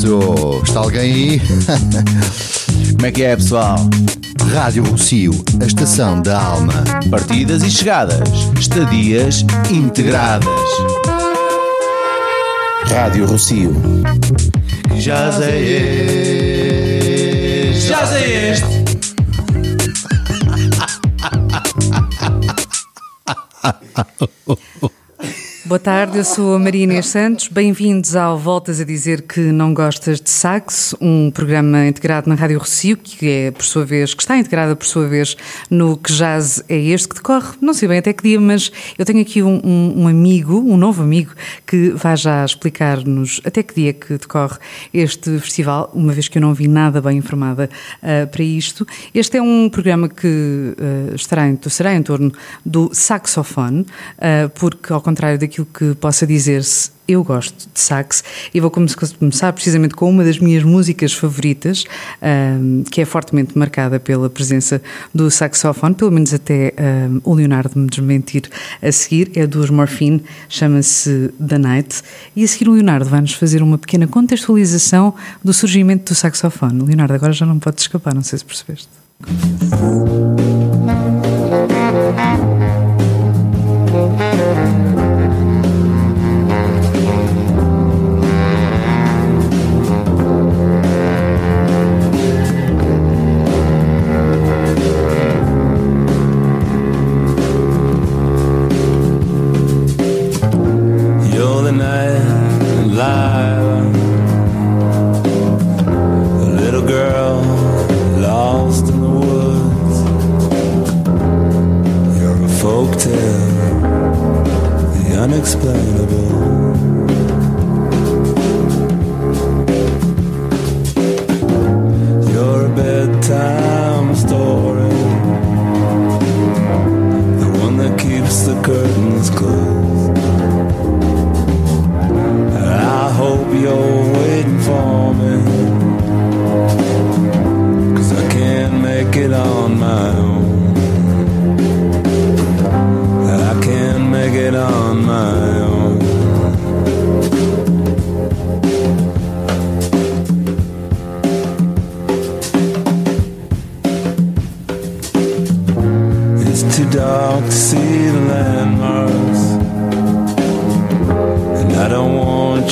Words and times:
Isso! 0.00 0.62
Está 0.64 0.80
alguém 0.80 1.00
aí? 1.00 1.38
Como 2.96 3.06
é 3.06 3.12
que 3.12 3.22
é, 3.22 3.36
pessoal? 3.36 3.76
Rádio 4.50 4.82
Rocio, 4.82 5.44
a 5.60 5.66
estação 5.66 6.22
da 6.22 6.40
alma. 6.42 6.72
Partidas 7.10 7.62
e 7.62 7.70
chegadas, 7.70 8.26
estadias 8.58 9.44
integradas. 9.70 10.48
Rádio 12.86 13.26
Rocio. 13.26 13.76
Já 14.96 15.30
sei 15.32 15.76
este. 17.68 17.86
Já 17.86 18.06
sei 18.06 18.52
este. 18.52 18.80
Boa 25.70 25.78
tarde, 25.78 26.18
eu 26.18 26.24
sou 26.24 26.56
a 26.56 26.58
Maria 26.58 26.82
Inês 26.82 27.06
Santos. 27.06 27.46
Bem-vindos 27.46 28.16
ao 28.16 28.36
Voltas 28.36 28.80
a 28.80 28.84
Dizer 28.84 29.22
que 29.22 29.38
Não 29.38 29.72
Gostas 29.72 30.20
de 30.20 30.28
Sax, 30.28 30.96
um 31.00 31.30
programa 31.30 31.86
integrado 31.86 32.28
na 32.28 32.34
Rádio 32.34 32.58
Rocio, 32.58 32.96
que 32.96 33.30
é, 33.30 33.50
por 33.52 33.62
sua 33.62 33.84
vez, 33.84 34.12
que 34.12 34.20
está 34.20 34.36
integrada, 34.36 34.74
por 34.74 34.84
sua 34.84 35.06
vez, 35.06 35.36
no 35.70 35.96
Que 35.96 36.12
Jazz 36.12 36.64
é 36.68 36.76
este, 36.76 37.10
que 37.10 37.14
decorre, 37.14 37.56
não 37.60 37.72
sei 37.72 37.86
bem 37.86 37.98
até 37.98 38.12
que 38.12 38.20
dia, 38.20 38.40
mas 38.40 38.72
eu 38.98 39.04
tenho 39.04 39.20
aqui 39.20 39.44
um, 39.44 39.60
um, 39.62 40.02
um 40.02 40.08
amigo, 40.08 40.58
um 40.58 40.76
novo 40.76 41.04
amigo, 41.04 41.34
que 41.64 41.90
vai 41.90 42.16
já 42.16 42.44
explicar-nos 42.44 43.40
até 43.44 43.62
que 43.62 43.72
dia 43.72 43.92
que 43.92 44.14
decorre 44.14 44.58
este 44.92 45.38
festival, 45.38 45.88
uma 45.94 46.12
vez 46.12 46.26
que 46.26 46.38
eu 46.38 46.42
não 46.42 46.52
vi 46.52 46.66
nada 46.66 47.00
bem 47.00 47.18
informada 47.18 47.70
uh, 48.02 48.26
para 48.26 48.42
isto. 48.42 48.84
Este 49.14 49.36
é 49.36 49.42
um 49.42 49.68
programa 49.70 50.08
que 50.08 50.26
uh, 50.26 51.14
estará 51.14 51.48
em, 51.48 51.56
será 51.68 51.94
em 51.94 52.02
torno 52.02 52.32
do 52.66 52.90
saxofone, 52.92 53.82
uh, 53.82 54.50
porque, 54.56 54.92
ao 54.92 55.00
contrário 55.00 55.38
daquilo 55.38 55.59
que 55.66 55.94
possa 55.94 56.26
dizer-se, 56.26 56.90
eu 57.08 57.24
gosto 57.24 57.68
de 57.74 57.80
sax 57.80 58.22
e 58.54 58.60
vou 58.60 58.70
começar 58.70 59.52
precisamente 59.52 59.94
com 59.94 60.08
uma 60.08 60.22
das 60.22 60.38
minhas 60.38 60.62
músicas 60.62 61.12
favoritas, 61.12 61.84
que 62.88 63.00
é 63.00 63.04
fortemente 63.04 63.58
marcada 63.58 63.98
pela 63.98 64.30
presença 64.30 64.80
do 65.12 65.28
saxofone, 65.28 65.94
pelo 65.94 66.12
menos 66.12 66.32
até 66.32 66.72
o 67.24 67.34
Leonardo 67.34 67.78
me 67.78 67.88
desmentir 67.88 68.48
a 68.80 68.92
seguir, 68.92 69.32
é 69.34 69.44
dos 69.44 69.70
Morphine, 69.70 70.22
chama-se 70.48 71.32
The 71.44 71.58
Night, 71.58 72.02
e 72.36 72.44
a 72.44 72.48
seguir 72.48 72.68
o 72.68 72.72
Leonardo 72.74 73.10
vai-nos 73.10 73.34
fazer 73.34 73.60
uma 73.60 73.76
pequena 73.76 74.06
contextualização 74.06 75.12
do 75.42 75.52
surgimento 75.52 76.12
do 76.12 76.16
saxofone. 76.16 76.84
Leonardo, 76.84 77.14
agora 77.14 77.32
já 77.32 77.44
não 77.44 77.58
pode 77.58 77.80
escapar, 77.80 78.14
não 78.14 78.22
sei 78.22 78.38
se 78.38 78.44
percebeste. 78.44 78.88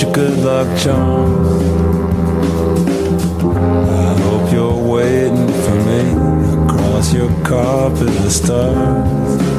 Your 0.03 0.12
good 0.12 0.38
luck 0.38 0.69
charms. 0.78 1.62
I 3.42 4.20
hope 4.22 4.53
you're 4.53 4.76
waiting 4.76 5.48
for 5.48 5.75
me 5.88 6.00
across 6.64 7.12
your 7.12 7.31
carpet 7.44 8.08
of 8.08 8.32
stars. 8.32 9.57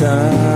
The 0.00 0.55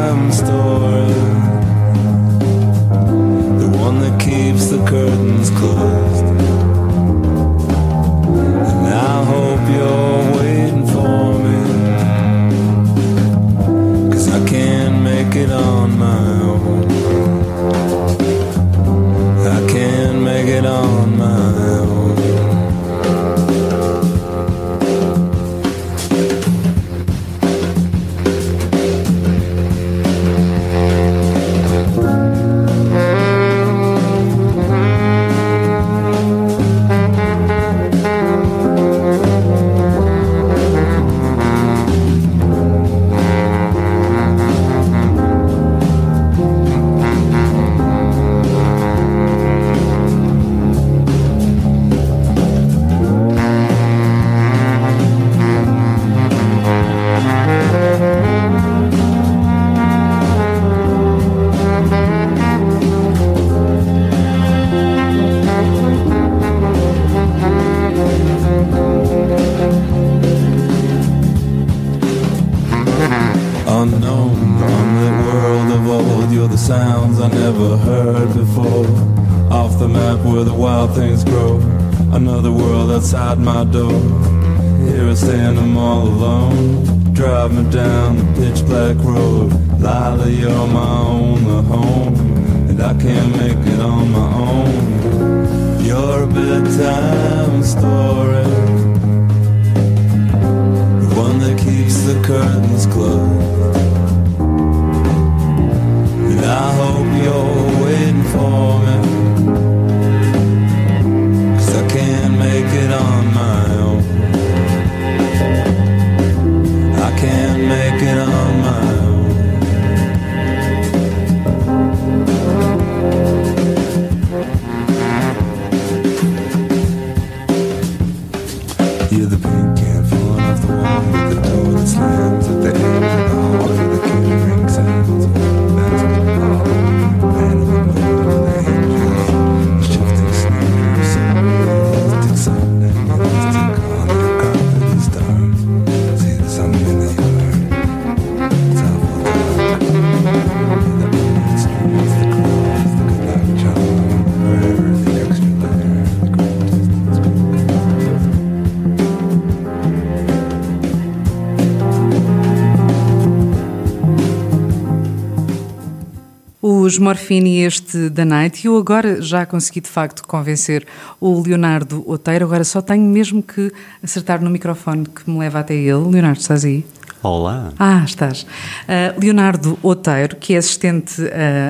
os 166.91 166.99
Morfine 166.99 167.61
e 167.61 167.65
este 167.65 168.11
da 168.11 168.25
Night. 168.25 168.65
E 168.65 168.67
eu 168.67 168.77
agora 168.77 169.23
já 169.23 169.47
consegui 169.47 169.81
de 169.81 169.89
facto 169.89 170.27
convencer 170.27 170.85
o 171.21 171.41
Leonardo 171.41 172.03
Oteiro. 172.05 172.45
Agora 172.45 172.65
só 172.65 172.83
tenho 172.83 173.05
mesmo 173.05 173.41
que 173.41 173.73
acertar 174.03 174.43
no 174.43 174.51
microfone 174.51 175.07
que 175.07 175.31
me 175.31 175.39
leva 175.39 175.61
até 175.61 175.73
ele. 175.73 176.11
Leonardo, 176.11 176.41
estás 176.41 176.65
aí? 176.65 176.85
Olá. 177.23 177.73
Ah, 177.79 178.03
estás. 178.05 178.43
Uh, 178.43 179.21
Leonardo 179.21 179.79
Oteiro, 179.85 180.35
que 180.35 180.55
é 180.55 180.57
assistente 180.57 181.23
uh, 181.23 181.29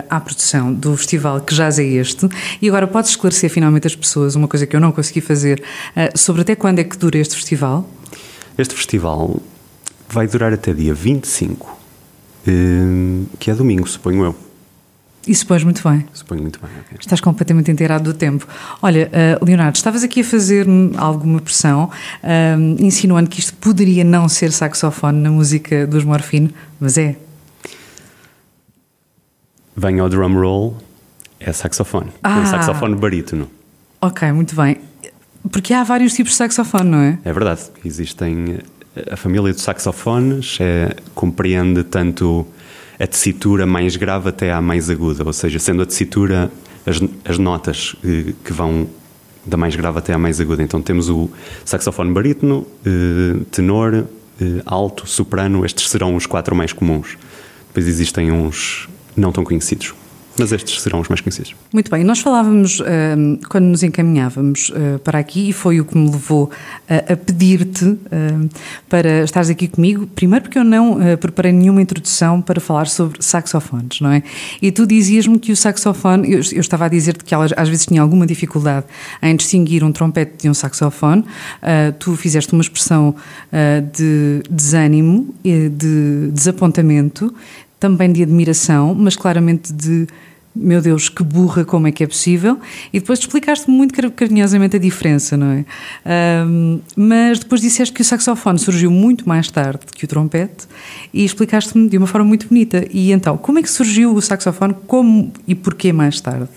à 0.08 0.19
produção 0.20 0.72
do 0.72 0.96
festival 0.96 1.40
Que 1.43 1.55
Jazz 1.55 1.78
é 1.78 1.84
Este, 1.84 2.26
e 2.62 2.69
agora 2.69 2.87
podes 2.87 3.11
esclarecer 3.11 3.50
finalmente 3.50 3.87
as 3.87 3.94
pessoas, 3.94 4.34
uma 4.37 4.49
coisa 4.49 4.66
que 4.66 4.75
eu 4.75 4.81
não 4.81 4.93
consegui 4.93 5.20
fazer, 5.20 5.62
uh, 5.96 6.16
sobre 6.16 6.43
até 6.43 6.55
quando 6.55 6.78
é 6.78 6.84
que 6.84 6.96
dura 6.96 7.19
este 7.19 7.34
festival? 7.34 7.87
Este 8.56 8.75
festival 8.75 9.43
vai 10.08 10.26
durar 10.26 10.52
até 10.52 10.73
dia 10.73 10.94
25, 10.94 11.78
eh, 12.46 12.50
que 13.38 13.50
é 13.50 13.55
domingo, 13.55 13.88
suponho 13.88 14.25
eu. 14.25 14.50
E 15.26 15.34
supões 15.34 15.62
muito 15.62 15.87
bem. 15.87 16.06
Suponho 16.12 16.43
muito 16.43 16.58
bem. 16.61 16.70
ok. 16.81 16.99
Estás 16.99 17.20
completamente 17.20 17.70
inteirado 17.70 18.05
do 18.05 18.14
tempo. 18.14 18.46
Olha, 18.81 19.11
uh, 19.40 19.44
Leonardo, 19.44 19.76
estavas 19.76 20.02
aqui 20.02 20.20
a 20.20 20.25
fazer 20.25 20.67
alguma 20.96 21.40
pressão, 21.40 21.84
uh, 22.25 22.82
insinuando 22.84 23.28
que 23.28 23.38
isto 23.38 23.55
poderia 23.55 24.02
não 24.02 24.28
ser 24.28 24.50
saxofone 24.50 25.20
na 25.20 25.31
música 25.31 25.87
dos 25.87 26.05
Morfine, 26.05 26.55
mas 26.78 26.96
é. 26.96 27.17
Vem 29.76 30.00
ao 30.00 30.08
drum 30.08 30.40
roll, 30.40 30.78
é 31.38 31.52
saxofone. 31.52 32.11
Ah. 32.23 32.40
É 32.40 32.46
saxofone 32.46 32.94
barítono. 32.96 33.49
Ok, 34.00 34.32
muito 34.32 34.56
bem. 34.56 34.78
Porque 35.50 35.75
há 35.75 35.84
vários 35.84 36.14
tipos 36.14 36.32
de 36.32 36.38
saxofone, 36.38 36.90
não 36.90 36.99
é? 36.99 37.19
É 37.25 37.32
verdade. 37.32 37.62
Existem. 37.84 38.58
A 39.11 39.16
família 39.16 39.52
dos 39.52 39.62
saxofones 39.62 40.58
é, 40.61 40.96
compreende 41.14 41.84
tanto 41.84 42.46
a 43.00 43.06
tessitura 43.06 43.64
mais 43.64 43.97
grave 43.97 44.29
até 44.29 44.52
à 44.52 44.61
mais 44.61 44.91
aguda, 44.91 45.25
ou 45.25 45.32
seja, 45.32 45.58
sendo 45.58 45.82
a 45.82 45.87
tessitura 45.87 46.52
as, 46.87 47.00
as 47.25 47.38
notas 47.38 47.97
que 48.44 48.52
vão 48.52 48.87
da 49.44 49.56
mais 49.56 49.75
grave 49.75 49.99
até 49.99 50.12
à 50.12 50.19
mais 50.19 50.41
aguda. 50.41 50.62
Então 50.62 50.82
temos 50.82 51.08
o 51.08 51.31
saxofone 51.64 52.12
barítono, 52.12 52.67
eh, 52.85 53.43
tenor, 53.50 54.06
eh, 54.41 54.62
alto, 54.67 55.08
soprano, 55.08 55.64
estes 55.64 55.88
serão 55.88 56.14
os 56.14 56.26
quatro 56.26 56.55
mais 56.55 56.73
comuns. 56.73 57.17
Depois 57.69 57.87
existem 57.87 58.31
uns 58.31 58.88
não 59.17 59.32
tão 59.32 59.44
conhecidos, 59.44 59.94
mas 60.38 60.52
estes 60.52 60.80
serão 60.80 61.00
os 61.00 61.08
mais 61.08 61.20
conhecidos. 61.20 61.54
Muito 61.72 61.90
bem, 61.90 62.04
nós 62.04 62.20
falávamos 62.20 62.80
um, 62.80 63.38
quando 63.48 63.64
nos 63.64 63.82
encaminhávamos 63.82 64.70
uh, 64.70 64.98
para 65.00 65.18
aqui 65.18 65.50
e 65.50 65.52
foi 65.52 65.80
o 65.80 65.84
que 65.84 65.96
me 65.96 66.10
levou 66.10 66.50
a 66.88 67.16
pedir-te 67.16 67.84
uh, 67.84 67.98
para 68.88 69.24
estares 69.24 69.50
aqui 69.50 69.68
comigo. 69.68 70.06
Primeiro, 70.06 70.44
porque 70.44 70.58
eu 70.58 70.64
não 70.64 70.98
preparei 71.20 71.52
nenhuma 71.52 71.82
introdução 71.82 72.40
para 72.40 72.60
falar 72.60 72.86
sobre 72.86 73.22
saxofones, 73.22 74.00
não 74.00 74.10
é? 74.10 74.22
E 74.60 74.70
tu 74.72 74.86
dizias-me 74.86 75.38
que 75.38 75.52
o 75.52 75.56
saxofone, 75.56 76.32
eu, 76.32 76.40
estava 76.40 76.86
a 76.86 76.88
dizer-te 76.88 77.24
que 77.24 77.34
às 77.34 77.68
vezes 77.68 77.86
tinha 77.86 78.02
alguma 78.02 78.26
dificuldade 78.26 78.86
em 79.22 79.34
distinguir 79.36 79.84
um 79.84 79.92
trompete 79.92 80.42
de 80.42 80.50
um 80.50 80.54
saxofone. 80.54 81.24
Tu 81.98 82.16
fizeste 82.16 82.52
uma 82.52 82.62
expressão 82.62 83.14
de 83.92 84.42
desânimo, 84.50 85.34
de 85.44 86.30
desapontamento, 86.32 87.32
também 87.80 88.12
de 88.12 88.22
admiração, 88.22 88.94
mas 88.94 89.16
claramente 89.16 89.72
de 89.72 90.06
meu 90.52 90.82
Deus, 90.82 91.08
que 91.08 91.22
burra, 91.22 91.64
como 91.64 91.86
é 91.86 91.92
que 91.92 92.02
é 92.02 92.06
possível? 92.08 92.58
E 92.92 92.98
depois 92.98 93.20
explicaste 93.20 93.70
muito 93.70 93.94
car- 93.94 94.10
carinhosamente 94.10 94.74
a 94.74 94.80
diferença, 94.80 95.36
não 95.36 95.46
é? 95.52 95.64
Ahm, 96.04 96.80
mas 96.96 97.38
depois 97.38 97.60
disseste 97.60 97.94
que 97.94 98.02
o 98.02 98.04
saxofone 98.04 98.58
surgiu 98.58 98.90
muito 98.90 99.28
mais 99.28 99.48
tarde 99.48 99.78
que 99.94 100.04
o 100.04 100.08
trompete 100.08 100.66
e 101.14 101.24
explicaste-me 101.24 101.88
de 101.88 101.96
uma 101.96 102.06
forma 102.08 102.26
muito 102.26 102.48
bonita. 102.48 102.84
E 102.90 103.12
então, 103.12 103.36
como 103.38 103.60
é 103.60 103.62
que 103.62 103.70
surgiu 103.70 104.12
o 104.12 104.20
saxofone? 104.20 104.74
Como 104.88 105.32
e 105.46 105.54
porquê 105.54 105.92
mais 105.92 106.20
tarde? 106.20 106.48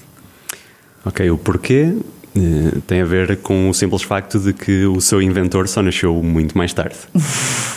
Ok, 1.05 1.29
o 1.29 1.37
porquê 1.37 1.95
eh, 2.35 2.79
tem 2.87 2.99
a 3.01 3.05
ver 3.05 3.37
com 3.37 3.69
o 3.69 3.73
simples 3.75 4.01
facto 4.01 4.39
de 4.39 4.53
que 4.53 4.85
o 4.87 4.99
seu 4.99 5.21
inventor 5.21 5.67
só 5.67 5.83
nasceu 5.83 6.15
muito 6.23 6.57
mais 6.57 6.73
tarde. 6.73 6.97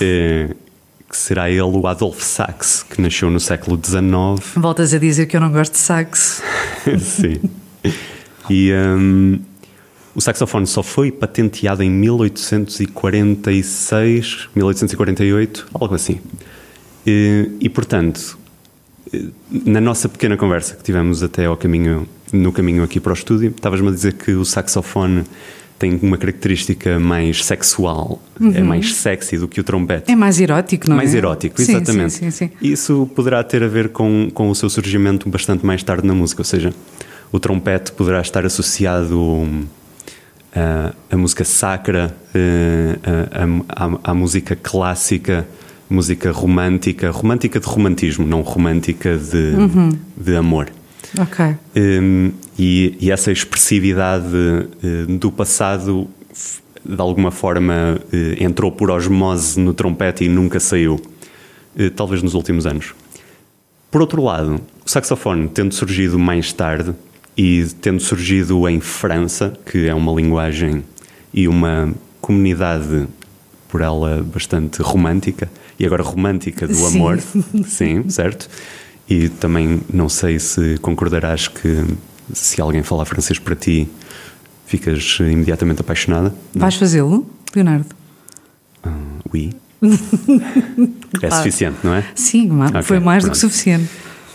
Eh, 0.00 0.48
que 1.16 1.22
será 1.22 1.50
ele 1.50 1.62
o 1.62 1.86
Adolf 1.86 2.22
Sax, 2.22 2.82
que 2.82 3.00
nasceu 3.00 3.30
no 3.30 3.40
século 3.40 3.80
XIX. 3.82 4.02
Voltas 4.54 4.92
a 4.92 4.98
dizer 4.98 5.24
que 5.26 5.34
eu 5.34 5.40
não 5.40 5.50
gosto 5.50 5.72
de 5.72 5.78
sax. 5.78 6.42
Sim. 7.00 7.40
E 8.50 8.70
hum, 8.72 9.38
o 10.14 10.20
saxofone 10.20 10.66
só 10.66 10.82
foi 10.82 11.10
patenteado 11.10 11.82
em 11.82 11.88
1846, 11.90 14.50
1848, 14.54 15.68
algo 15.72 15.94
assim. 15.94 16.20
E, 17.06 17.48
e, 17.60 17.70
portanto, 17.70 18.38
na 19.50 19.80
nossa 19.80 20.10
pequena 20.10 20.36
conversa 20.36 20.76
que 20.76 20.84
tivemos 20.84 21.22
até 21.22 21.46
ao 21.46 21.56
caminho, 21.56 22.06
no 22.30 22.52
caminho 22.52 22.84
aqui 22.84 23.00
para 23.00 23.12
o 23.12 23.14
estúdio, 23.14 23.48
estavas-me 23.50 23.88
a 23.88 23.90
dizer 23.90 24.12
que 24.12 24.32
o 24.32 24.44
saxofone 24.44 25.24
tem 25.78 25.98
uma 26.02 26.16
característica 26.16 26.98
mais 26.98 27.44
sexual, 27.44 28.20
é 28.54 28.62
mais 28.62 28.94
sexy 28.94 29.36
do 29.38 29.46
que 29.46 29.60
o 29.60 29.64
trompete. 29.64 30.10
É 30.10 30.16
mais 30.16 30.40
erótico, 30.40 30.88
não 30.88 30.96
mais 30.96 31.14
é? 31.14 31.18
erótico, 31.18 31.60
Sim, 31.60 31.76
exatamente. 31.76 32.12
Sim, 32.14 32.30
sim, 32.30 32.48
sim. 32.48 32.50
Isso 32.62 33.10
poderá 33.14 33.42
ter 33.44 33.62
a 33.62 33.68
ver 33.68 33.90
com, 33.90 34.30
com 34.32 34.48
o 34.50 34.54
seu 34.54 34.70
surgimento 34.70 35.28
bastante 35.28 35.64
mais 35.66 35.82
tarde 35.82 36.06
na 36.06 36.14
música, 36.14 36.40
ou 36.40 36.44
seja, 36.44 36.72
o 37.30 37.38
trompete 37.38 37.92
poderá 37.92 38.20
estar 38.20 38.46
associado 38.46 39.20
hum, 39.20 39.64
à, 40.54 40.92
à 41.10 41.16
música 41.16 41.44
sacra, 41.44 42.16
eh, 42.34 42.98
à, 43.68 43.84
à- 43.84 43.98
à 44.10 44.14
música 44.14 44.56
clássica, 44.56 45.46
música 45.90 46.30
romântica, 46.32 47.10
romântica 47.10 47.60
de 47.60 47.66
romantismo, 47.66 48.26
não 48.26 48.40
romântica 48.40 49.16
de, 49.18 49.54
Uhum. 49.56 49.90
de 50.16 50.36
amor. 50.36 50.68
Ok. 51.20 51.54
Hum, 51.76 52.32
e, 52.58 52.96
e 53.00 53.10
essa 53.10 53.30
expressividade 53.30 54.26
eh, 54.82 55.04
do 55.08 55.30
passado, 55.30 56.08
de 56.84 57.00
alguma 57.00 57.30
forma, 57.30 58.00
eh, 58.12 58.36
entrou 58.40 58.72
por 58.72 58.90
osmose 58.90 59.60
no 59.60 59.74
trompete 59.74 60.24
e 60.24 60.28
nunca 60.28 60.58
saiu, 60.58 61.00
eh, 61.76 61.90
talvez 61.90 62.22
nos 62.22 62.34
últimos 62.34 62.64
anos. 62.64 62.94
Por 63.90 64.00
outro 64.00 64.22
lado, 64.22 64.60
o 64.84 64.90
saxofone, 64.90 65.48
tendo 65.48 65.74
surgido 65.74 66.18
mais 66.18 66.52
tarde 66.52 66.94
e 67.36 67.66
tendo 67.80 68.00
surgido 68.00 68.66
em 68.68 68.80
França, 68.80 69.52
que 69.70 69.86
é 69.86 69.94
uma 69.94 70.12
linguagem 70.12 70.82
e 71.34 71.46
uma 71.46 71.92
comunidade, 72.20 73.06
por 73.68 73.82
ela, 73.82 74.22
bastante 74.22 74.80
romântica, 74.80 75.50
e 75.78 75.84
agora 75.84 76.02
romântica 76.02 76.66
do 76.66 76.74
Sim. 76.74 76.96
amor, 76.96 77.20
sim, 77.66 78.08
certo? 78.08 78.48
E 79.08 79.28
também 79.28 79.80
não 79.92 80.08
sei 80.08 80.38
se 80.38 80.78
concordarás 80.78 81.46
que 81.48 81.84
se 82.32 82.60
alguém 82.60 82.82
falar 82.82 83.04
francês 83.04 83.38
para 83.38 83.54
ti, 83.54 83.88
ficas 84.66 85.18
imediatamente 85.20 85.80
apaixonada. 85.80 86.34
Vais 86.54 86.74
fazê-lo, 86.74 87.28
Leonardo? 87.54 87.86
Oui. 89.32 89.52
é 91.22 91.30
suficiente, 91.30 91.78
não 91.82 91.94
é? 91.94 92.04
Sim, 92.14 92.48
ma- 92.48 92.66
Ok, 92.68 92.82
foi 92.82 92.98
mais 93.00 93.22
do 93.24 93.30
que 93.30 93.38
pronto. 93.38 93.52
suficiente. 93.52 93.88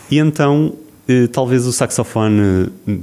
E 0.09 0.17
então, 0.19 0.75
eh, 1.07 1.27
talvez 1.27 1.65
o 1.65 1.71
saxofone, 1.71 2.69
eh, 2.87 2.97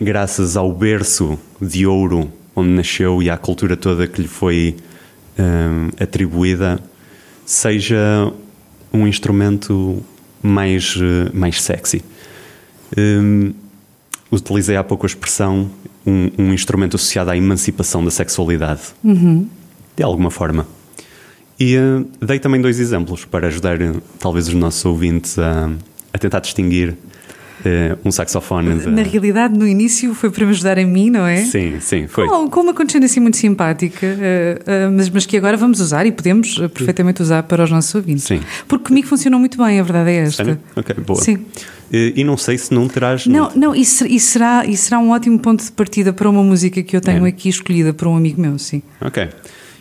graças 0.00 0.56
ao 0.56 0.72
berço 0.72 1.38
de 1.60 1.86
ouro 1.86 2.30
onde 2.54 2.70
nasceu 2.70 3.22
e 3.22 3.28
à 3.30 3.36
cultura 3.36 3.76
toda 3.76 4.06
que 4.06 4.22
lhe 4.22 4.28
foi 4.28 4.76
eh, 5.36 6.02
atribuída, 6.02 6.80
seja 7.44 8.32
um 8.92 9.06
instrumento 9.08 10.02
mais, 10.42 10.96
mais 11.32 11.60
sexy. 11.62 12.02
Eh, 12.96 13.52
utilizei 14.30 14.76
há 14.76 14.84
pouco 14.84 15.06
a 15.06 15.08
expressão 15.08 15.70
um, 16.06 16.30
um 16.38 16.52
instrumento 16.52 16.96
associado 16.96 17.30
à 17.30 17.36
emancipação 17.36 18.04
da 18.04 18.10
sexualidade, 18.10 18.82
de 19.96 20.02
alguma 20.02 20.30
forma. 20.30 20.66
E 21.58 21.76
eh, 21.76 22.04
dei 22.20 22.38
também 22.38 22.60
dois 22.60 22.80
exemplos 22.80 23.24
para 23.24 23.46
ajudar 23.46 23.80
eh, 23.80 23.94
talvez 24.18 24.48
os 24.48 24.54
nossos 24.54 24.84
ouvintes 24.84 25.38
a, 25.38 25.70
a 26.12 26.18
tentar 26.18 26.40
distinguir 26.40 26.96
um 28.04 28.10
saxofone. 28.10 28.78
de- 28.78 28.86
Na 28.90 29.02
realidade, 29.02 29.56
no 29.58 29.66
início 29.66 30.14
foi 30.14 30.30
para 30.30 30.44
me 30.44 30.50
ajudar 30.50 30.78
a 30.78 30.84
mim, 30.84 31.10
não 31.10 31.26
é? 31.26 31.38
Sim, 31.44 31.78
sim, 31.80 32.06
foi. 32.06 32.26
Com, 32.28 32.48
com 32.50 32.60
uma 32.60 32.74
condescendência 32.74 33.14
assim 33.14 33.20
muito 33.20 33.36
simpática, 33.36 34.06
eh, 34.06 34.58
eh, 34.66 34.88
mas, 34.88 35.08
mas 35.10 35.26
que 35.26 35.36
agora 35.36 35.56
vamos 35.56 35.80
usar 35.80 36.06
e 36.06 36.12
podemos 36.12 36.58
eh, 36.60 36.68
perfeitamente 36.68 37.22
usar 37.22 37.42
para 37.44 37.62
os 37.64 37.70
nossos 37.70 37.94
ouvintes. 37.94 38.24
Sim. 38.24 38.40
Porque 38.68 38.86
comigo 38.88 39.06
funcionou 39.06 39.38
muito 39.38 39.56
bem, 39.62 39.78
a 39.80 39.82
verdade 39.82 40.10
é 40.10 40.16
esta. 40.16 40.44
Sério? 40.44 40.60
Ok, 40.76 40.94
boa. 41.06 41.20
Sim. 41.20 41.44
Eh, 41.92 42.12
e 42.16 42.24
não 42.24 42.36
sei 42.36 42.56
se 42.58 42.72
não 42.74 42.88
terás. 42.88 43.26
Não, 43.26 43.50
não 43.54 43.74
isso, 43.74 44.06
isso 44.06 44.28
será, 44.32 44.64
isso 44.66 44.84
será 44.84 44.98
um 44.98 45.10
ótimo 45.10 45.38
ponto 45.38 45.62
de 45.64 45.70
partida 45.72 46.12
para 46.12 46.28
uma 46.28 46.42
música 46.42 46.82
que 46.82 46.96
eu 46.96 47.00
tenho 47.00 47.24
É. 47.26 47.28
aqui 47.28 47.48
escolhida 47.48 47.92
por 47.92 48.08
um 48.08 48.16
amigo 48.16 48.40
meu, 48.40 48.58
sim. 48.58 48.82
Ok. 49.00 49.28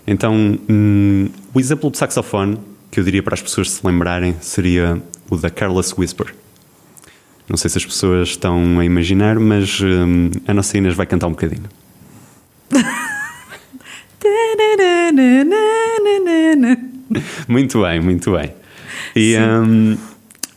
Então, 0.06 0.34
hum, 0.70 1.30
o 1.54 1.60
exemplo 1.60 1.90
de 1.90 1.98
saxofone 1.98 2.58
que 2.92 3.00
eu 3.00 3.04
diria 3.04 3.24
para 3.24 3.34
as 3.34 3.42
pessoas 3.42 3.72
se 3.72 3.86
lembrarem 3.88 4.36
seria 4.42 5.02
o 5.30 5.38
da 5.38 5.50
Careless 5.50 5.94
Whisper. 5.98 6.28
Não 7.50 7.58
sei 7.58 7.70
se 7.70 7.78
as 7.78 7.86
pessoas 7.86 8.30
estão 8.30 8.80
a 8.80 8.86
imaginar, 8.86 9.40
mas 9.40 9.82
hum, 9.82 10.30
a 10.48 10.54
nossa 10.54 10.78
Inês 10.78 10.96
vai 10.96 11.06
cantar 11.06 11.28
um 11.28 11.32
bocadinho. 11.32 11.64
Muito 17.48 17.82
bem, 17.82 18.00
muito 18.00 18.32
bem. 18.32 18.54
E 19.16 19.36
hum, 19.38 19.98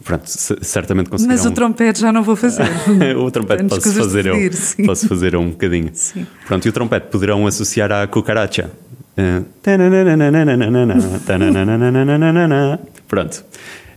pronto, 0.05 0.25
certamente 0.27 1.11
conseguirão. 1.11 1.37
Mas 1.37 1.47
o 1.47 1.51
trompete 1.51 2.01
já 2.01 2.13
não 2.13 2.23
vou 2.23 2.37
fazer. 2.37 2.67
o 3.19 3.31
trompete 3.31 3.65
posso 3.65 3.93
fazer, 3.93 4.27
eu, 4.27 4.53
sim. 4.53 4.85
posso 4.85 5.09
fazer 5.09 5.37
um 5.37 5.51
bocadinho. 5.51 5.91
Sim. 5.93 6.27
Pronto, 6.47 6.67
e 6.67 6.69
o 6.69 6.73
trompete 6.73 7.09
poderão 7.09 7.47
associar 7.47 7.93
à 7.93 8.07
cucaracha. 8.07 8.71
Eh. 9.17 9.43
Pronto. 13.09 13.45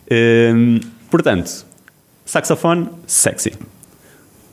Ehm, 0.09 0.79
portanto, 1.09 1.65
saxofone, 2.29 2.87
sexy. 3.07 3.53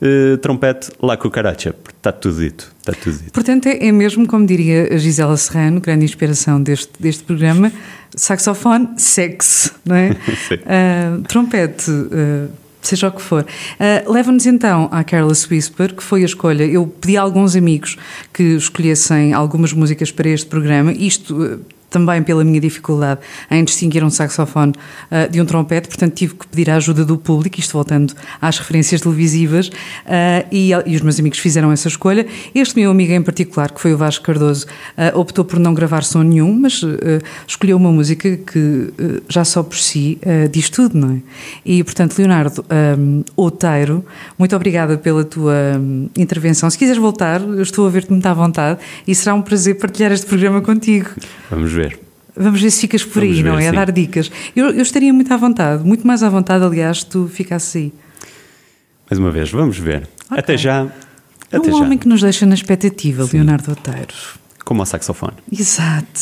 Eh, 0.01 0.37
trompete, 0.41 0.89
la 1.01 1.15
cucaracha. 1.15 1.75
Está 1.95 2.11
tudo 2.11 2.39
dito. 2.39 2.71
Está 2.79 2.93
tudo 2.93 3.17
dito. 3.17 3.31
Portanto, 3.31 3.67
é, 3.67 3.87
é 3.87 3.91
mesmo, 3.91 4.27
como 4.27 4.45
diria 4.45 4.93
a 4.93 4.97
Gisela 4.97 5.37
Serrano, 5.37 5.79
grande 5.79 6.05
inspiração 6.05 6.61
deste, 6.61 6.91
deste 6.99 7.23
programa, 7.23 7.71
saxofone, 8.15 8.89
sexo, 8.97 9.73
não 9.85 9.95
é? 9.95 10.15
Ah, 10.65 11.19
trompete, 11.27 11.91
ah, 11.91 12.47
seja 12.81 13.09
o 13.09 13.11
que 13.11 13.21
for. 13.21 13.45
Leva-nos 14.07 14.45
então 14.45 14.87
à 14.91 15.03
Careless 15.03 15.47
Whisper, 15.49 15.93
que 15.93 16.03
foi 16.03 16.23
a 16.23 16.25
escolha. 16.25 16.63
Eu 16.63 16.87
pedi 16.87 17.17
a 17.17 17.21
alguns 17.21 17.55
amigos 17.55 17.97
que 18.33 18.43
escolhessem 18.55 19.33
algumas 19.33 19.73
músicas 19.73 20.11
para 20.11 20.29
este 20.29 20.47
programa, 20.47 20.91
isto. 20.91 21.59
Também 21.89 22.21
pela 22.23 22.43
minha 22.43 22.59
dificuldade 22.59 23.21
em 23.49 23.63
distinguir 23.63 24.03
um 24.03 24.09
saxofone 24.09 24.73
ah, 25.09 25.27
de 25.27 25.41
um 25.41 25.45
trompete, 25.45 25.87
portanto 25.87 26.13
tive 26.13 26.35
que 26.35 26.47
pedir 26.47 26.69
a 26.69 26.75
ajuda 26.75 27.05
do 27.05 27.17
público, 27.17 27.59
isto 27.59 27.73
voltando 27.73 28.13
às 28.41 28.57
referências 28.57 29.01
televisivas, 29.01 29.69
ah, 30.05 30.45
e, 30.51 30.71
e 30.85 30.95
os 30.95 31.01
meus 31.01 31.19
amigos 31.19 31.39
fizeram 31.39 31.71
essa 31.71 31.87
escolha. 31.87 32.25
Este 32.53 32.75
meu 32.75 32.91
amigo 32.91 33.13
em 33.13 33.21
particular, 33.21 33.71
que 33.71 33.79
foi 33.79 33.93
o 33.93 33.97
Vasco 33.97 34.25
Cardoso, 34.25 34.65
ah, 34.97 35.11
optou 35.15 35.45
por 35.45 35.59
não 35.59 35.73
gravar 35.73 36.03
som 36.03 36.23
nenhum, 36.23 36.53
mas 36.53 36.81
escolheu 37.47 37.77
uma 37.77 37.91
música 37.91 38.37
que 38.37 38.93
já 39.29 39.43
só 39.43 39.63
por 39.63 39.77
si 39.77 40.19
diz 40.51 40.69
tudo, 40.69 40.97
não 40.97 41.11
é? 41.15 41.21
E 41.65 41.83
portanto, 41.83 42.17
Leonardo 42.17 42.65
um, 42.97 43.23
Outeiro, 43.35 44.05
muito 44.37 44.55
obrigada 44.55 44.97
pela 44.97 45.23
tua 45.23 45.53
hum, 45.77 46.09
intervenção. 46.15 46.69
Se 46.69 46.77
quiseres 46.77 47.01
voltar, 47.01 47.41
estou 47.59 47.85
a 47.85 47.89
ver-te 47.89 48.11
muito 48.11 48.25
à 48.25 48.33
vontade 48.33 48.79
e 49.07 49.13
será 49.13 49.33
um 49.33 49.41
prazer 49.41 49.75
partilhar 49.75 50.11
este 50.11 50.25
programa 50.25 50.61
contigo. 50.61 51.09
Vamos 51.49 51.76
ver. 51.77 51.99
Vamos 52.35 52.61
ver 52.61 52.69
se 52.71 52.81
ficas 52.81 53.03
por 53.03 53.21
Vamos 53.21 53.37
aí, 53.37 53.43
não 53.43 53.55
ver, 53.55 53.63
é? 53.63 53.67
A 53.67 53.69
sim. 53.71 53.75
dar 53.75 53.91
dicas. 53.91 54.31
Eu, 54.55 54.67
eu 54.71 54.81
estaria 54.81 55.11
muito 55.13 55.33
à 55.33 55.37
vontade, 55.37 55.83
muito 55.83 56.05
mais 56.05 56.21
à 56.21 56.29
vontade, 56.29 56.63
aliás, 56.63 56.99
se 56.99 57.05
tu 57.07 57.27
ficasses 57.27 57.75
aí. 57.75 57.93
Mais 59.09 59.17
uma 59.19 59.31
vez, 59.31 59.49
vamos 59.49 59.77
ver. 59.77 60.07
Ok. 60.29 60.37
Até 60.39 60.57
já. 60.57 60.87
É 61.51 61.57
Até 61.57 61.69
um 61.69 61.77
já. 61.77 61.83
homem 61.83 61.97
que 61.97 62.07
nos 62.07 62.21
deixa 62.21 62.45
na 62.45 62.53
expectativa, 62.53 63.27
Leonardo 63.31 63.69
Outeiro. 63.71 64.13
Como 64.65 64.81
ao 64.81 64.85
saxofone. 64.85 65.37
Exato. 65.51 66.19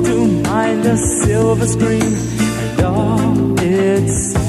To 0.00 0.26
mind 0.42 0.86
a 0.86 0.96
silver 0.96 1.66
screen. 1.66 2.16
And 2.62 2.80
all 2.80 3.60
its 3.60 4.41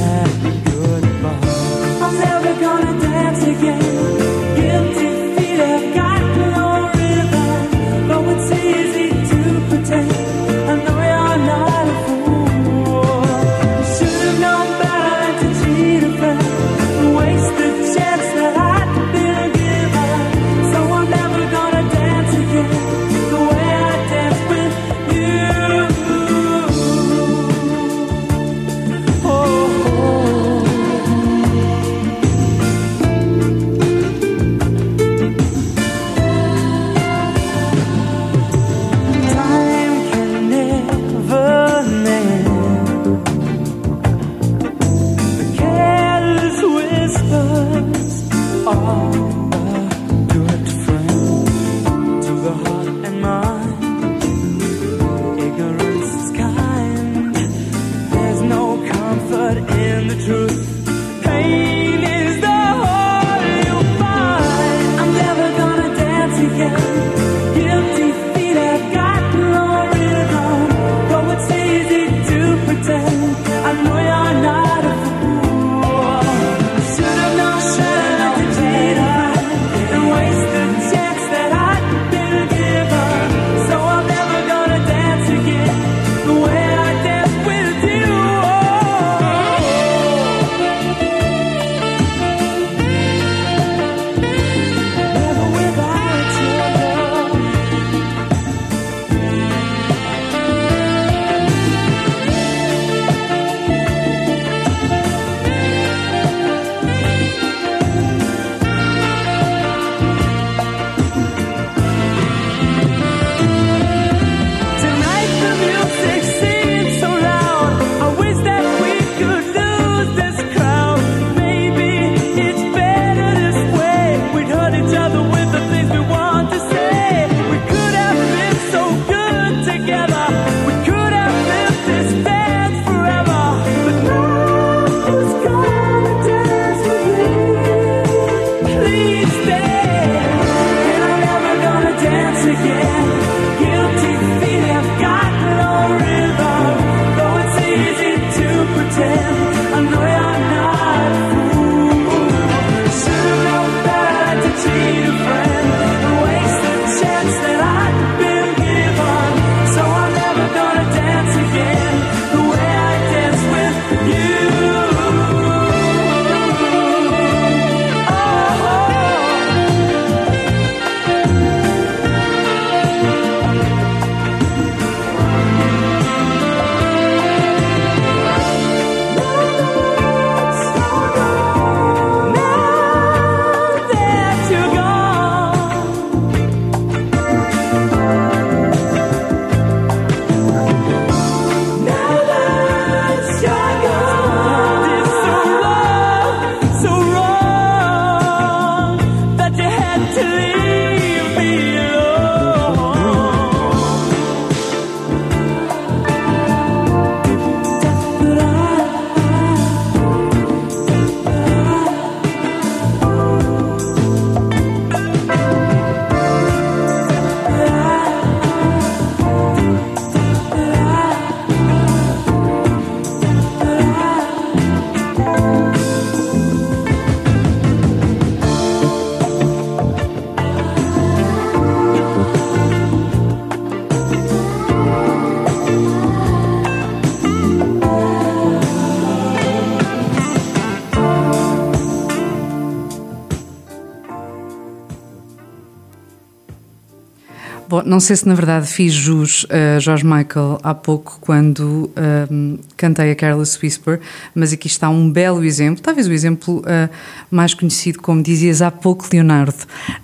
não 247.94 248.00
sei 248.00 248.16
se 248.16 248.28
na 248.28 248.34
verdade 248.34 248.66
fiz 248.66 248.92
jus 248.92 249.46
a 249.52 249.80
George 249.80 250.04
Michael 250.04 250.58
há 250.64 250.74
pouco 250.74 251.20
quando 251.22 251.92
ahm, 251.96 252.56
cantei 252.76 253.12
a 253.12 253.16
Careless 253.16 253.60
Whisper, 253.62 254.00
mas 254.34 254.52
aqui 254.52 254.66
está 254.66 254.90
um 254.90 255.12
belo 255.12 255.44
exemplo, 255.44 255.80
talvez 255.80 256.08
o 256.08 256.12
exemplo 256.12 256.64
ah, 256.66 256.90
mais 257.30 257.54
conhecido, 257.54 258.02
como 258.02 258.24
dizias 258.24 258.64
há 258.64 258.72
pouco, 258.72 259.08
Leonardo, 259.14 259.54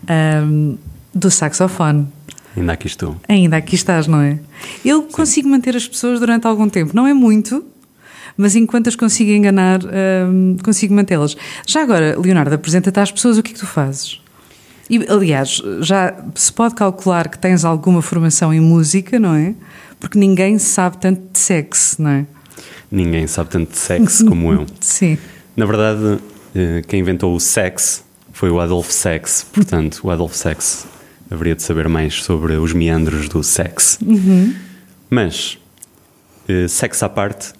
ahm, 0.08 0.76
do 1.16 1.32
saxofone. 1.32 2.08
Ainda 2.56 2.74
aqui 2.74 2.86
estou. 2.86 3.16
Ainda 3.28 3.58
aqui 3.58 3.74
estás, 3.74 4.06
não 4.06 4.22
é? 4.22 4.38
Eu 4.86 5.02
consigo 5.04 5.50
manter 5.50 5.76
as 5.76 5.88
pessoas 5.88 6.20
durante 6.20 6.46
algum 6.46 6.70
tempo, 6.70 6.96
não 6.96 7.08
é 7.08 7.14
muito, 7.16 7.66
mas 8.38 8.56
enquanto 8.56 8.88
as 8.88 8.96
consigo 8.96 9.32
enganar, 9.32 9.80
ahm, 9.84 10.58
consigo 10.64 10.94
mantê-las. 10.94 11.36
Já 11.66 11.82
agora, 11.82 12.16
Leonardo, 12.20 12.54
apresenta-te 12.54 13.00
às 13.00 13.12
pessoas 13.12 13.40
o 13.40 13.42
que 13.42 13.50
é 13.50 13.54
que 13.56 13.60
tu 13.60 13.66
fazes. 13.66 14.22
E, 14.90 15.06
aliás, 15.08 15.62
já 15.82 16.16
se 16.34 16.52
pode 16.52 16.74
calcular 16.74 17.30
que 17.30 17.38
tens 17.38 17.64
alguma 17.64 18.02
formação 18.02 18.54
em 18.54 18.60
música, 18.60 19.20
não 19.20 19.36
é? 19.36 19.54
Porque 20.00 20.18
ninguém 20.18 20.58
sabe 20.58 20.98
tanto 20.98 21.22
de 21.32 21.38
sexo, 21.40 22.02
não 22.02 22.10
é? 22.10 22.26
Ninguém 22.92 23.28
sabe 23.28 23.52
tanto 23.52 23.72
de 23.72 23.78
sexo 23.78 24.26
como 24.26 24.52
eu. 24.52 24.66
Sim. 24.82 25.18
Na 25.56 25.66
verdade, 25.66 26.20
eh, 26.56 26.82
quem 26.88 27.02
inventou 27.02 27.36
o 27.36 27.40
sex 27.40 28.04
foi 28.34 28.50
o 28.50 28.60
Adolf 28.60 28.90
Sex. 28.90 29.46
Portanto, 29.54 30.00
o 30.04 30.10
Adolf 30.10 30.34
Sex 30.34 30.88
haveria 31.30 31.56
de 31.56 31.62
saber 31.62 31.88
mais 31.88 32.24
sobre 32.24 32.54
os 32.54 32.74
meandros 32.74 33.30
do 33.30 33.44
sex. 33.44 34.00
Mas, 35.10 35.60
eh, 36.48 36.68
sexo 36.68 37.06
à 37.06 37.10
parte, 37.10 37.54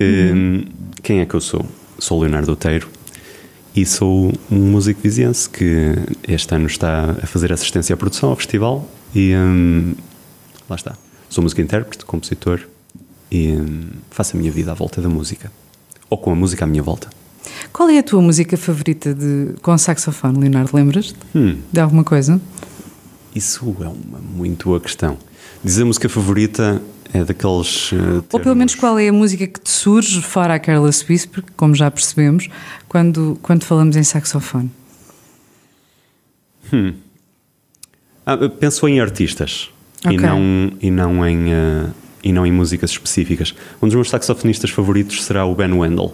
eh, 0.00 0.32
quem 1.02 1.20
é 1.20 1.26
que 1.26 1.34
eu 1.34 1.40
sou? 1.40 1.64
Sou 1.98 2.20
Leonardo 2.20 2.50
Oteiro 2.50 2.88
e 3.74 3.84
sou 3.84 4.32
um 4.50 4.56
músico 4.70 5.00
viziense 5.02 5.48
que 5.48 5.94
este 6.28 6.54
ano 6.54 6.66
está 6.66 7.16
a 7.22 7.26
fazer 7.26 7.52
assistência 7.52 7.94
à 7.94 7.96
produção 7.96 8.30
ao 8.30 8.36
festival 8.36 8.88
e 9.14 9.34
hum, 9.34 9.94
lá 10.68 10.76
está. 10.76 10.96
Sou 11.28 11.42
músico 11.42 11.60
intérprete, 11.60 12.04
compositor 12.04 12.60
e 13.30 13.52
hum, 13.52 13.88
faço 14.10 14.36
a 14.36 14.40
minha 14.40 14.52
vida 14.52 14.70
à 14.70 14.74
volta 14.74 15.00
da 15.02 15.08
música. 15.08 15.50
Ou 16.08 16.16
com 16.18 16.30
a 16.30 16.34
música 16.34 16.64
à 16.64 16.68
minha 16.68 16.82
volta. 16.82 17.08
Qual 17.72 17.88
é 17.88 17.98
a 17.98 18.02
tua 18.02 18.22
música 18.22 18.56
favorita 18.56 19.12
de, 19.12 19.54
com 19.60 19.76
saxofone, 19.76 20.38
Leonardo? 20.38 20.70
Lembras-te 20.74 21.14
Hum, 21.34 21.58
de 21.72 21.80
alguma 21.80 22.04
coisa? 22.04 22.40
isso 23.34 23.76
é 23.80 23.88
uma 23.88 24.18
muito 24.20 24.68
boa 24.68 24.78
questão. 24.80 25.18
Dizer 25.62 25.82
a 25.82 25.86
música 25.86 26.08
favorita 26.08 26.80
é 27.14 27.24
daqueles. 27.24 27.90
eh, 27.92 27.96
Ou 27.96 28.22
pelo 28.22 28.42
termos- 28.42 28.56
menos 28.58 28.74
qual 28.74 28.98
é 28.98 29.08
a 29.08 29.12
música 29.12 29.46
que 29.46 29.60
te 29.60 29.70
surge, 29.70 30.20
fora 30.20 30.54
a 30.54 30.58
Careless 30.58 31.04
Whisper, 31.08 31.42
como 31.56 31.74
já 31.74 31.90
percebemos, 31.90 32.48
quando, 32.88 33.38
quando 33.40 33.64
falamos 33.64 33.94
em 33.96 34.02
saxofone? 34.02 34.70
Ah, 38.26 38.36
penso 38.48 38.88
em 38.88 39.00
artistas 39.00 39.70
e, 40.04 40.08
Ok. 40.08 40.18
não, 40.18 40.72
e, 40.80 40.90
não 40.90 41.26
em, 41.26 41.52
eh, 41.52 41.86
e 42.24 42.32
não 42.32 42.44
em 42.46 42.50
músicas 42.52 42.90
específicas. 42.90 43.54
Um 43.80 43.86
dos 43.86 43.94
meus 43.94 44.10
saxofonistas 44.10 44.70
favoritos 44.70 45.22
será 45.24 45.44
o 45.44 45.54
Ben 45.54 45.72
Wendell, 45.72 46.12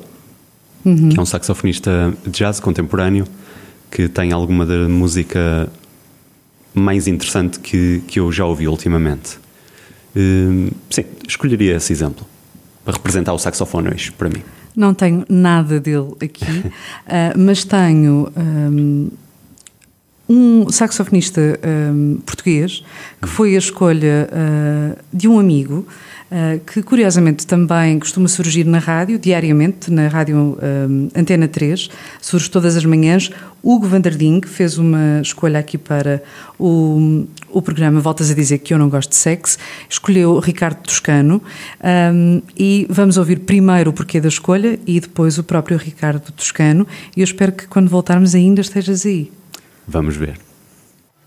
que 0.83 1.19
é 1.19 1.21
um 1.21 1.27
saxofonista 1.27 2.13
de 2.25 2.31
jazz 2.31 2.61
contemporâneo 2.61 3.27
que 3.91 4.09
tem 4.09 4.33
alguma 4.33 4.67
da 4.67 4.89
música 4.89 5.69
mais 6.75 7.09
interessante 7.09 7.59
que, 7.59 8.03
que 8.07 8.21
eu 8.21 8.31
já 8.31 8.45
ouvi 8.45 8.69
ultimamente. 8.69 9.39
Eh, 10.15 10.71
sim, 10.91 11.05
escolheria 11.27 11.77
esse 11.77 11.93
exemplo 11.93 12.27
para 12.85 12.95
representar 12.95 13.33
o 13.33 13.39
saxofone 13.39 13.89
hoje, 13.89 14.13
para 14.13 14.29
mim. 14.29 14.43
Não 14.75 14.95
tenho 14.95 15.25
nada 15.29 15.81
dele 15.81 16.15
aqui, 16.21 16.73
ah, 17.07 17.33
mas 17.37 17.65
tenho 17.65 18.31
ahm, 18.37 19.09
um 20.29 20.71
saxofonista 20.71 21.41
ahm, 21.63 22.17
português 22.25 22.85
que 23.21 23.29
foi 23.29 23.57
a 23.57 23.59
escolha 23.59 24.29
ah, 24.33 24.97
de 25.13 25.29
um 25.29 25.39
amigo 25.39 25.87
que 26.67 26.83
curiosamente 26.83 27.45
também 27.45 27.99
costuma 27.99 28.29
surgir 28.29 28.65
na 28.65 28.79
rádio, 28.79 29.19
diariamente, 29.19 29.91
na 29.91 30.07
rádio 30.07 30.57
ahm, 30.63 31.09
Antena 31.15 31.49
3, 31.49 31.91
surge 32.21 32.49
todas 32.49 32.77
as 32.77 32.85
manhãs. 32.85 33.31
Hugo 33.63 33.87
Vanderding 33.87 34.41
fez 34.47 34.79
uma 34.79 35.21
escolha 35.21 35.59
aqui 35.59 35.77
para 35.77 36.23
o, 36.59 37.27
o 37.51 37.61
programa 37.61 38.01
Voltas 38.01 38.31
a 38.31 38.35
Dizer 38.35 38.59
que 38.59 38.73
eu 38.73 38.79
não 38.79 38.89
gosto 38.89 39.11
de 39.11 39.17
sexo, 39.17 39.59
escolheu 39.89 40.39
Ricardo 40.39 40.79
Toscano 40.83 41.43
ahm, 41.83 42.41
e 42.57 42.87
vamos 42.89 43.17
ouvir 43.17 43.41
primeiro 43.41 43.91
o 43.91 43.93
porquê 43.93 44.21
da 44.21 44.29
escolha 44.29 44.79
e 44.87 45.01
depois 45.01 45.37
o 45.37 45.43
próprio 45.43 45.77
Ricardo 45.77 46.31
Toscano 46.33 46.87
e 47.17 47.21
eu 47.21 47.25
espero 47.25 47.53
que 47.53 47.67
quando 47.67 47.89
voltarmos 47.89 48.35
ainda 48.35 48.61
estejas 48.61 49.05
aí. 49.05 49.33
Vamos 49.87 50.17
ver. 50.17 50.39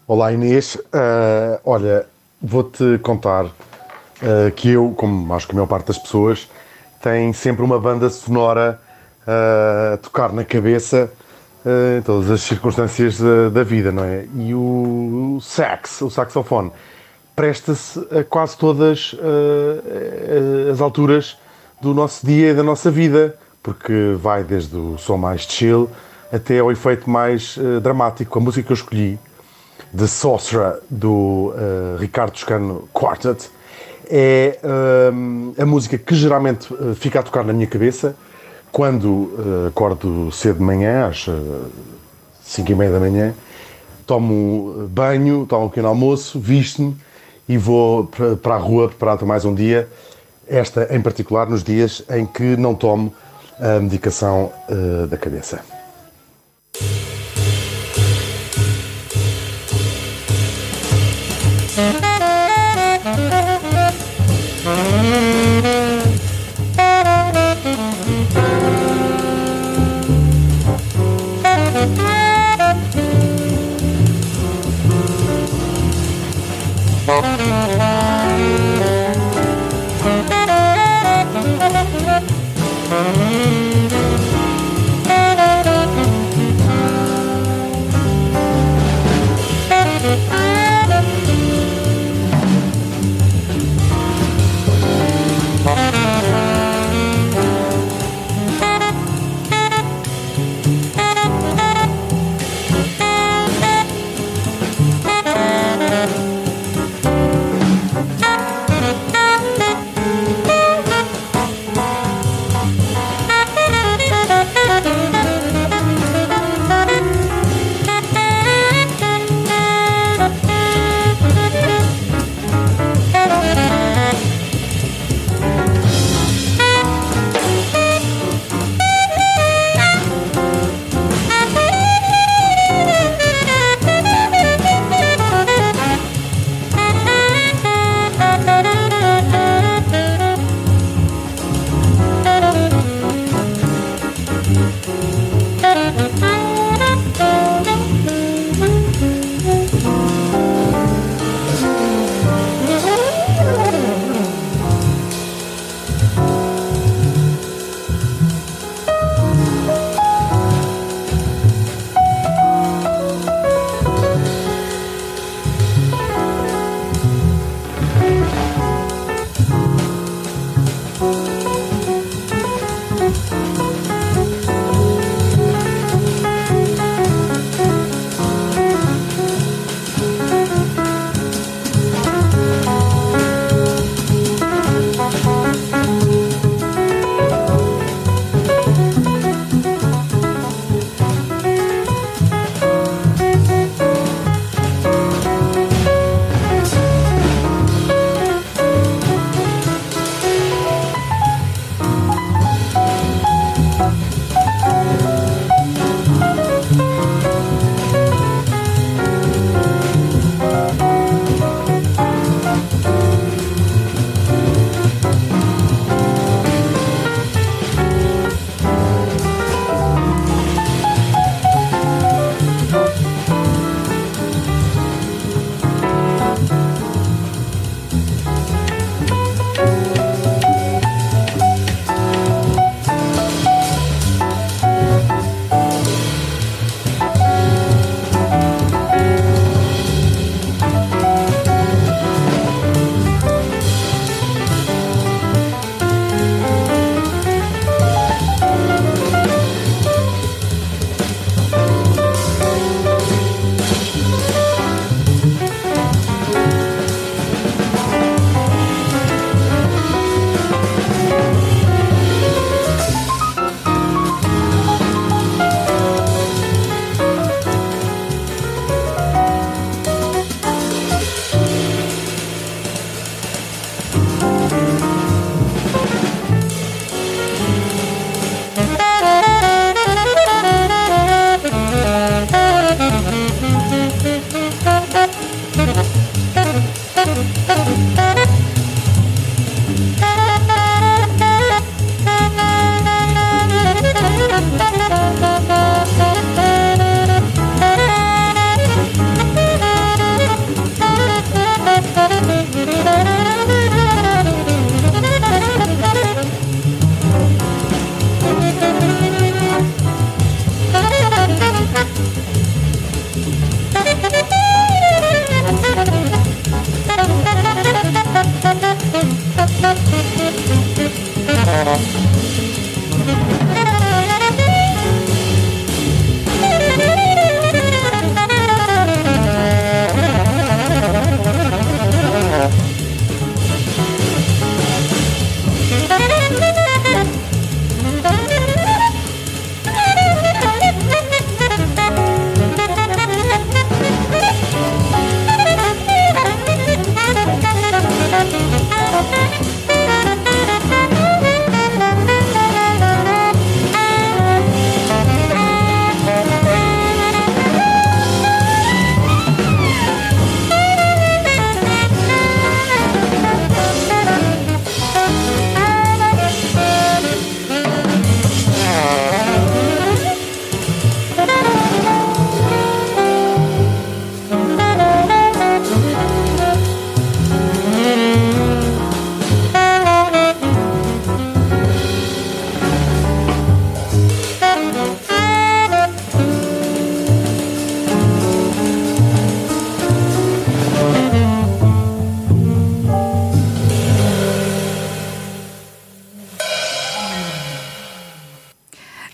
Olá 0.08 0.32
Inês, 0.32 0.78
Ah, 0.94 1.60
olha, 1.66 2.06
vou-te 2.42 2.98
contar 3.00 3.46
ah, 4.24 4.52
que 4.52 4.70
eu, 4.70 4.94
como 4.96 5.34
acho 5.34 5.48
que 5.48 5.54
a 5.54 5.56
maior 5.56 5.68
parte 5.68 5.88
das 5.88 5.98
pessoas, 5.98 6.50
tem 7.02 7.34
sempre 7.34 7.64
uma 7.64 7.80
banda 7.80 8.10
sonora 8.10 8.80
ah, 9.28 9.92
a 9.94 9.98
tocar 9.98 10.32
na 10.32 10.44
cabeça 10.46 11.12
ah, 11.66 11.98
em 12.00 12.02
todas 12.02 12.32
as 12.32 12.42
circunstâncias 12.42 13.20
da, 13.20 13.50
da 13.50 13.64
vida, 13.64 13.92
não 13.92 14.04
é? 14.04 14.26
E 14.36 14.54
o, 14.56 15.40
sax, 15.42 16.02
o 16.02 16.10
saxofone, 16.10 16.72
presta-se 17.36 18.00
a 18.18 18.24
quase 18.24 18.58
todas 18.58 19.16
as 20.72 20.80
alturas 20.80 21.38
do 21.82 21.94
nosso 21.94 22.26
dia 22.26 22.52
e 22.52 22.54
da 22.54 22.64
nossa 22.64 22.90
vida, 22.92 23.36
porque 23.62 24.16
vai 24.18 24.44
desde 24.44 24.76
o 24.78 24.98
som 24.98 25.18
mais 25.18 25.42
chill 25.42 25.90
até 26.32 26.60
ao 26.60 26.72
efeito 26.72 27.10
mais 27.10 27.58
ah, 27.60 27.80
dramático. 27.80 28.40
A 28.40 28.42
música 28.42 28.68
que 28.68 28.72
eu 28.72 28.76
escolhi 28.76 29.20
The 29.96 30.08
Sorcerer 30.08 30.80
do 30.90 31.54
eh, 31.56 31.98
Ricardo 32.00 32.32
Toscano 32.32 32.90
Quartet 32.92 33.52
é 34.10 34.60
uh, 34.64 35.62
a 35.62 35.66
música 35.66 35.98
que 35.98 36.16
geralmente 36.16 36.74
eh, 36.74 36.94
fica 36.96 37.20
a 37.20 37.24
tocar 37.24 37.44
na 37.44 37.54
minha 37.54 37.68
cabeça 37.68 38.16
quando 38.72 39.06
uh, 39.06 39.68
acordo 39.68 40.32
cedo 40.32 40.58
de 40.58 40.64
manhã, 40.64 41.08
às 41.08 41.28
eh, 41.28 41.32
5 42.44 42.72
e 42.72 42.76
meia 42.76 42.92
da 42.92 43.00
manhã, 43.00 43.34
tomo 44.08 44.88
banho, 44.90 45.46
tomo 45.46 45.66
um 45.66 45.70
pequeno 45.70 45.90
almoço, 45.90 46.40
visto-me 46.40 46.98
e 47.48 47.56
vou 47.58 48.10
para 48.42 48.56
a 48.56 48.58
rua 48.58 48.88
preparado 48.88 49.26
mais 49.28 49.46
um 49.46 49.54
dia. 49.54 49.88
Esta 50.48 50.88
em 50.94 51.00
particular 51.00 51.48
nos 51.48 51.64
dias 51.64 52.04
em 52.10 52.26
que 52.26 52.58
não 52.58 52.74
tomo 52.74 53.14
a 53.60 53.80
medicação 53.80 54.52
uh, 54.70 55.08
da 55.08 55.18
cabeça. 55.18 55.62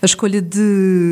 A 0.02 0.06
escolha 0.06 0.40
de 0.40 1.09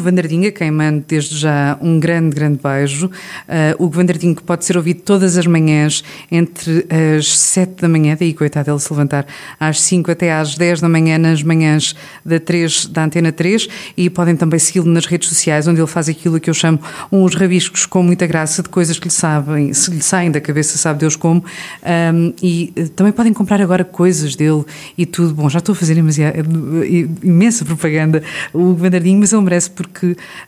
Hugo 0.00 0.04
Vanderdinha, 0.04 0.48
a 0.48 0.52
quem 0.52 0.70
mando 0.70 1.04
desde 1.06 1.36
já 1.36 1.78
um 1.80 2.00
grande, 2.00 2.34
grande 2.34 2.58
beijo. 2.62 3.06
Uh, 3.06 3.84
Hugo 3.84 4.00
que 4.34 4.42
pode 4.42 4.64
ser 4.64 4.76
ouvido 4.76 5.02
todas 5.02 5.36
as 5.36 5.46
manhãs 5.46 6.02
entre 6.30 6.86
as 7.18 7.36
7 7.36 7.82
da 7.82 7.88
manhã, 7.88 8.16
daí 8.18 8.32
coitado 8.32 8.70
ele 8.70 8.78
se 8.78 8.90
levantar, 8.90 9.26
às 9.58 9.80
5 9.82 10.10
até 10.10 10.32
às 10.32 10.54
10 10.54 10.80
da 10.80 10.88
manhã, 10.88 11.18
nas 11.18 11.42
manhãs 11.42 11.94
da, 12.24 12.40
3, 12.40 12.86
da 12.86 13.04
Antena 13.04 13.30
3 13.30 13.68
e 13.96 14.08
podem 14.08 14.34
também 14.36 14.58
segui-lo 14.58 14.90
nas 14.90 15.04
redes 15.04 15.28
sociais, 15.28 15.68
onde 15.68 15.80
ele 15.80 15.86
faz 15.86 16.08
aquilo 16.08 16.40
que 16.40 16.48
eu 16.48 16.54
chamo 16.54 16.80
uns 17.12 17.34
rabiscos 17.34 17.84
com 17.84 18.02
muita 18.02 18.26
graça 18.26 18.62
de 18.62 18.68
coisas 18.68 18.98
que 18.98 19.08
lhe 19.08 19.12
sabem, 19.12 19.72
se 19.74 19.90
lhe 19.90 20.02
saem 20.02 20.30
da 20.30 20.40
cabeça, 20.40 20.78
sabe 20.78 21.00
Deus 21.00 21.14
como. 21.14 21.44
Um, 22.14 22.32
e 22.42 22.72
uh, 22.76 22.88
também 22.90 23.12
podem 23.12 23.32
comprar 23.32 23.60
agora 23.60 23.84
coisas 23.84 24.34
dele 24.34 24.64
e 24.96 25.04
tudo. 25.04 25.34
Bom, 25.34 25.50
já 25.50 25.58
estou 25.58 25.74
a 25.74 25.76
fazer 25.76 25.96
imensa 27.22 27.64
propaganda 27.64 28.22
o 28.52 28.74
Vandardinho, 28.74 29.18
mas 29.18 29.32
ele 29.32 29.42
merece 29.42 29.70
porque, 29.70 29.89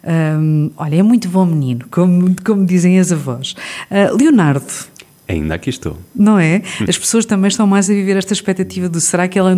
um, 0.05 0.71
olha, 0.77 0.97
é 0.97 1.03
muito 1.03 1.29
bom 1.29 1.45
menino, 1.45 1.85
como, 1.91 2.35
como 2.45 2.65
dizem 2.65 2.99
as 2.99 3.13
avós. 3.13 3.55
Uh, 3.91 4.17
Leonardo. 4.17 4.67
Ainda 5.29 5.55
aqui 5.55 5.71
estou. 5.71 5.97
Não 6.15 6.39
é? 6.39 6.63
As 6.87 6.99
pessoas 6.99 7.25
também 7.25 7.49
estão 7.49 7.67
mais 7.67 7.89
a 7.89 7.95
viver 7.95 8.17
esta 8.17 8.33
expectativa 8.33 8.89
do 8.89 9.01
será 9.01 9.29
que 9.29 9.39
ela 9.39 9.57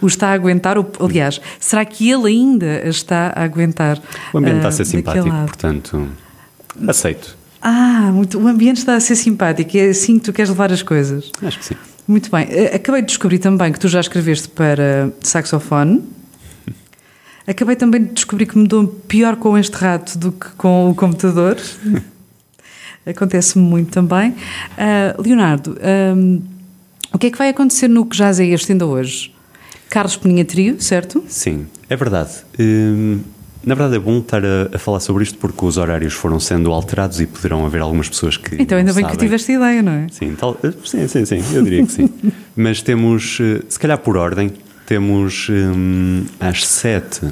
o 0.00 0.06
está 0.06 0.28
a 0.28 0.32
aguentar? 0.32 0.78
Ou, 0.78 0.90
aliás, 1.00 1.40
será 1.58 1.84
que 1.84 2.08
ele 2.10 2.28
ainda 2.28 2.88
está 2.88 3.32
a 3.34 3.42
aguentar? 3.42 4.00
O 4.32 4.38
ambiente 4.38 4.54
uh, 4.54 4.58
está 4.58 4.68
a 4.68 4.72
ser 4.72 4.84
simpático, 4.84 5.28
portanto, 5.28 6.08
aceito. 6.88 7.36
Ah, 7.60 8.10
muito, 8.12 8.38
o 8.38 8.48
ambiente 8.48 8.78
está 8.78 8.94
a 8.94 9.00
ser 9.00 9.16
simpático, 9.16 9.76
é 9.76 9.90
assim 9.90 10.18
que 10.18 10.24
tu 10.24 10.32
queres 10.32 10.48
levar 10.48 10.72
as 10.72 10.82
coisas. 10.82 11.30
Acho 11.42 11.58
que 11.58 11.64
sim. 11.64 11.74
Muito 12.10 12.30
bem. 12.30 12.46
Eh, 12.50 12.74
acabei 12.74 13.02
de 13.02 13.08
descobrir 13.08 13.38
também 13.38 13.72
que 13.72 13.78
tu 13.78 13.86
já 13.86 14.00
escreveste 14.00 14.48
para 14.48 15.12
saxofone. 15.20 16.02
Acabei 17.50 17.74
também 17.74 18.04
de 18.04 18.12
descobrir 18.12 18.46
que 18.46 18.56
me 18.56 18.68
dou 18.68 18.86
pior 18.86 19.34
com 19.34 19.58
este 19.58 19.74
rato 19.74 20.16
do 20.16 20.30
que 20.30 20.50
com 20.50 20.88
o 20.88 20.94
computador. 20.94 21.56
Acontece-me 23.04 23.64
muito 23.64 23.90
também. 23.90 24.30
Uh, 24.30 25.20
Leonardo, 25.20 25.76
um, 26.16 26.40
o 27.12 27.18
que 27.18 27.26
é 27.26 27.30
que 27.30 27.36
vai 27.36 27.48
acontecer 27.48 27.88
no 27.88 28.06
que 28.06 28.16
já 28.16 28.30
é 28.30 28.44
este 28.44 28.70
ainda 28.70 28.86
hoje? 28.86 29.34
Carlos 29.88 30.16
Peninha 30.16 30.44
Trio, 30.44 30.80
certo? 30.80 31.24
Sim, 31.26 31.66
é 31.88 31.96
verdade. 31.96 32.30
Hum, 32.56 33.18
na 33.64 33.74
verdade 33.74 33.96
é 33.96 33.98
bom 33.98 34.20
estar 34.20 34.44
a, 34.44 34.70
a, 34.72 34.78
falar 34.78 35.00
sobre 35.00 35.24
isto 35.24 35.36
porque 35.36 35.64
os 35.64 35.76
horários 35.76 36.12
foram 36.14 36.38
sendo 36.38 36.72
alterados 36.72 37.20
e 37.20 37.26
poderão 37.26 37.66
haver 37.66 37.82
algumas 37.82 38.08
pessoas 38.08 38.36
que. 38.36 38.62
Então 38.62 38.78
ainda 38.78 38.92
bem 38.92 39.02
sabem. 39.02 39.16
que 39.16 39.24
tiveste 39.24 39.50
ideia, 39.50 39.82
não 39.82 39.90
é? 39.90 40.06
Sim, 40.12 40.36
tal, 40.38 40.56
sim, 40.84 41.08
sim, 41.08 41.24
sim, 41.24 41.42
eu 41.52 41.64
diria 41.64 41.84
que 41.84 41.90
sim. 41.90 42.08
Mas 42.54 42.80
temos, 42.80 43.38
eh, 43.40 43.62
se 43.68 43.76
calhar 43.76 43.98
por 43.98 44.16
ordem, 44.16 44.52
temos 44.90 45.46
hum, 45.48 46.24
às 46.40 46.66
sete 46.66 47.30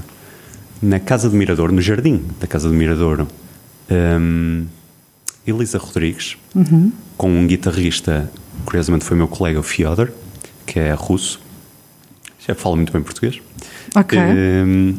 na 0.81 1.01
Casa 1.01 1.29
do 1.29 1.35
Mirador, 1.35 1.73
no 1.73 1.83
jardim 1.83 2.23
da 2.39 2.47
Casa 2.47 2.69
do 2.69 2.75
Mirador, 2.75 3.27
hum, 3.91 4.65
Elisa 5.45 5.77
Rodrigues, 5.77 6.37
uhum. 6.55 6.93
com 7.17 7.29
um 7.29 7.49
guitarrista, 7.49 8.31
curiosamente 8.65 9.05
foi 9.05 9.17
meu 9.17 9.27
colega, 9.27 9.59
o 9.59 9.65
Fyodor, 9.65 10.13
que 10.65 10.79
é 10.79 10.93
russo, 10.93 11.41
já 12.47 12.55
fala 12.55 12.77
muito 12.77 12.93
bem 12.93 13.03
português. 13.03 13.41
Ok. 13.97 14.17
Hum, 14.17 14.95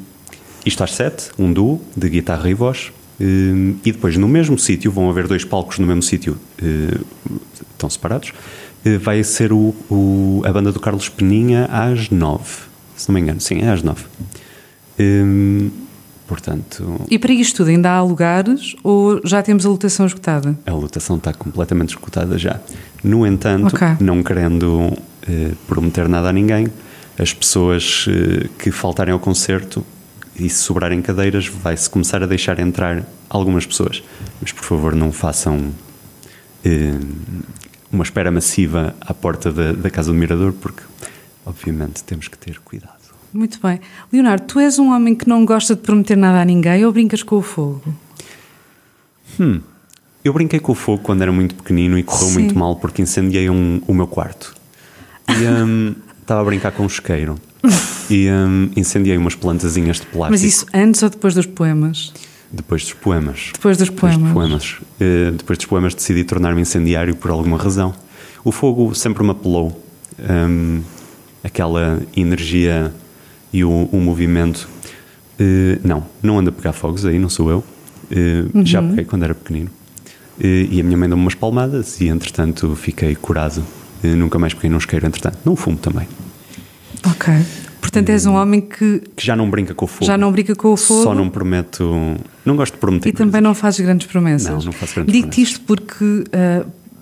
isto 0.65 0.83
às 0.83 0.91
sete, 0.91 1.29
um 1.39 1.53
duo 1.53 1.81
de 1.95 2.09
guitarra 2.09 2.49
e 2.49 2.53
voz. 2.53 2.91
Hum, 3.21 3.77
e 3.85 3.91
depois, 3.93 4.17
no 4.17 4.27
mesmo 4.27 4.59
sítio, 4.59 4.91
vão 4.91 5.09
haver 5.09 5.27
dois 5.27 5.45
palcos 5.45 5.79
no 5.79 5.87
mesmo 5.87 6.03
sítio, 6.03 6.37
uh, 6.61 7.39
estão 7.71 7.89
separados. 7.89 8.33
Uh, 8.85 8.99
vai 8.99 9.23
ser 9.23 9.51
o, 9.51 9.75
o, 9.89 10.41
a 10.45 10.51
banda 10.51 10.71
do 10.71 10.79
Carlos 10.79 11.09
Peninha 11.09 11.65
às 11.65 12.09
nove, 12.09 12.59
se 12.95 13.09
não 13.09 13.15
me 13.15 13.21
engano. 13.21 13.41
Sim, 13.41 13.61
é 13.61 13.69
às 13.69 13.83
nove. 13.83 14.05
Hum, 14.99 15.69
portanto. 16.27 17.01
E 17.09 17.17
para 17.17 17.33
isto 17.33 17.57
tudo, 17.57 17.69
ainda 17.69 17.91
há 17.91 18.01
lugares 18.01 18.75
ou 18.83 19.21
já 19.25 19.41
temos 19.41 19.65
a 19.65 19.69
lotação 19.69 20.05
esgotada? 20.05 20.57
A 20.65 20.71
lotação 20.71 21.17
está 21.17 21.33
completamente 21.33 21.89
esgotada 21.89 22.37
já. 22.37 22.59
No 23.03 23.25
entanto, 23.25 23.73
okay. 23.75 23.95
não 23.99 24.21
querendo 24.21 24.93
eh, 25.27 25.51
prometer 25.67 26.07
nada 26.09 26.29
a 26.29 26.33
ninguém, 26.33 26.67
as 27.17 27.33
pessoas 27.33 28.05
eh, 28.07 28.47
que 28.57 28.71
faltarem 28.71 29.13
ao 29.13 29.19
concerto 29.19 29.85
e 30.35 30.49
se 30.49 30.63
sobrarem 30.63 31.01
cadeiras, 31.01 31.47
vai-se 31.47 31.89
começar 31.89 32.23
a 32.23 32.25
deixar 32.25 32.59
entrar 32.59 33.03
algumas 33.29 33.65
pessoas. 33.65 34.03
Mas 34.41 34.51
por 34.51 34.63
favor, 34.63 34.95
não 34.95 35.11
façam 35.11 35.71
eh, 36.63 36.97
uma 37.91 38.03
espera 38.03 38.31
massiva 38.31 38.95
à 39.01 39.13
porta 39.13 39.51
da, 39.51 39.73
da 39.73 39.89
Casa 39.89 40.11
do 40.11 40.17
Mirador, 40.17 40.53
porque 40.53 40.83
obviamente 41.45 42.03
temos 42.03 42.27
que 42.27 42.37
ter 42.37 42.59
cuidado. 42.59 42.99
Muito 43.33 43.59
bem. 43.61 43.79
Leonardo, 44.11 44.45
tu 44.45 44.59
és 44.59 44.79
um 44.79 44.91
homem 44.91 45.15
que 45.15 45.27
não 45.27 45.45
gosta 45.45 45.75
de 45.75 45.81
prometer 45.81 46.15
nada 46.15 46.41
a 46.41 46.45
ninguém 46.45 46.85
ou 46.85 46.91
brincas 46.91 47.21
com 47.21 47.37
o 47.37 47.41
fogo? 47.41 47.93
Hum. 49.39 49.61
Eu 50.23 50.33
brinquei 50.33 50.59
com 50.59 50.71
o 50.71 50.75
fogo 50.75 51.01
quando 51.01 51.21
era 51.21 51.31
muito 51.31 51.55
pequenino 51.55 51.97
e 51.97 52.03
correu 52.03 52.27
Sim. 52.27 52.33
muito 52.33 52.57
mal 52.57 52.75
porque 52.75 53.01
incendiei 53.01 53.49
um, 53.49 53.81
o 53.87 53.93
meu 53.93 54.07
quarto. 54.07 54.55
E 55.27 55.45
um, 55.45 55.95
estava 56.21 56.41
a 56.41 56.43
brincar 56.43 56.71
com 56.71 56.83
um 56.83 56.87
isqueiro. 56.87 57.35
E 58.09 58.27
um, 58.29 58.71
incendiei 58.75 59.15
umas 59.17 59.35
plantazinhas 59.35 59.97
de 59.97 60.07
plástico. 60.07 60.31
Mas 60.31 60.43
isso 60.43 60.65
antes 60.73 61.03
ou 61.03 61.09
depois 61.09 61.33
dos 61.35 61.45
poemas? 61.45 62.11
Depois 62.51 62.83
dos 62.83 62.93
poemas. 62.93 63.51
Depois 63.53 63.77
dos 63.77 63.89
poemas. 63.89 64.27
Depois 64.27 64.49
dos 64.49 64.69
poemas, 64.69 64.81
uh, 64.99 65.31
depois 65.31 65.57
dos 65.57 65.65
poemas 65.67 65.93
decidi 65.93 66.23
tornar-me 66.23 66.61
incendiário 66.61 67.15
por 67.15 67.31
alguma 67.31 67.57
razão. 67.57 67.93
O 68.43 68.51
fogo 68.51 68.93
sempre 68.95 69.23
me 69.23 69.31
apelou. 69.31 69.83
Um, 70.19 70.81
aquela 71.43 72.01
energia 72.15 72.93
e 73.53 73.63
o, 73.63 73.89
o 73.91 73.97
movimento. 73.97 74.67
Uh, 75.39 75.79
não, 75.83 76.05
não 76.21 76.39
ando 76.39 76.49
a 76.49 76.53
pegar 76.53 76.73
fogos 76.73 77.05
aí, 77.05 77.19
não 77.19 77.29
sou 77.29 77.49
eu. 77.49 77.63
Uh, 78.11 78.57
uhum. 78.57 78.65
Já 78.65 78.81
peguei 78.81 79.05
quando 79.05 79.23
era 79.23 79.35
pequenino. 79.35 79.69
E 80.41 80.79
a 80.79 80.83
minha 80.85 80.97
mãe 80.97 81.09
deu-me 81.09 81.21
umas 81.21 81.35
palmadas 81.35 81.99
e, 81.99 82.07
entretanto, 82.07 82.73
fiquei 82.73 83.13
curado. 83.13 83.61
nunca 84.01 84.39
mais 84.39 84.53
peguei 84.53 84.69
num 84.69 84.77
isqueiro, 84.77 85.05
entretanto. 85.05 85.37
Não 85.43 85.53
fumo 85.53 85.77
também. 85.77 86.07
Ok. 87.05 87.33
Portanto, 87.79 88.09
és 88.09 88.25
um 88.25 88.35
homem 88.35 88.61
que. 88.61 89.01
Que 89.15 89.25
já 89.25 89.35
não 89.35 89.49
brinca 89.49 89.73
com 89.73 89.85
o 89.85 89.87
fogo. 89.87 90.05
Já 90.05 90.17
não 90.17 90.31
brinca 90.31 90.55
com 90.55 90.73
o 90.73 90.77
fogo. 90.77 91.03
Só 91.03 91.13
não 91.15 91.29
prometo. 91.29 92.15
Não 92.45 92.55
gosto 92.55 92.73
de 92.73 92.79
prometer. 92.79 93.09
E 93.09 93.11
também 93.11 93.41
não 93.41 93.53
fazes 93.55 93.79
grandes 93.79 94.05
promessas. 94.07 94.49
Não, 94.49 94.61
não 94.65 94.71
faço 94.71 94.95
grandes 94.95 95.13
Digo-te 95.13 95.29
promessas. 95.31 95.53
isto 95.53 95.65
porque 95.65 96.23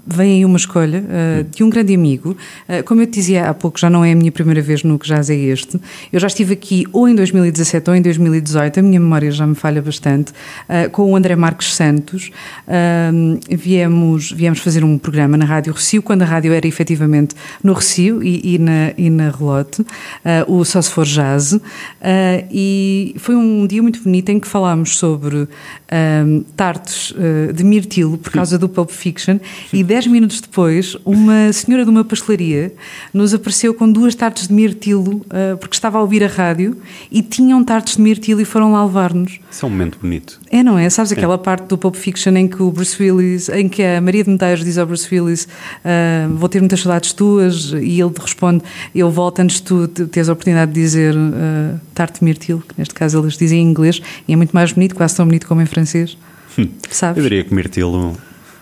vem 0.07 0.35
aí 0.35 0.45
uma 0.45 0.57
escolha 0.57 1.03
uh, 1.03 1.43
de 1.43 1.63
um 1.63 1.69
grande 1.69 1.93
amigo. 1.93 2.37
Uh, 2.67 2.83
como 2.85 3.01
eu 3.01 3.07
te 3.07 3.13
dizia 3.13 3.49
há 3.49 3.53
pouco, 3.53 3.77
já 3.79 3.89
não 3.89 4.05
é 4.05 4.13
a 4.13 4.15
minha 4.15 4.31
primeira 4.31 4.61
vez 4.61 4.83
no 4.83 4.97
que 4.97 5.07
já 5.07 5.17
é 5.17 5.35
este. 5.35 5.79
Eu 6.11 6.19
já 6.19 6.27
estive 6.27 6.53
aqui 6.53 6.85
ou 6.93 7.09
em 7.09 7.15
2017 7.15 7.89
ou 7.89 7.95
em 7.95 8.01
2018, 8.01 8.79
a 8.79 8.83
minha 8.83 8.99
memória 8.99 9.29
já 9.31 9.45
me 9.45 9.55
falha 9.55 9.81
bastante, 9.81 10.31
uh, 10.31 10.89
com 10.91 11.11
o 11.11 11.15
André 11.15 11.35
Marques 11.35 11.73
Santos. 11.73 12.31
viemos, 13.49 14.31
viemos 14.31 14.59
fazer 14.59 14.83
um 14.83 14.97
programa 14.97 15.35
na 15.37 15.45
Rádio 15.45 15.73
Recio, 15.73 16.01
quando 16.01 16.21
a 16.21 16.25
rádio 16.25 16.53
era 16.53 16.65
efetivamente 16.65 17.35
no 17.63 17.73
Recio 17.73 18.23
e, 18.23 18.55
e 18.55 18.57
na, 18.57 18.93
e 18.97 19.09
na 19.09 19.29
Relote, 19.29 19.85
o 20.47 20.63
Só 20.63 20.81
Se 20.81 20.91
For 20.91 21.05
Jazz. 21.05 21.59
e 22.51 23.15
foi 23.17 23.35
um 23.35 23.65
dia 23.67 23.81
muito 23.81 24.01
bonito 24.03 24.29
em 24.29 24.39
que 24.39 24.47
falámos 24.47 24.97
sobre 24.97 25.47
tartes 26.55 27.13
de 27.53 27.63
mirtilo 27.63 28.17
por 28.17 28.31
causa 28.31 28.57
do 28.57 28.69
Pulp 28.69 28.89
Fiction 28.89 29.39
e 29.73 29.83
dez 29.97 30.05
minutos 30.05 30.39
depois, 30.39 30.95
uma 31.03 31.51
senhora 31.51 31.83
de 31.83 31.89
uma 31.89 32.05
pastelaria 32.05 32.71
nos 33.11 33.33
apareceu 33.33 33.73
com 33.73 33.91
duas 33.91 34.13
tartes 34.13 34.47
de 34.47 34.53
mirtilo, 34.53 35.25
uh, 35.25 35.57
porque 35.59 35.75
estava 35.75 35.97
a 35.97 36.01
ouvir 36.01 36.23
a 36.23 36.27
rádio 36.27 36.77
e 37.11 37.23
tinham 37.23 37.63
tartes 37.63 37.95
de 37.95 38.01
mirtilo 38.03 38.39
e 38.39 38.45
foram 38.45 38.71
lá 38.73 38.85
levar-nos. 38.85 39.39
Isso 39.49 39.65
é 39.65 39.67
um 39.67 39.71
momento 39.71 39.97
bonito. 39.99 40.39
É, 40.51 40.61
não 40.61 40.77
é? 40.77 40.87
Sabes 40.91 41.11
aquela 41.11 41.33
é. 41.33 41.37
parte 41.39 41.65
do 41.65 41.79
Pulp 41.79 41.95
Fiction 41.95 42.35
em 42.35 42.47
que 42.47 42.61
o 42.61 42.69
Bruce 42.69 43.01
Willis, 43.01 43.49
em 43.49 43.67
que 43.67 43.81
a 43.83 43.99
Maria 43.99 44.23
de 44.23 44.29
Medeiros 44.29 44.63
diz 44.63 44.77
ao 44.77 44.85
Bruce 44.85 45.07
Willis: 45.11 45.45
uh, 45.45 46.35
Vou 46.35 46.47
ter 46.47 46.59
muitas 46.59 46.81
saudades 46.81 47.11
tuas, 47.11 47.71
e 47.71 47.99
ele 47.99 48.13
responde: 48.19 48.63
Eu 48.93 49.09
volto 49.09 49.39
antes 49.39 49.55
de 49.55 49.63
tu 49.63 49.87
teres 49.87 50.29
a 50.29 50.33
oportunidade 50.33 50.71
de 50.71 50.79
dizer 50.79 51.15
uh, 51.15 51.79
tarte 51.95 52.19
de 52.19 52.25
mirtilo, 52.25 52.61
que 52.61 52.75
neste 52.77 52.93
caso 52.93 53.19
eles 53.19 53.35
dizem 53.35 53.61
em 53.61 53.67
inglês, 53.67 53.99
e 54.27 54.33
é 54.33 54.35
muito 54.35 54.51
mais 54.51 54.71
bonito, 54.71 54.93
quase 54.93 55.15
tão 55.15 55.25
bonito 55.25 55.47
como 55.47 55.59
em 55.59 55.65
francês. 55.65 56.15
Hum. 56.59 56.67
Sabes? 56.91 57.17
Eu 57.17 57.23
diria 57.23 57.43
que 57.43 57.51
mirtilo 57.51 58.15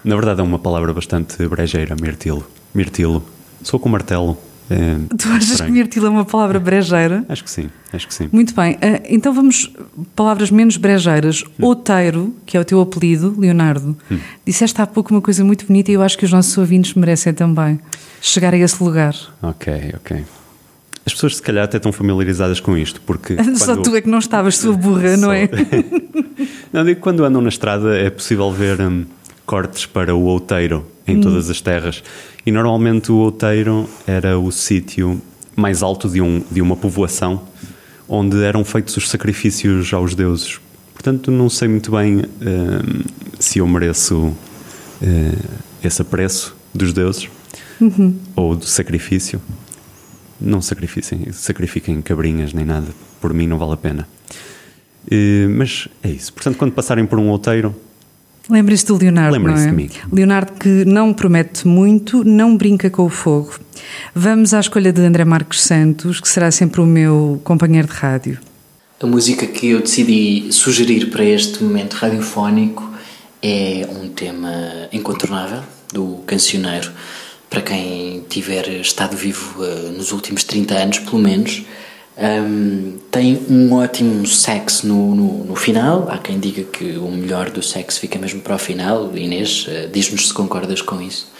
na 0.05 0.15
verdade 0.15 0.39
é 0.39 0.43
uma 0.43 0.59
palavra 0.59 0.93
bastante 0.93 1.45
brejeira, 1.47 1.95
mirtilo. 1.99 2.45
Mirtilo. 2.73 3.23
Sou 3.63 3.79
com 3.79 3.89
martelo. 3.89 4.37
É 4.69 4.95
tu 5.15 5.29
achas 5.29 5.51
estranho. 5.51 5.73
que 5.73 5.79
mirtilo 5.79 6.07
é 6.07 6.09
uma 6.09 6.25
palavra 6.25 6.59
brejeira? 6.59 7.23
Acho 7.29 7.43
que 7.43 7.49
sim, 7.49 7.69
acho 7.93 8.07
que 8.07 8.13
sim. 8.13 8.29
Muito 8.31 8.55
bem, 8.55 8.77
eh, 8.81 9.03
então 9.09 9.31
vamos 9.33 9.71
palavras 10.15 10.49
menos 10.49 10.77
brejeiras. 10.77 11.43
Hum. 11.59 11.65
Oteiro, 11.65 12.35
que 12.45 12.57
é 12.57 12.59
o 12.59 12.65
teu 12.65 12.81
apelido, 12.81 13.35
Leonardo, 13.37 13.95
hum. 14.09 14.19
disseste 14.45 14.81
há 14.81 14.87
pouco 14.87 15.11
uma 15.13 15.21
coisa 15.21 15.43
muito 15.43 15.65
bonita 15.67 15.91
e 15.91 15.93
eu 15.93 16.01
acho 16.01 16.17
que 16.17 16.25
os 16.25 16.31
nossos 16.31 16.57
ouvintes 16.57 16.95
merecem 16.95 17.33
também 17.33 17.79
chegar 18.21 18.53
a 18.53 18.57
esse 18.57 18.83
lugar. 18.83 19.15
Ok, 19.41 19.93
ok. 19.97 20.23
As 21.05 21.13
pessoas 21.13 21.35
se 21.35 21.41
calhar 21.41 21.65
até 21.65 21.77
estão 21.77 21.91
familiarizadas 21.91 22.59
com 22.59 22.75
isto, 22.75 22.99
porque. 23.01 23.37
Só 23.57 23.75
tu 23.75 23.95
é 23.95 24.01
que 24.01 24.09
não 24.09 24.17
estavas, 24.17 24.57
sua 24.57 24.73
burra, 24.73 25.15
não 25.15 25.31
é? 25.31 25.47
não, 26.73 26.83
digo 26.83 26.95
que 26.95 27.01
quando 27.01 27.23
andam 27.23 27.41
na 27.41 27.49
estrada 27.49 27.95
é 27.95 28.09
possível 28.09 28.51
ver. 28.51 28.81
Hum, 28.81 29.05
cortes 29.45 29.85
para 29.85 30.15
o 30.15 30.23
outeiro 30.23 30.85
em 31.07 31.17
hum. 31.17 31.21
todas 31.21 31.49
as 31.49 31.61
terras. 31.61 32.03
E 32.45 32.51
normalmente 32.51 33.11
o 33.11 33.15
outeiro 33.15 33.87
era 34.05 34.37
o 34.37 34.51
sítio 34.51 35.21
mais 35.55 35.81
alto 35.81 36.09
de, 36.09 36.21
um, 36.21 36.43
de 36.51 36.61
uma 36.61 36.75
povoação 36.75 37.41
onde 38.07 38.43
eram 38.43 38.63
feitos 38.63 38.97
os 38.97 39.09
sacrifícios 39.09 39.93
aos 39.93 40.13
deuses. 40.13 40.59
Portanto, 40.93 41.31
não 41.31 41.49
sei 41.49 41.67
muito 41.67 41.91
bem 41.91 42.21
eh, 42.21 43.03
se 43.39 43.59
eu 43.59 43.67
mereço 43.67 44.33
eh, 45.01 45.35
esse 45.83 46.01
apreço 46.01 46.55
dos 46.73 46.93
deuses 46.93 47.29
ou 48.35 48.55
do 48.55 48.65
sacrifício. 48.65 49.41
Não 50.39 50.61
sacrificem, 50.61 51.31
sacrifiquem 51.31 52.01
cabrinhas 52.01 52.53
nem 52.53 52.65
nada. 52.65 52.87
Por 53.21 53.33
mim 53.33 53.47
não 53.47 53.57
vale 53.57 53.73
a 53.73 53.77
pena. 53.77 54.07
Eh, 55.09 55.47
mas 55.49 55.87
é 56.03 56.09
isso. 56.09 56.33
Portanto, 56.33 56.57
quando 56.57 56.73
passarem 56.73 57.05
por 57.05 57.19
um 57.19 57.29
outeiro, 57.29 57.75
Lembrem-se 58.49 58.85
do 58.85 58.97
Leonardo, 58.97 59.33
Lembrem-se 59.37 59.63
não 59.63 59.67
é? 59.67 59.71
de 59.71 59.75
mim. 59.75 59.89
Leonardo 60.11 60.53
que 60.53 60.85
não 60.85 61.13
promete 61.13 61.67
muito, 61.67 62.23
não 62.23 62.55
brinca 62.55 62.89
com 62.89 63.03
o 63.05 63.09
fogo. 63.09 63.59
Vamos 64.13 64.53
à 64.53 64.59
escolha 64.59 64.93
de 64.93 65.01
André 65.01 65.25
Marques 65.25 65.61
Santos, 65.61 66.19
que 66.19 66.27
será 66.27 66.51
sempre 66.51 66.81
o 66.81 66.85
meu 66.85 67.41
companheiro 67.43 67.87
de 67.87 67.93
rádio. 67.93 68.39
A 69.01 69.07
música 69.07 69.45
que 69.45 69.69
eu 69.69 69.81
decidi 69.81 70.47
sugerir 70.51 71.09
para 71.09 71.23
este 71.23 71.63
momento 71.63 71.93
radiofónico 71.95 72.89
é 73.41 73.87
um 73.91 74.09
tema 74.09 74.53
incontornável 74.91 75.61
do 75.91 76.23
cancioneiro. 76.25 76.91
Para 77.49 77.61
quem 77.61 78.23
tiver 78.29 78.67
estado 78.81 79.15
vivo 79.15 79.63
eh, 79.63 79.91
nos 79.95 80.11
últimos 80.11 80.43
30 80.43 80.73
anos, 80.73 80.99
pelo 80.99 81.19
menos, 81.19 81.63
Ahm, 82.17 82.97
tem 83.11 83.45
um 83.49 83.73
ótimo 83.73 84.25
sexo 84.25 84.87
no, 84.87 85.15
no, 85.15 85.43
no 85.45 85.55
final. 85.55 86.07
Há 86.09 86.17
quem 86.17 86.39
diga 86.39 86.63
que 86.63 86.97
o 86.97 87.11
melhor 87.11 87.49
do 87.49 87.61
sexo 87.61 87.99
fica 87.99 88.17
mesmo 88.17 88.41
para 88.41 88.55
o 88.55 88.59
final. 88.59 89.15
Inês, 89.15 89.65
eh, 89.67 89.89
diz-nos 89.91 90.29
se 90.29 90.33
concordas 90.33 90.81
com 90.81 91.01
isso. 91.01 91.31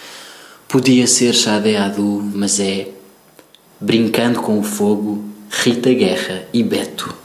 Podia 0.67 1.07
ser 1.07 1.33
Xade 1.33 1.75
Adu, 1.75 2.21
mas 2.33 2.59
é 2.59 2.89
Brincando 3.79 4.41
com 4.41 4.57
o 4.57 4.63
Fogo, 4.63 5.23
Rita 5.49 5.93
Guerra 5.93 6.43
e 6.53 6.63
Beto. 6.63 7.24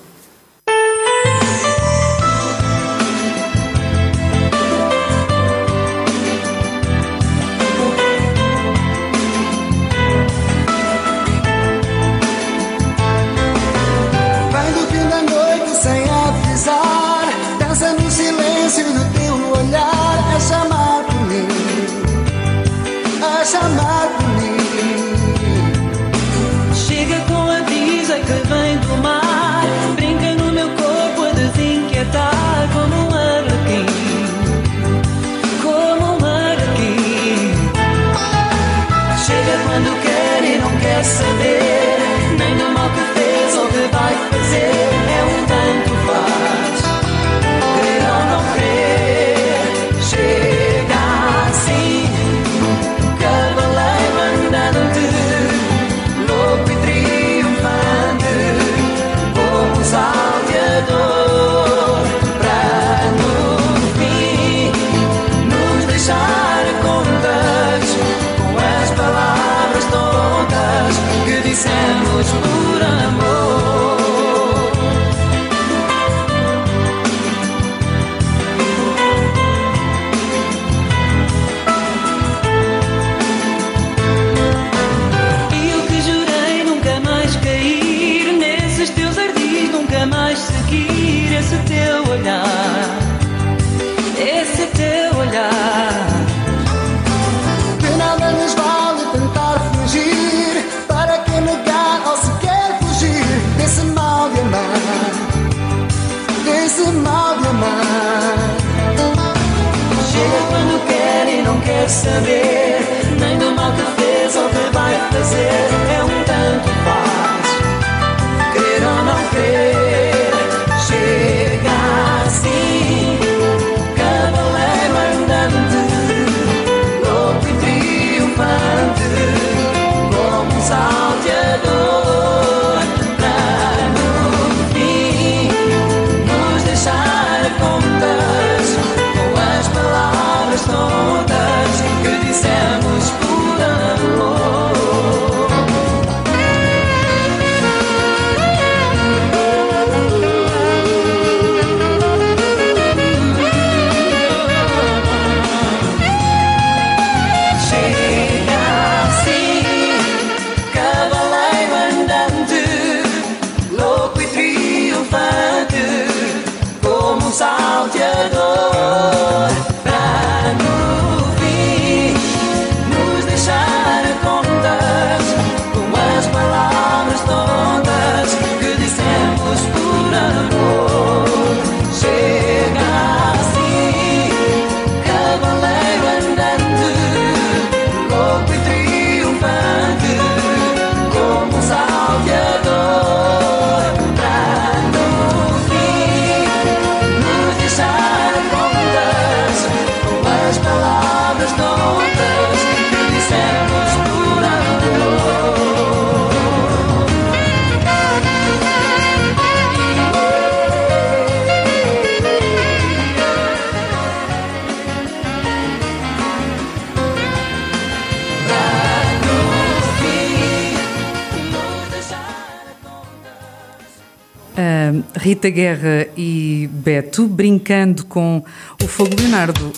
Rita 225.21 225.51
Guerra 225.51 226.07
e 226.17 226.69
Beto 226.73 227.29
brincando 227.29 228.07
com 228.07 228.43
o 228.83 228.89
fogo 228.89 229.15
Leonardo. 229.19 229.71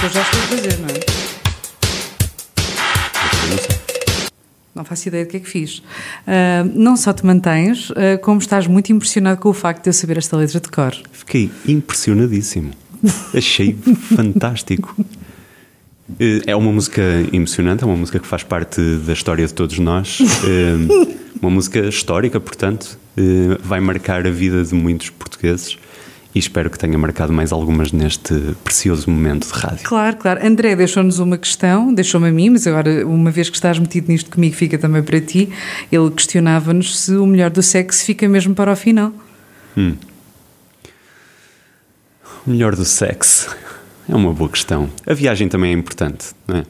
Que 0.00 0.06
eu 0.06 0.10
já 0.10 0.20
estou 0.22 0.40
a 0.40 0.42
fazer, 0.44 0.78
não 0.80 0.88
é? 0.88 1.00
Não 4.74 4.84
faço 4.84 5.08
ideia 5.08 5.24
do 5.24 5.30
que 5.30 5.36
é 5.36 5.40
que 5.40 5.48
fiz. 5.48 5.80
Ah, 6.26 6.64
não 6.74 6.96
só 6.96 7.12
te 7.12 7.24
mantens, 7.24 7.92
ah, 7.92 8.18
como 8.18 8.40
estás 8.40 8.66
muito 8.66 8.92
impressionado 8.92 9.40
com 9.40 9.48
o 9.48 9.52
facto 9.52 9.84
de 9.84 9.90
eu 9.90 9.92
saber 9.92 10.18
esta 10.18 10.36
letra 10.36 10.58
de 10.58 10.68
cor. 10.68 10.92
Fiquei 11.12 11.48
impressionadíssimo. 11.68 12.72
Achei 13.32 13.76
fantástico. 14.16 14.96
Eh, 16.18 16.42
É 16.46 16.56
uma 16.56 16.72
música 16.72 17.02
emocionante, 17.32 17.84
é 17.84 17.86
uma 17.86 17.96
música 17.96 18.18
que 18.18 18.26
faz 18.26 18.42
parte 18.42 18.80
da 19.06 19.12
história 19.12 19.46
de 19.46 19.54
todos 19.54 19.78
nós. 19.78 20.18
Eh, 20.44 21.20
Uma 21.40 21.50
música 21.50 21.78
histórica, 21.80 22.38
portanto, 22.40 22.98
eh, 23.16 23.56
vai 23.62 23.80
marcar 23.80 24.26
a 24.26 24.30
vida 24.30 24.62
de 24.62 24.74
muitos 24.74 25.08
portugueses 25.10 25.78
e 26.34 26.38
espero 26.38 26.68
que 26.68 26.78
tenha 26.78 26.96
marcado 26.98 27.32
mais 27.32 27.50
algumas 27.50 27.92
neste 27.92 28.34
precioso 28.62 29.10
momento 29.10 29.46
de 29.46 29.52
rádio. 29.58 29.84
Claro, 29.84 30.16
claro. 30.16 30.46
André 30.46 30.76
deixou-nos 30.76 31.18
uma 31.18 31.38
questão, 31.38 31.92
deixou-me 31.94 32.28
a 32.28 32.32
mim, 32.32 32.50
mas 32.50 32.66
agora, 32.66 33.06
uma 33.06 33.30
vez 33.30 33.48
que 33.48 33.56
estás 33.56 33.78
metido 33.78 34.08
nisto 34.08 34.30
comigo, 34.30 34.54
fica 34.54 34.76
também 34.78 35.02
para 35.02 35.20
ti. 35.20 35.48
Ele 35.90 36.10
questionava-nos 36.10 36.98
se 37.00 37.14
o 37.16 37.26
melhor 37.26 37.50
do 37.50 37.62
sexo 37.62 38.04
fica 38.04 38.28
mesmo 38.28 38.54
para 38.54 38.70
o 38.72 38.76
final. 38.76 39.12
O 42.46 42.50
melhor 42.50 42.76
do 42.76 42.84
sexo 42.84 43.48
é 44.10 44.14
uma 44.16 44.32
boa 44.32 44.50
questão. 44.50 44.88
A 45.06 45.14
viagem 45.14 45.48
também 45.48 45.70
é 45.70 45.74
importante, 45.74 46.28
não 46.46 46.56
é? 46.56 46.64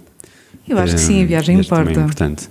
Eu 0.69 0.79
acho 0.79 0.95
que 0.95 1.01
sim, 1.01 1.23
a 1.23 1.27
viagem 1.27 1.63
também 1.63 1.83
importa. 1.83 2.01
É 2.01 2.03
importante. 2.03 2.49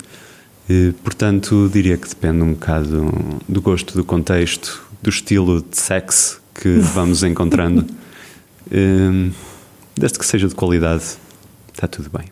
Eh, 0.69 0.93
Portanto, 1.03 1.69
diria 1.71 1.97
que 1.97 2.07
depende 2.07 2.41
um 2.41 2.51
bocado 2.53 3.11
do 3.47 3.61
gosto, 3.61 3.95
do 3.95 4.03
contexto, 4.03 4.83
do 5.01 5.09
estilo 5.09 5.61
de 5.61 5.77
sexo 5.77 6.41
que 6.53 6.79
vamos 6.93 7.23
encontrando. 7.23 7.85
Desde 9.95 10.19
que 10.19 10.25
seja 10.25 10.47
de 10.47 10.55
qualidade, 10.55 11.03
está 11.73 11.87
tudo 11.87 12.09
bem. 12.15 12.27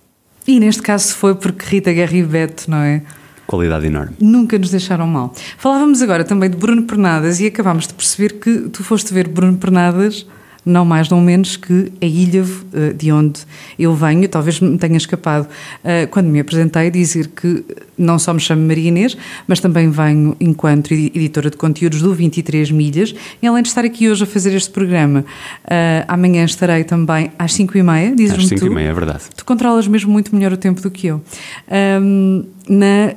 E 0.47 0.60
neste 0.60 0.82
caso 0.82 1.14
foi 1.16 1.36
porque 1.36 1.66
Rita 1.66 1.91
Guerra 1.91 2.16
e 2.16 2.24
Beto, 2.24 2.70
não 2.70 2.78
é? 2.78 3.01
Qualidade 3.45 3.88
enorme. 3.88 4.16
Nunca 4.20 4.58
nos 4.58 4.70
deixaram 4.70 5.08
mal. 5.08 5.34
Falávamos 5.58 6.01
agora 6.01 6.24
também 6.24 6.49
de 6.49 6.58
Bruno 6.58 6.84
Pernadas 6.84 7.39
e 7.39 7.47
acabámos 7.47 7.88
de 7.88 7.93
perceber 7.93 8.34
que 8.39 8.70
tu 8.70 8.84
foste 8.84 9.14
ver 9.14 9.28
Bruno 9.28 9.58
Pernadas, 9.58 10.26
não 10.68 10.84
mais 10.86 11.09
não 11.09 11.22
menos 11.22 11.55
que 11.55 11.91
a 12.01 12.05
Ilhavo, 12.05 12.65
eh, 12.74 12.93
de 12.93 13.11
onde 13.11 13.41
eu 13.80 13.95
venho, 13.95 14.28
talvez 14.28 14.59
me 14.59 14.78
tenha 14.78 14.97
escapado 14.97 15.47
eh, 15.84 16.05
quando 16.07 16.28
me 16.28 16.39
apresentei 16.39 16.91
dizer 16.91 17.28
que 17.30 17.63
não 17.97 18.20
só 18.20 18.34
me 18.34 18.39
chamo 18.39 18.68
Maria 18.68 18.89
Inês, 18.89 19.18
mas 19.47 19.59
também 19.59 19.89
venho 19.89 20.36
enquanto 20.39 20.93
edi- 20.93 21.11
editora 21.15 21.49
de 21.49 21.57
conteúdos 21.57 22.01
do 22.01 22.13
23 22.13 22.70
Milhas, 22.72 23.15
e 23.41 23.47
além 23.47 23.63
de 23.63 23.70
estar 23.70 23.86
aqui 23.86 24.09
hoje 24.09 24.24
a 24.24 24.28
fazer 24.28 24.53
este 24.53 24.70
programa, 24.70 25.24
eh, 25.70 26.03
amanhã 26.07 26.43
estarei 26.43 26.84
também 26.84 27.32
às 27.39 27.53
5h30, 27.53 28.15
dizes-me 28.15 28.43
Às 28.43 28.49
5 28.49 28.61
tu. 28.61 28.68
e 28.68 28.70
meia, 28.70 28.89
é 28.89 28.93
verdade. 28.93 29.24
Tu 29.36 29.45
controlas 29.45 29.88
mesmo 29.88 30.11
muito 30.11 30.36
melhor 30.36 30.51
o 30.53 30.57
tempo 30.57 30.82
do 30.82 30.91
que 30.91 31.07
eu. 31.07 31.22
Na 32.70 33.13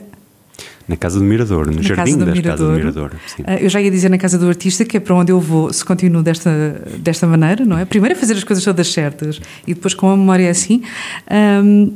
Na 0.90 0.96
Casa 0.96 1.20
do 1.20 1.24
Mirador, 1.24 1.68
no 1.68 1.74
na 1.74 1.82
Jardim 1.82 1.94
Casa 1.94 2.18
do 2.18 2.32
Mirador. 2.32 2.50
Casas 2.50 2.66
do 2.66 2.72
Mirador. 2.72 3.10
Ah, 3.44 3.56
eu 3.56 3.68
já 3.68 3.80
ia 3.80 3.92
dizer 3.92 4.08
na 4.08 4.18
Casa 4.18 4.36
do 4.36 4.48
Artista, 4.48 4.84
que 4.84 4.96
é 4.96 5.00
para 5.00 5.14
onde 5.14 5.30
eu 5.30 5.38
vou, 5.38 5.72
se 5.72 5.84
continuo 5.84 6.20
desta, 6.20 6.82
desta 6.98 7.28
maneira, 7.28 7.64
não 7.64 7.78
é? 7.78 7.84
Primeiro 7.84 8.16
a 8.16 8.18
fazer 8.18 8.34
as 8.34 8.42
coisas 8.42 8.64
todas 8.64 8.92
certas 8.92 9.40
e 9.68 9.72
depois 9.72 9.94
com 9.94 10.10
a 10.10 10.16
memória 10.16 10.50
assim. 10.50 10.82
ahm, 11.30 11.92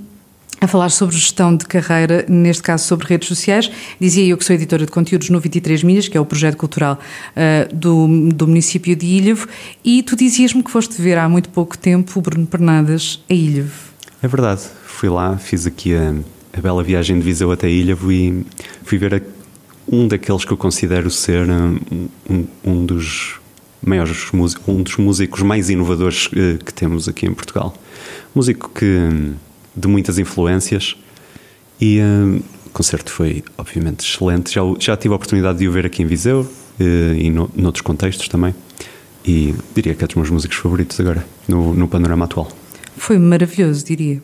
a 0.61 0.68
falar 0.68 0.88
sobre 0.90 1.16
gestão 1.16 1.57
de 1.57 1.66
carreira, 1.66 2.24
neste 2.28 2.62
caso 2.62 2.86
sobre 2.86 3.09
redes 3.09 3.26
sociais. 3.26 3.68
Dizia 4.01 4.24
eu 4.24 4.38
que 4.38 4.45
sou 4.45 4.55
editora 4.55 4.86
de 4.86 4.92
conteúdos 4.92 5.28
no 5.28 5.40
23 5.40 5.82
Milhas, 5.82 6.07
que 6.07 6.16
é 6.16 6.20
o 6.20 6.24
projeto 6.24 6.57
cultural 6.57 6.99
ah, 7.34 7.68
do, 7.74 8.07
do 8.32 8.47
município 8.47 8.95
de 8.95 9.05
Ilhavo, 9.05 9.49
e 9.84 10.05
tu 10.05 10.14
dizias-me 10.14 10.62
que 10.62 10.70
foste 10.70 11.03
ver 11.03 11.18
há 11.18 11.28
muito 11.28 11.49
pouco 11.49 11.76
tempo 11.76 12.16
o 12.18 12.22
Bruno 12.22 12.47
Pernadas 12.47 13.22
a 13.28 13.34
Ilhavo. 13.34 13.72
É 14.22 14.28
verdade. 14.28 14.62
Fui 14.86 15.09
lá, 15.09 15.36
fiz 15.36 15.66
aqui 15.66 15.95
a, 15.95 16.14
a 16.57 16.61
bela 16.61 16.82
viagem 16.82 17.18
de 17.18 17.24
Viseu 17.24 17.51
até 17.51 17.68
Ilhavo 17.68 18.11
e 18.12 18.47
fui 18.85 18.99
ver 18.99 19.22
um 19.91 20.07
daqueles 20.09 20.45
que 20.45 20.53
eu 20.53 20.57
considero 20.57 21.11
ser 21.11 21.47
um, 21.51 21.78
um- 22.64 22.87
dos 22.87 23.41
maiores 23.85 24.30
músicos, 24.32 24.66
um 24.68 24.82
dos 24.82 24.97
músicos 24.97 25.43
mais 25.43 25.68
inovadores 25.68 26.30
eh, 26.35 26.59
que 26.64 26.72
temos 26.72 27.07
aqui 27.09 27.26
em 27.26 27.35
Portugal. 27.35 27.74
Músico 28.35 28.70
que 28.74 28.85
hum, 28.85 29.35
de 29.76 29.89
muitas 29.89 30.18
influências 30.18 30.97
e 31.80 32.01
hum, 32.01 32.41
o 32.66 32.70
concerto 32.70 33.12
foi 33.12 33.45
obviamente 33.59 34.01
excelente. 34.09 34.53
Já, 34.55 34.62
já 34.78 34.97
tive 34.97 35.12
a 35.12 35.16
oportunidade 35.16 35.59
de 35.59 35.68
o 35.68 35.72
ver 35.72 35.85
aqui 35.85 36.03
em 36.03 36.07
Viseu 36.07 36.51
eh, 36.80 37.14
e 37.18 37.30
no, 37.30 37.51
noutros 37.55 37.82
contextos 37.82 38.26
também. 38.28 38.55
E 39.26 39.55
diria 39.74 39.95
que 39.95 40.05
é 40.05 40.07
dos 40.07 40.16
meus 40.16 40.30
músicos 40.30 40.57
favoritos 40.59 40.99
agora, 41.01 41.26
no, 41.49 41.74
no 41.74 41.89
panorama 41.89 42.24
atual. 42.26 42.51
Foi 42.97 43.18
maravilhoso, 43.18 43.85
diria. 43.85 44.22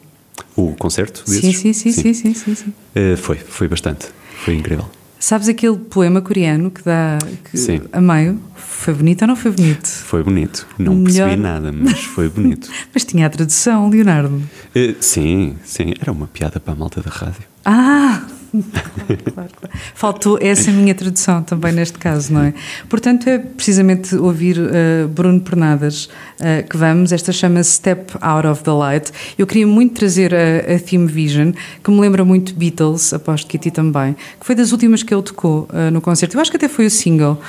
O 0.56 0.74
concerto? 0.74 1.22
Sim, 1.26 1.40
dizes? 1.40 1.56
sim, 1.58 1.72
sim, 1.72 1.92
sim, 1.92 2.14
sim, 2.14 2.34
sim, 2.34 2.54
sim. 2.54 2.72
Eh, 2.94 3.16
foi, 3.16 3.36
foi 3.36 3.66
bastante. 3.68 4.08
Foi 4.44 4.54
incrível. 4.54 4.88
Sabes 5.18 5.48
aquele 5.48 5.76
poema 5.76 6.22
coreano 6.22 6.70
que 6.70 6.82
dá 6.82 7.18
que, 7.50 7.58
Sim. 7.58 7.82
a 7.92 8.00
meio? 8.00 8.40
Foi 8.56 8.94
bonito 8.94 9.20
ou 9.22 9.28
não 9.28 9.36
foi 9.36 9.50
bonito? 9.50 9.86
Foi 9.86 10.22
bonito. 10.22 10.66
Não 10.78 10.94
Melhor- 10.94 11.26
percebi 11.28 11.42
nada, 11.42 11.70
mas 11.72 12.02
foi 12.04 12.28
bonito. 12.30 12.70
Mas 12.94 13.04
tinha 13.04 13.26
a 13.26 13.30
tradução, 13.30 13.90
Leonardo. 13.90 14.42
Eh, 14.74 14.94
sim, 15.00 15.56
sim. 15.62 15.92
Era 16.00 16.10
uma 16.10 16.26
piada 16.26 16.58
para 16.58 16.72
a 16.72 16.76
malta 16.76 17.02
da 17.02 17.10
rádio. 17.10 17.42
Ah! 17.66 18.22
Claro, 18.50 19.22
claro, 19.32 19.50
claro. 19.60 19.78
Faltou 19.94 20.38
essa 20.40 20.70
minha 20.72 20.94
tradução 20.94 21.42
também 21.42 21.72
neste 21.72 21.98
caso, 21.98 22.32
não 22.32 22.42
é? 22.42 22.54
Portanto, 22.88 23.28
é 23.28 23.38
precisamente 23.38 24.14
ouvir 24.16 24.58
eh, 24.58 25.06
Bruno 25.06 25.40
Pernadas 25.40 26.08
eh, 26.40 26.62
que 26.62 26.76
vamos. 26.76 27.12
Esta 27.12 27.32
chama-se 27.32 27.72
Step 27.72 28.12
Out 28.20 28.46
of 28.48 28.62
the 28.64 28.70
Light. 28.72 29.12
Eu 29.38 29.46
queria 29.46 29.66
muito 29.66 29.94
trazer 29.94 30.34
a, 30.34 30.74
a 30.74 30.78
Theme 30.80 31.06
Vision, 31.06 31.52
que 31.82 31.90
me 31.90 32.00
lembra 32.00 32.24
muito 32.24 32.54
Beatles, 32.54 33.12
aposto 33.12 33.46
que 33.48 33.56
a 33.56 33.60
ti 33.60 33.70
também, 33.70 34.14
que 34.40 34.44
foi 34.46 34.54
das 34.54 34.72
últimas 34.72 35.02
que 35.02 35.14
ele 35.14 35.22
tocou 35.22 35.68
eh, 35.72 35.90
no 35.90 36.00
concerto. 36.00 36.36
Eu 36.36 36.40
acho 36.40 36.50
que 36.50 36.56
até 36.56 36.68
foi 36.68 36.86
o 36.86 36.90
single 36.90 37.40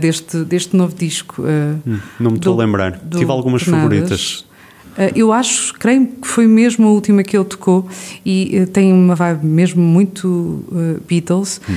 deste, 0.00 0.38
deste 0.44 0.76
novo 0.76 0.94
disco. 0.94 1.42
Hum, 1.42 1.98
Não 2.18 2.30
me 2.32 2.36
estou 2.38 2.54
a 2.60 2.64
lembrar. 2.64 2.92
do 2.98 3.18
Tive 3.18 3.30
algumas 3.30 3.62
Pernadas. 3.62 3.82
favoritas. 3.88 4.44
Uh, 4.98 5.12
Eu 5.14 5.32
acho, 5.32 5.72
creio 5.74 6.06
que 6.06 6.26
foi 6.26 6.48
mesmo 6.48 6.88
a 6.88 6.90
última 6.90 7.22
que 7.22 7.36
ele 7.36 7.44
tocou 7.44 7.88
e 8.26 8.60
uh, 8.62 8.66
tem 8.66 8.92
uma 8.92 9.14
vibe 9.14 9.46
mesmo 9.46 9.80
muito 9.80 10.26
uh, 10.28 11.00
Beatles, 11.08 11.60
Hum. 11.68 11.74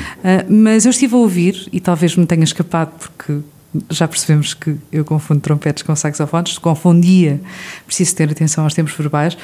Mas 0.49 0.85
eu 0.85 0.89
estive 0.89 1.13
a 1.15 1.17
ouvir 1.17 1.67
e 1.71 1.79
talvez 1.79 2.15
me 2.15 2.25
tenha 2.25 2.43
escapado 2.43 2.91
porque 2.97 3.39
já 3.89 4.07
percebemos 4.07 4.53
que 4.53 4.75
eu 4.91 5.05
confundo 5.05 5.39
trompetes 5.39 5.83
com 5.83 5.95
saxofones, 5.95 6.57
confundia, 6.57 7.39
preciso 7.85 8.15
ter 8.15 8.29
atenção 8.29 8.63
aos 8.63 8.73
tempos 8.73 8.93
verbais, 8.93 9.35
uh, 9.35 9.37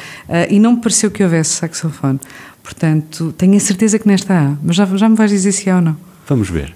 e 0.49 0.59
não 0.59 0.73
me 0.73 0.81
pareceu 0.81 1.09
que 1.09 1.23
houvesse 1.23 1.51
saxofone. 1.51 2.19
Portanto, 2.63 3.33
tenho 3.37 3.55
a 3.55 3.59
certeza 3.59 3.97
que 3.97 4.07
nesta 4.07 4.33
há, 4.33 4.55
mas 4.61 4.75
já, 4.75 4.85
já 4.85 5.07
me 5.07 5.15
vais 5.15 5.31
dizer 5.31 5.51
se 5.51 5.69
há 5.69 5.77
ou 5.77 5.81
não. 5.81 5.97
Vamos 6.27 6.49
ver. 6.49 6.73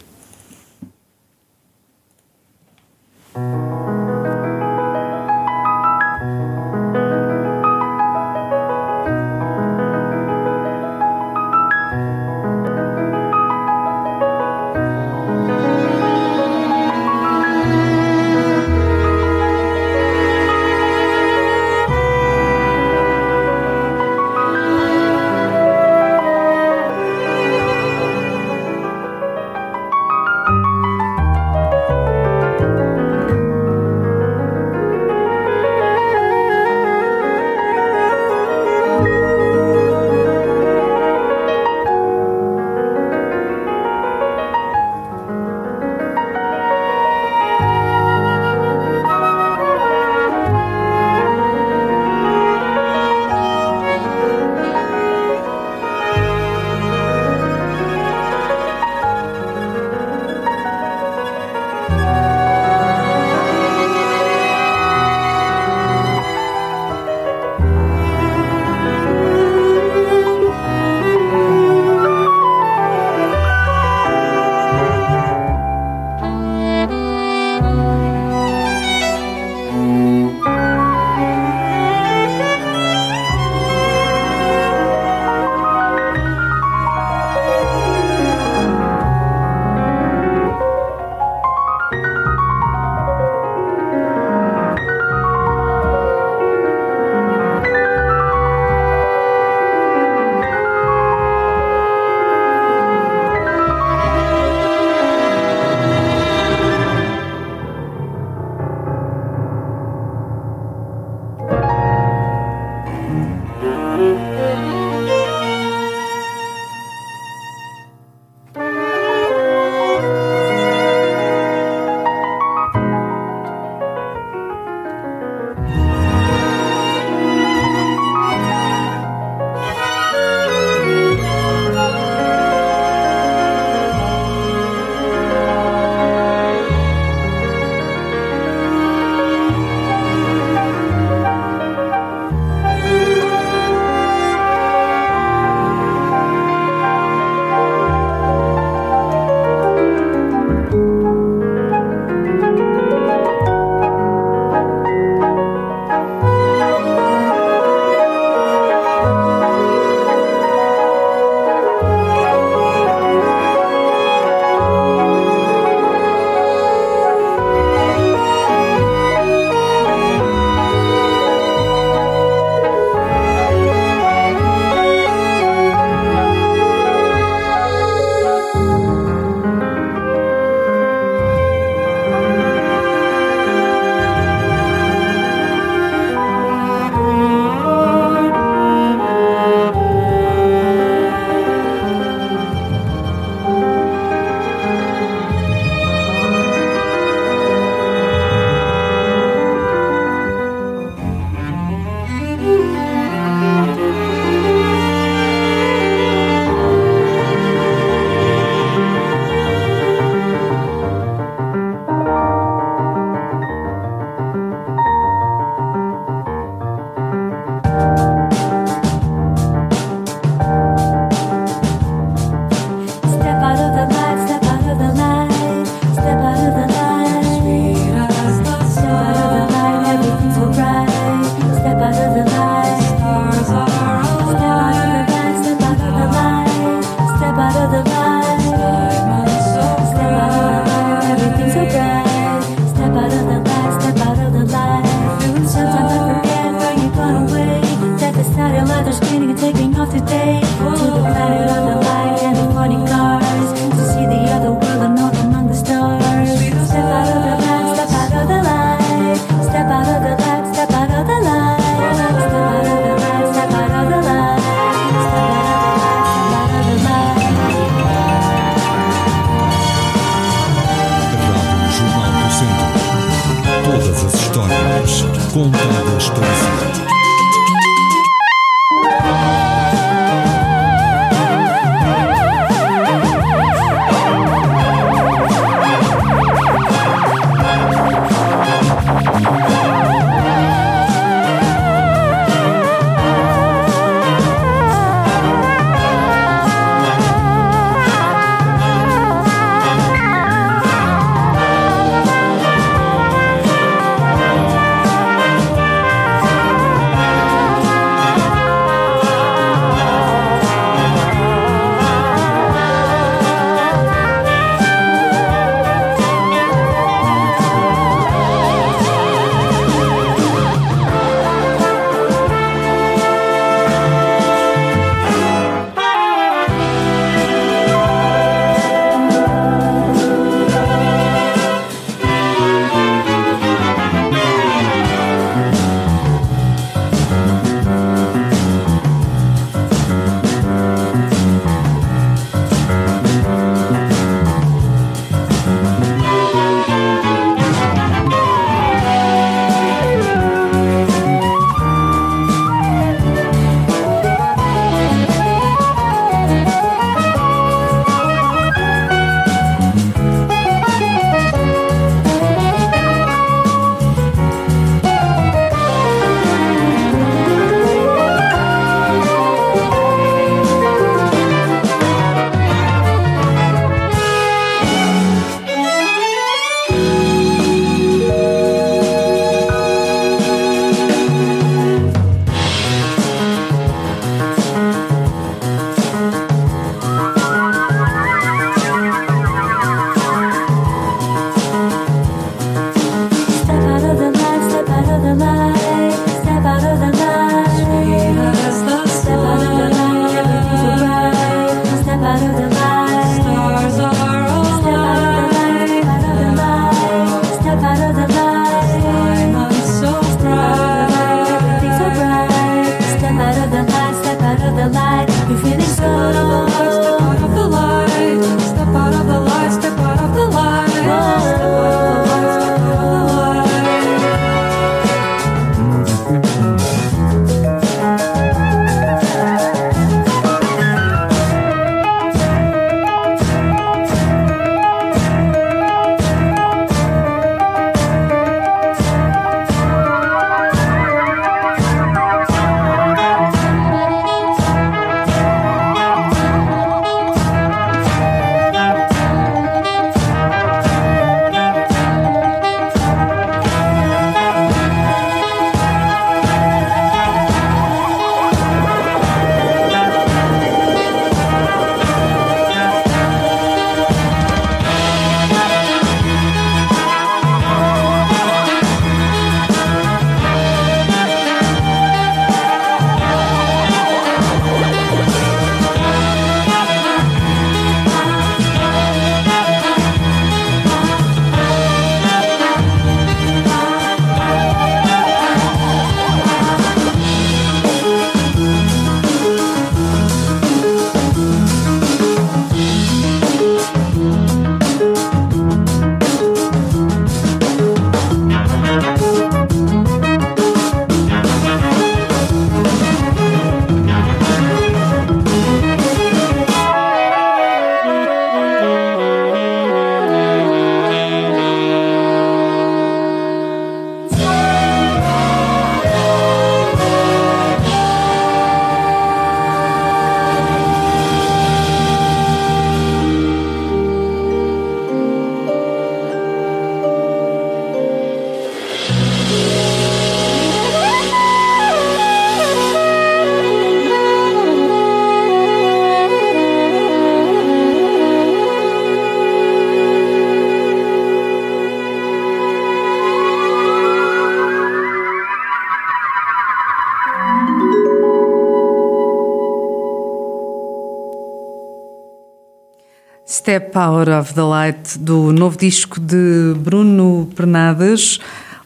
Step 553.42 553.76
Out 553.76 554.08
of 554.08 554.36
the 554.36 554.44
Light 554.44 555.00
do 555.00 555.34
novo 555.34 555.58
disco 555.58 556.00
de 556.00 556.54
Bruno 556.60 557.28
Pernadas. 557.36 558.20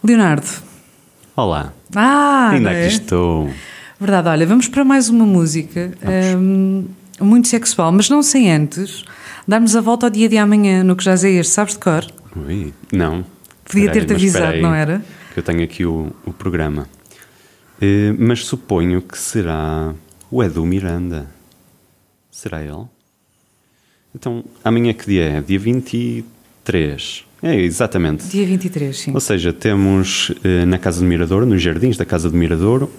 Leonardo. 0.04 0.50
Olá. 1.34 1.72
Ah, 1.96 2.50
Ainda 2.52 2.74
é? 2.74 2.86
aqui 2.86 2.96
estou. 2.96 3.50
Verdade, 3.98 4.28
olha, 4.28 4.46
vamos 4.46 4.68
para 4.68 4.84
mais 4.84 5.08
uma 5.08 5.26
música 5.26 5.94
hum, 6.38 6.88
muito 7.22 7.48
sexual, 7.48 7.90
mas 7.94 8.10
não 8.10 8.22
sem 8.22 8.52
antes 8.52 9.06
darmos 9.48 9.78
a 9.78 9.82
volta 9.82 10.08
ao 10.08 10.10
dia 10.10 10.28
de 10.28 10.38
amanhã, 10.38 10.84
no 10.84 10.94
que 10.98 11.06
já 11.06 11.14
é 11.14 11.30
este, 11.32 11.54
sabes 11.54 11.76
de 11.76 11.80
cor? 11.80 12.06
Ui, 12.36 12.74
não. 12.92 13.24
Podia 13.64 13.90
ter-te 13.90 14.12
avisado, 14.12 14.58
não 14.60 14.74
era? 14.74 15.02
Que 15.34 15.40
eu 15.40 15.44
tenho 15.44 15.64
aqui 15.64 15.86
o, 15.86 16.12
o 16.26 16.34
programa. 16.34 16.86
Eh, 17.82 18.14
mas 18.20 18.46
suponho 18.46 19.02
que 19.02 19.18
será 19.18 19.94
o 20.30 20.44
Edu 20.44 20.66
Miranda. 20.66 21.28
Será 22.30 22.62
ele? 22.62 22.94
Então, 24.16 24.44
amanhã 24.64 24.94
que 24.94 25.06
dia 25.06 25.24
é? 25.26 25.42
Dia 25.42 25.60
23. 25.60 27.26
É, 27.44 27.56
exatamente. 27.60 28.26
Dia 28.28 28.46
23, 28.48 28.98
sim. 28.98 29.12
Ou 29.14 29.20
seja, 29.20 29.52
temos 29.54 30.32
eh, 30.44 30.66
na 30.66 30.78
Casa 30.80 31.02
do 31.02 31.06
Mirador, 31.06 31.46
nos 31.46 31.62
jardins 31.62 31.98
da 31.98 32.06
Casa 32.06 32.30
do 32.30 32.38
Mirador, 32.38 32.90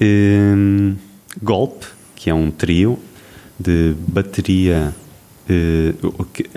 eh, 0.00 0.52
Golpe, 1.42 1.86
que 2.16 2.28
é 2.28 2.34
um 2.34 2.50
trio 2.50 2.98
de 3.58 3.94
bateria. 4.08 4.94
eh, 5.48 5.94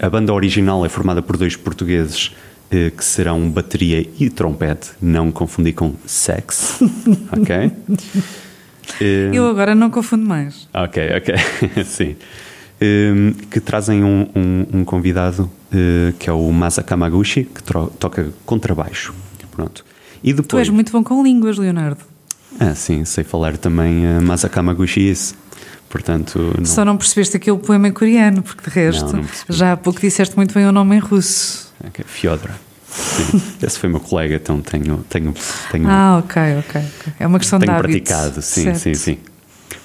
a 0.02 0.10
banda 0.10 0.34
original 0.34 0.86
é 0.86 0.90
formada 0.90 1.22
por 1.22 1.38
dois 1.38 1.56
portugueses 1.56 2.32
eh, 2.72 2.90
que 2.90 3.06
serão 3.06 3.50
bateria 3.50 4.06
e 4.20 4.30
trompete, 4.30 4.90
não 5.02 5.32
confundir 5.32 5.74
com 5.74 5.94
sex. 6.06 6.80
ok? 7.32 7.72
Eh, 9.00 9.30
Eu 9.32 9.48
agora 9.48 9.74
não 9.76 9.90
confundo 9.90 10.26
mais. 10.26 10.68
Ok, 10.74 11.02
ok, 11.18 11.36
sim. 11.86 12.16
Hum, 12.84 13.34
que 13.52 13.60
trazem 13.60 14.04
um, 14.04 14.28
um- 14.36 14.66
um 14.80 14.84
convidado 14.86 15.50
eh, 15.72 16.14
que 16.18 16.28
é 16.30 16.34
o 16.34 16.52
Masa 16.52 16.82
Kamaguchi, 16.82 17.44
que 17.44 17.62
toca 18.00 18.30
contrabaixo. 18.46 19.14
Pronto. 19.52 19.86
E 20.24 20.34
Tu 20.34 20.42
depois. 20.42 20.62
és 20.62 20.70
muito 20.70 20.92
bom 20.92 21.04
com 21.04 21.22
línguas, 21.24 21.58
Leonardo. 21.58 22.00
Ah, 22.60 22.74
sim, 22.74 23.06
sei 23.06 23.24
falar 23.24 23.56
também 23.58 24.06
uh, 24.06 24.22
Masa 24.22 24.50
Kamaguchi 24.50 25.10
isso. 25.12 25.36
Portanto, 25.90 26.54
não- 26.58 26.66
Só 26.66 26.84
não 26.86 26.98
percebeste 26.98 27.38
aquele 27.38 27.58
poema 27.60 27.88
em 27.88 27.92
coreano, 27.92 28.42
porque 28.42 28.68
de 28.70 28.74
resto, 28.76 29.14
Não, 29.16 29.22
não 29.24 29.30
já 29.50 29.74
há 29.74 29.78
pouco 29.78 30.00
disseste 30.00 30.36
muito 30.36 30.54
bem 30.54 30.66
o 30.66 30.72
nome 30.72 30.96
em 30.96 31.00
russo. 31.00 31.72
Ok, 31.86 32.04
Fyodor. 32.08 32.50
Sim, 32.90 33.42
Esse 33.62 33.78
foi 33.80 33.90
meu 33.90 34.00
colega, 34.00 34.36
então 34.36 34.60
tenho, 34.62 34.98
tenho, 35.10 35.34
tenho, 35.72 35.88
Ah, 35.90 36.18
ok, 36.24 36.42
ok. 36.60 36.82
É 37.20 37.28
uma 37.28 37.40
questão 37.40 37.60
tenho 37.60 37.72
de 37.72 37.78
hábito. 37.78 38.04
praticado. 38.06 38.42
Sim, 38.42 38.64
Certo. 38.64 38.80
sim, 38.80 38.94
sim. 38.96 39.18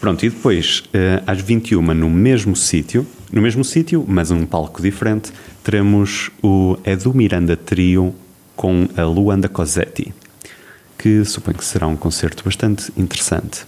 Pronto, 0.01 0.24
e 0.24 0.30
depois, 0.30 0.84
eh, 0.92 1.22
às 1.26 1.40
21 1.40 1.82
no 1.94 2.11
mesmo 2.11 2.55
sítio, 2.55 3.07
no 3.32 3.40
mesmo 3.40 3.64
sítio, 3.64 4.05
mas 4.07 4.30
um 4.30 4.44
palco 4.44 4.82
diferente, 4.82 5.32
teremos 5.64 6.30
o 6.42 6.78
Edu 6.84 7.14
Miranda 7.14 7.57
Trio 7.57 8.14
com 8.55 8.88
a 8.97 9.03
Luanda 9.03 9.49
Cosetti, 9.49 10.14
que 10.99 11.24
suponho 11.24 11.59
que 11.59 11.64
será 11.64 11.86
um 11.86 11.97
concerto 11.97 12.44
bastante 12.44 12.92
interessante. 12.97 13.66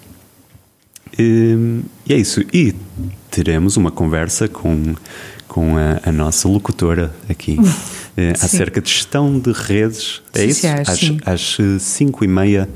E, 1.18 1.82
e 2.06 2.12
é 2.12 2.16
isso. 2.16 2.42
E 2.52 2.74
teremos 3.30 3.76
uma 3.76 3.90
conversa 3.90 4.48
com, 4.48 4.94
com 5.46 5.76
a, 5.76 6.08
a 6.08 6.12
nossa 6.12 6.48
locutora 6.48 7.12
aqui 7.28 7.58
eh, 8.16 8.32
acerca 8.40 8.80
de 8.80 8.90
gestão 8.90 9.38
de 9.38 9.52
redes. 9.52 10.22
É 10.34 10.44
isso? 10.44 10.60
Sociais, 10.60 10.88
Às, 10.88 10.98
sim. 10.98 11.18
às 11.24 11.82
5 11.82 12.24
e 12.24 12.28
meia. 12.28 12.68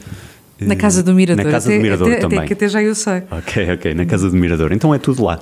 Na 0.66 0.76
Casa 0.76 1.02
do 1.02 1.14
Mirador. 1.14 1.44
Na 1.44 1.50
Casa 1.50 1.68
até, 1.68 1.76
do 1.78 1.82
Mirador 1.82 2.08
até, 2.08 2.20
também. 2.20 2.38
Até, 2.38 2.46
que 2.48 2.52
até 2.54 2.68
já 2.68 2.82
eu 2.82 2.94
sei. 2.94 3.22
Ok, 3.30 3.72
ok, 3.72 3.94
na 3.94 4.04
Casa 4.06 4.28
do 4.30 4.36
Mirador. 4.36 4.72
Então 4.72 4.94
é 4.94 4.98
tudo 4.98 5.24
lá. 5.24 5.40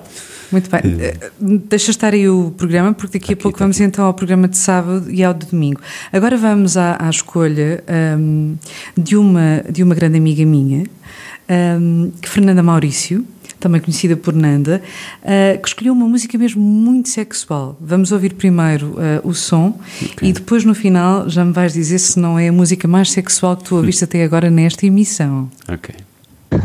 Muito 0.53 0.68
bem. 0.68 0.81
Eh, 1.01 1.16
Deixa 1.41 1.91
estar 1.93 2.12
aí 2.12 2.29
o 2.29 2.53
programa, 2.57 2.93
porque 2.93 3.18
daqui 3.18 3.33
a 3.33 3.35
Aqui, 3.35 3.43
pouco 3.43 3.59
tá 3.59 3.64
vamos 3.64 3.77
aqui. 3.77 3.85
então 3.85 4.05
ao 4.05 4.12
programa 4.14 4.49
de 4.49 4.57
sábado 4.59 5.09
e 5.11 5.23
ao 5.23 5.33
de 5.33 5.47
domingo. 5.47 5.81
Agora 6.12 6.37
vamos 6.37 6.77
à, 6.77 6.97
à 7.01 7.09
escolha 7.09 7.85
ahm, 7.87 8.55
de, 8.97 9.16
uma, 9.16 9.62
de 9.71 9.83
uma 9.85 9.95
grande 9.95 10.18
amiga 10.18 10.45
minha, 10.45 10.85
ahm, 11.49 12.11
que 12.21 12.29
Fernanda 12.29 12.62
Maurício, 12.64 13.25
também 13.61 13.81
conhecida 13.81 14.17
por 14.17 14.35
Nanda, 14.35 14.83
ah, 15.23 15.57
que 15.59 15.69
escolheu 15.69 15.93
uma 15.93 16.07
música 16.07 16.37
mesmo 16.37 16.61
muito 16.63 17.09
sexual. 17.09 17.77
Vamos 17.81 18.11
ouvir 18.11 18.35
primeiro 18.35 18.97
ah, 18.99 19.21
o 19.23 19.35
som 19.35 19.79
e 20.23 20.33
depois 20.33 20.65
no 20.65 20.75
final 20.75 21.29
já 21.29 21.45
me 21.45 21.53
vais 21.53 21.73
dizer 21.73 21.99
se 21.99 22.19
não 22.19 22.39
é 22.39 22.49
a 22.49 22.53
música 22.53 22.89
mais 22.89 23.13
sexual 23.13 23.57
que 23.57 23.65
tu 23.65 23.77
ouviste 23.77 24.05
até 24.05 24.25
agora 24.25 24.51
nesta 24.51 24.87
emissão. 24.87 25.49
Ok. 25.69 25.95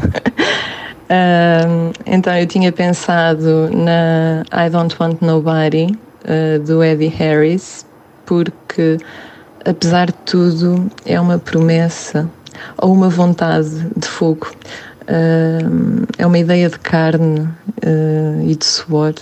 Ahm, 1.07 1.91
então 2.07 2.35
eu 2.35 2.47
tinha 2.47 2.71
pensado 2.71 3.69
na 3.71 4.43
I 4.51 4.71
Don't 4.71 4.95
Want 4.99 5.21
Nobody 5.21 5.95
ah, 6.23 6.57
do 6.65 6.83
Eddie 6.83 7.09
Harris 7.09 7.85
porque 8.25 8.97
apesar 9.63 10.07
de 10.07 10.17
tudo 10.25 10.89
é 11.05 11.19
uma 11.19 11.37
promessa 11.37 12.29
ou 12.77 12.93
uma 12.93 13.09
vontade 13.09 13.69
de 13.95 14.07
fogo 14.07 14.51
Ahm, 15.07 16.05
é 16.17 16.25
uma 16.25 16.37
ideia 16.39 16.67
de 16.67 16.79
carne 16.79 17.47
ah, 17.85 18.43
e 18.43 18.55
de 18.55 18.65
suor. 18.65 19.13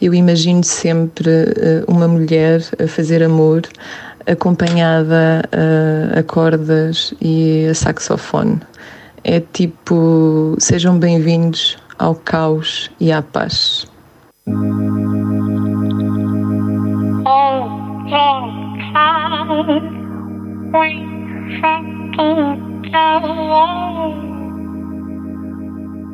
Eu 0.00 0.14
imagino 0.14 0.62
sempre 0.62 1.28
ah, 1.28 1.84
uma 1.90 2.06
mulher 2.06 2.62
a 2.82 2.86
fazer 2.86 3.22
amor 3.22 3.62
acompanhada 4.26 5.42
ah, 5.52 6.18
a 6.18 6.22
cordas 6.22 7.14
e 7.20 7.66
a 7.66 7.74
saxofone. 7.74 8.60
É 9.24 9.40
tipo, 9.40 10.54
sejam 10.58 10.98
bem-vindos 10.98 11.78
ao 11.98 12.14
caos 12.14 12.90
e 13.00 13.10
à 13.10 13.22
paz. 13.22 13.86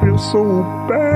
feel 0.00 0.18
so 0.18 0.62
bad. 0.88 1.07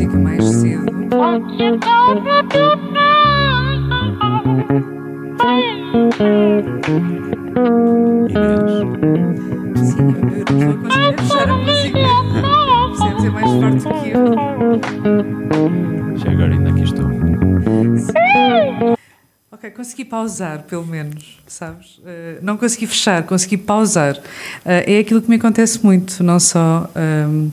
Música 0.00 0.18
mais 0.18 0.44
cedo. 0.44 0.86
Sim, 9.76 9.98
eu 9.98 10.98
não 10.98 11.12
fechar 11.18 11.48
a 11.48 11.56
música. 11.56 11.98
Percebes? 12.88 13.24
É 13.24 13.30
mais 13.30 13.50
forte 13.50 13.82
que 14.00 14.10
eu. 14.10 14.24
Já 16.16 16.30
agora 16.30 16.52
ainda 16.54 16.70
aqui 16.70 16.82
estou. 16.82 17.10
Ok, 19.52 19.70
consegui 19.72 20.04
pausar, 20.06 20.62
pelo 20.62 20.86
menos, 20.86 21.38
sabes? 21.46 21.98
Uh, 21.98 22.38
não 22.40 22.56
consegui 22.56 22.86
fechar, 22.86 23.22
consegui 23.24 23.58
pausar. 23.58 24.16
Uh, 24.16 24.22
é 24.64 24.98
aquilo 25.00 25.20
que 25.20 25.28
me 25.28 25.36
acontece 25.36 25.84
muito, 25.84 26.24
não 26.24 26.40
só 26.40 26.88
um, 26.96 27.50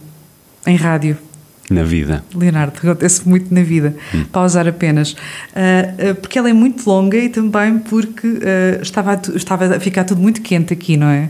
em 0.66 0.78
rádio. 0.78 1.27
Na 1.70 1.84
vida. 1.84 2.24
Leonardo, 2.34 2.78
acontece 2.78 3.28
muito 3.28 3.54
na 3.54 3.62
vida. 3.62 3.94
Pausar 4.32 4.68
apenas. 4.68 5.12
Uh, 5.12 6.12
uh, 6.12 6.16
porque 6.16 6.40
ela 6.40 6.50
é 6.50 6.54
muito 6.54 6.90
longa 6.90 7.18
e 7.18 7.28
também 7.28 7.80
porque 7.80 8.26
uh, 8.26 8.82
estava, 8.82 9.12
a, 9.12 9.36
estava 9.36 9.76
a 9.76 9.80
ficar 9.80 10.06
tudo 10.06 10.22
muito 10.22 10.42
quente 10.42 10.74
aqui, 10.74 10.96
não 10.96 11.08
é? 11.08 11.30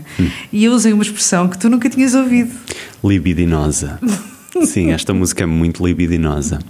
E 0.52 0.64
eu 0.64 0.72
usei 0.72 0.92
uma 0.92 1.02
expressão 1.02 1.48
que 1.48 1.58
tu 1.58 1.68
nunca 1.68 1.90
tinhas 1.90 2.14
ouvido. 2.14 2.52
Libidinosa. 3.02 3.98
Sim, 4.64 4.92
esta 4.92 5.12
música 5.12 5.42
é 5.42 5.46
muito 5.46 5.84
libidinosa. 5.84 6.60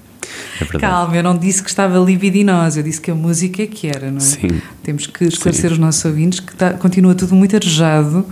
É. 0.61 0.79
Calma, 0.79 1.17
eu 1.17 1.23
não 1.23 1.37
disse 1.37 1.63
que 1.63 1.69
estava 1.69 1.99
libidinosa, 1.99 2.81
eu 2.81 2.83
disse 2.83 3.01
que 3.01 3.11
a 3.11 3.15
música 3.15 3.63
é 3.63 3.67
que 3.67 3.87
era, 3.87 4.11
não 4.11 4.19
é? 4.19 4.21
Sim. 4.21 4.61
Temos 4.83 5.07
que 5.07 5.25
esclarecer 5.25 5.73
os 5.73 5.79
nossos 5.79 6.05
ouvintes 6.05 6.41
que 6.41 6.55
tá- 6.55 6.73
continua 6.75 7.15
tudo 7.15 7.35
muito 7.35 7.55
arejado 7.55 8.27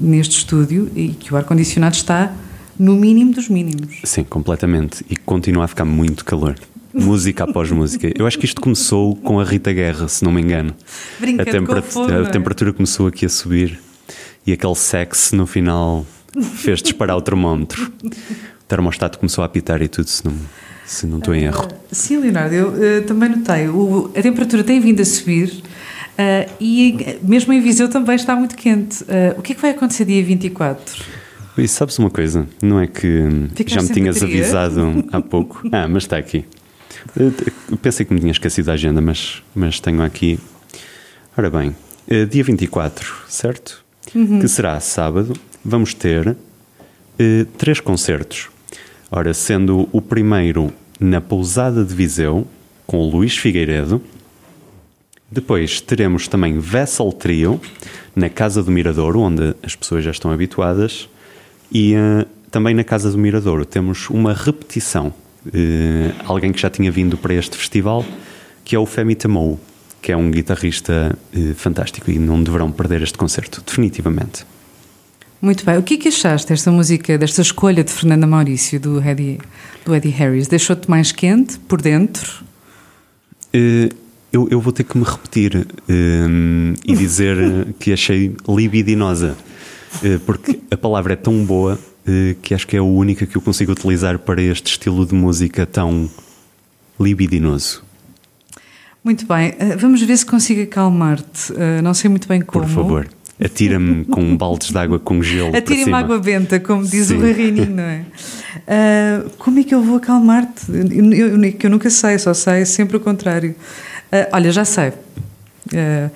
neste 0.00 0.38
estúdio 0.38 0.90
e 0.94 1.08
que 1.08 1.32
o 1.32 1.36
ar-condicionado 1.36 1.94
está 1.94 2.32
no 2.80 2.96
mínimo 2.96 3.32
dos 3.32 3.48
mínimos. 3.48 3.98
Sim, 4.04 4.24
completamente. 4.24 5.04
E 5.10 5.14
continua 5.16 5.64
a 5.64 5.68
ficar 5.68 5.84
muito 5.84 6.24
calor. 6.24 6.56
Música 6.92 7.44
após 7.44 7.70
música. 7.70 8.10
Eu 8.18 8.26
acho 8.26 8.38
que 8.38 8.44
isto 8.46 8.60
começou 8.60 9.14
com 9.16 9.38
a 9.38 9.44
Rita 9.44 9.72
Guerra, 9.72 10.08
se 10.08 10.24
não 10.24 10.32
me 10.32 10.40
engano. 10.40 10.74
Brincando 11.20 11.48
a, 11.48 11.52
tempera- 11.52 11.82
com 11.82 11.88
o 11.88 11.92
fogo, 11.92 12.12
a 12.12 12.16
é? 12.22 12.24
temperatura 12.30 12.72
começou 12.72 13.06
aqui 13.06 13.24
a 13.26 13.28
subir 13.28 13.78
e 14.46 14.52
aquele 14.52 14.74
sexo 14.74 15.36
no 15.36 15.46
final 15.46 16.04
fez 16.56 16.82
disparar 16.82 17.16
o 17.16 17.20
termómetro. 17.22 17.92
O 18.04 18.64
termostato 18.66 19.18
começou 19.18 19.42
a 19.42 19.46
apitar 19.46 19.80
e 19.82 19.88
tudo, 19.88 20.08
se 20.08 20.24
não, 20.24 20.32
se 20.86 21.06
não 21.06 21.18
estou 21.18 21.34
em 21.34 21.44
erro. 21.44 21.68
Sim, 21.92 22.16
Leonardo, 22.18 22.54
eu 22.54 22.82
eh, 22.84 23.00
também 23.02 23.28
notei. 23.28 23.68
O- 23.68 24.10
a 24.16 24.22
temperatura 24.22 24.64
tem 24.64 24.80
vindo 24.80 25.00
a 25.00 25.04
subir 25.04 25.62
ah, 26.18 26.46
e 26.60 26.96
eh, 27.00 27.18
mesmo 27.22 27.52
em 27.52 27.60
Viseu 27.60 27.88
também 27.88 28.16
está 28.16 28.34
muito 28.34 28.56
quente. 28.56 29.04
Ah, 29.08 29.34
o 29.38 29.42
que 29.42 29.52
é 29.52 29.54
que 29.54 29.60
vai 29.62 29.70
acontecer 29.70 30.04
dia 30.06 30.24
24? 30.24 31.19
E 31.60 31.68
sabes 31.68 31.98
uma 31.98 32.10
coisa? 32.10 32.46
Não 32.62 32.80
é 32.80 32.86
que 32.86 33.28
Ficaste 33.54 33.74
já 33.74 33.82
me 33.82 33.88
tinhas 33.88 34.18
bateria? 34.18 34.42
avisado 34.42 35.04
há 35.12 35.20
pouco. 35.20 35.62
Ah, 35.72 35.86
mas 35.88 36.04
está 36.04 36.16
aqui. 36.16 36.44
Eu 37.16 37.32
eu 37.70 37.76
Pensei 37.76 38.04
que 38.06 38.12
me 38.12 38.20
tinha 38.20 38.32
esquecido 38.32 38.70
a 38.70 38.74
agenda, 38.74 39.00
mas, 39.00 39.42
mas 39.54 39.78
tenho 39.80 40.02
aqui. 40.02 40.38
Ora 41.36 41.48
bem, 41.50 41.74
eh, 42.08 42.24
dia 42.24 42.42
24, 42.42 43.14
certo? 43.28 43.84
Que 44.06 44.48
será 44.48 44.78
sábado, 44.80 45.34
vamos 45.64 45.94
ter 45.94 46.36
eh, 47.18 47.46
três 47.56 47.78
concertos. 47.80 48.48
Ora, 49.10 49.32
sendo 49.32 49.88
o 49.92 50.00
primeiro 50.02 50.72
na 50.98 51.20
Pousada 51.20 51.84
de 51.84 51.94
Viseu, 51.94 52.46
com 52.86 52.98
o 52.98 53.10
Luís 53.10 53.36
Figueiredo. 53.36 54.02
Depois 55.30 55.80
teremos 55.80 56.26
também 56.26 56.58
Vessel 56.58 57.12
Trio, 57.12 57.60
na 58.16 58.28
Casa 58.28 58.62
do 58.62 58.70
Miradouro, 58.70 59.20
onde 59.20 59.54
as 59.62 59.76
pessoas 59.76 60.02
já 60.04 60.10
estão 60.10 60.32
habituadas. 60.32 61.08
E 61.72 61.94
eh, 61.94 62.26
também 62.50 62.74
na 62.74 62.82
Casa 62.82 63.10
do 63.10 63.18
Miradouro 63.18 63.64
temos 63.64 64.10
uma 64.10 64.32
repetição. 64.34 65.12
Eh, 65.54 66.12
alguém 66.26 66.52
que 66.52 66.60
já 66.60 66.68
tinha 66.68 66.90
vindo 66.90 67.16
para 67.16 67.32
este 67.34 67.56
festival, 67.56 68.04
que 68.64 68.74
é 68.74 68.78
o 68.78 68.86
Femi 68.86 69.14
Tamou, 69.14 69.58
que 70.02 70.10
é 70.10 70.16
um 70.16 70.30
guitarrista 70.30 71.16
eh, 71.32 71.54
fantástico 71.54 72.10
e 72.10 72.18
não 72.18 72.42
deverão 72.42 72.72
perder 72.72 73.02
este 73.02 73.16
concerto, 73.16 73.62
definitivamente. 73.64 74.44
Muito 75.40 75.64
bem. 75.64 75.78
O 75.78 75.82
que 75.82 75.94
é 75.94 75.96
que 75.96 76.08
achaste 76.08 76.48
desta 76.48 76.70
música, 76.70 77.16
desta 77.16 77.40
escolha 77.40 77.82
de 77.82 77.90
Fernanda 77.90 78.26
Maurício, 78.26 78.78
do 78.78 79.00
Eddie, 79.00 79.38
do 79.84 79.94
Eddie 79.94 80.10
Harris? 80.10 80.48
Deixou-te 80.48 80.90
mais 80.90 81.12
quente 81.12 81.58
por 81.60 81.80
dentro? 81.80 82.44
Eu, 84.32 84.48
eu 84.50 84.60
vou 84.60 84.70
ter 84.70 84.84
que 84.84 84.98
me 84.98 85.04
repetir 85.04 85.66
e 85.88 86.94
dizer 86.94 87.36
que 87.80 87.90
achei 87.92 88.36
libidinosa, 88.46 89.34
porque 90.26 90.60
a 90.70 90.76
palavra 90.76 91.12
é 91.14 91.16
tão 91.16 91.44
boa 91.44 91.78
eh, 92.06 92.36
que 92.42 92.54
acho 92.54 92.66
que 92.66 92.76
é 92.76 92.78
a 92.78 92.82
única 92.82 93.26
que 93.26 93.36
eu 93.36 93.40
consigo 93.42 93.72
utilizar 93.72 94.18
para 94.18 94.40
este 94.42 94.68
estilo 94.72 95.04
de 95.06 95.14
música 95.14 95.66
tão 95.66 96.08
libidinoso. 96.98 97.82
Muito 99.02 99.26
bem. 99.26 99.54
Ah, 99.58 99.76
vamos 99.78 100.02
ver 100.02 100.16
se 100.16 100.26
consigo 100.26 100.62
acalmar-te. 100.62 101.52
Não 101.82 101.94
sei 101.94 102.10
muito 102.10 102.28
bem 102.28 102.40
como. 102.42 102.64
Por 102.66 102.70
favor, 102.72 103.08
atira-me 103.42 104.04
com 104.04 104.36
baldes 104.36 104.70
de 104.70 104.76
água 104.78 104.98
com 104.98 105.22
gelo. 105.22 105.52
cima. 105.84 105.98
água 105.98 106.18
benta, 106.18 106.60
como 106.60 106.84
diz 106.84 107.06
Sim. 107.06 107.16
o 107.16 107.20
Rarinho, 107.22 107.64
não 107.70 107.82
é? 107.82 108.04
Ah, 108.68 109.24
como 109.38 109.58
é 109.58 109.64
que 109.64 109.74
eu 109.74 109.82
vou 109.82 109.96
acalmar-te? 109.96 110.66
Eu, 110.70 111.12
eu- 111.42 111.52
que 111.54 111.64
eu 111.66 111.70
nunca 111.70 111.88
sei, 111.88 112.18
só 112.18 112.34
sei 112.34 112.64
sempre 112.66 112.96
o 112.98 113.00
contrário. 113.00 113.54
Ah, 114.12 114.28
olha, 114.32 114.52
já 114.52 114.64
sei. 114.66 114.92
Ah, 115.74 116.10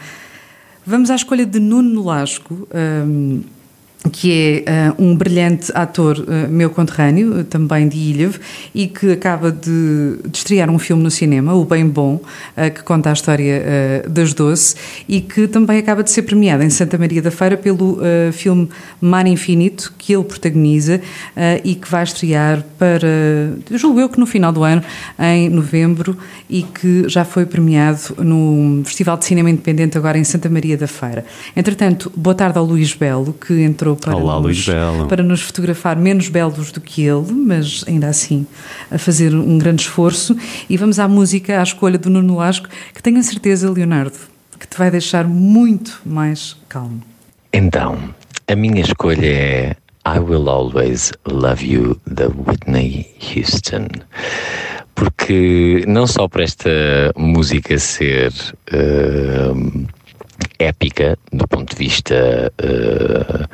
vamos 0.87 1.11
à 1.11 1.14
escolha 1.14 1.47
de 1.47 1.59
Nuno 1.59 1.89
Nolasco. 1.89 2.68
ahm, 2.75 3.41
que 4.12 4.62
é 4.66 4.70
ah, 4.70 4.94
um 4.98 5.16
brilhante 5.16 5.72
ator 5.74 6.24
ah, 6.28 6.46
meu 6.48 6.70
conterrâneo, 6.70 7.40
ah, 7.40 7.44
também 7.44 7.88
de 7.88 7.96
Ilhavo, 7.96 8.38
e 8.74 8.86
que 8.86 9.12
acaba 9.12 9.50
de, 9.50 10.18
de 10.28 10.36
estrear 10.36 10.70
um 10.70 10.78
filme 10.78 11.02
no 11.02 11.11
cinema, 11.11 11.55
O 11.55 11.64
Bem 11.64 11.86
Bom, 11.86 12.20
ah, 12.57 12.68
que 12.68 12.82
conta 12.82 13.11
a 13.11 13.12
história 13.12 14.05
das 14.09 14.34
Doce, 14.34 14.76
e 15.09 15.20
que 15.20 15.48
também 15.48 15.78
acaba 15.78 16.02
de 16.02 16.11
ser 16.11 16.22
premiado 16.22 16.62
em 16.62 16.70
Santa 16.70 16.98
Maria 16.98 17.22
da 17.22 17.30
Feira 17.30 17.57
pelo 17.57 17.98
filme 18.32 18.68
Mar 19.00 19.26
Infinito, 19.26 19.94
que 19.96 20.14
ele 20.14 20.24
protagoniza 20.24 21.00
e 21.62 21.74
que 21.74 21.90
vai 21.90 22.05
estrear 22.05 22.62
para, 22.78 23.09
julgo 23.72 24.00
eu 24.00 24.09
que 24.09 24.18
no 24.18 24.26
final 24.26 24.52
do 24.52 24.62
ano, 24.62 24.82
em 25.18 25.48
novembro, 25.48 26.16
e 26.48 26.62
que 26.62 27.09
já 27.09 27.24
foi 27.24 27.46
premiado 27.46 28.14
no 28.18 28.82
Festival 28.84 29.16
de 29.16 29.24
Cinema 29.24 29.50
Independente 29.50 29.96
agora 29.96 30.18
em 30.18 30.24
Santa 30.24 30.48
Maria 30.48 30.76
da 30.76 30.86
Feira. 30.86 31.24
Entretanto, 31.57 32.12
boa 32.16 32.34
tarde 32.34 32.59
ao 32.59 32.64
Luís 32.64 32.94
Belo, 32.94 33.32
que 33.32 33.62
entrou 33.62 33.93
para, 33.97 34.16
Olá, 34.16 34.40
nos, 34.40 34.66
para 35.09 35.22
nos 35.22 35.42
fotografar 35.42 35.97
menos 35.97 36.28
belos 36.28 36.70
do 36.70 36.80
que 36.80 37.03
ele, 37.03 37.32
mas 37.32 37.84
ainda 37.86 38.09
assim 38.09 38.47
a 38.90 38.99
fazer 38.99 39.34
um 39.34 39.59
grande 39.59 39.82
esforço. 39.82 40.36
E 40.68 40.76
vamos 40.76 40.99
à 40.99 41.09
música, 41.09 41.61
à 41.61 41.62
escolha 41.62 41.99
do 41.99 42.11
Nuno 42.11 42.36
Lasco, 42.36 42.68
que 42.92 43.03
tenho 43.03 43.18
a 43.18 43.22
certeza, 43.22 43.70
Leonardo, 43.70 44.16
que 44.59 44.66
te 44.66 44.76
vai 44.76 44.90
deixar 44.90 45.26
muito 45.26 46.01
mais 46.05 46.57
calmo. 46.68 47.03
Então, 47.53 47.99
a 48.47 48.57
minha 48.57 48.80
escolha 48.80 49.26
é 49.26 49.76
I 50.07 50.18
Will 50.18 50.49
Always 50.51 51.12
Love 51.26 51.64
You, 51.64 52.01
da 52.07 52.26
Whitney 52.26 53.07
Houston. 53.34 53.88
Porque 54.95 55.82
não 55.88 56.07
só 56.07 56.28
para 56.28 56.45
esta 56.45 56.70
música 57.16 57.78
ser 57.78 58.32
hum, 58.72 59.86
épica 60.59 61.18
do 61.32 61.46
ponto 61.48 61.70
de 61.70 61.76
vista 61.76 62.52
uh, 62.62 63.48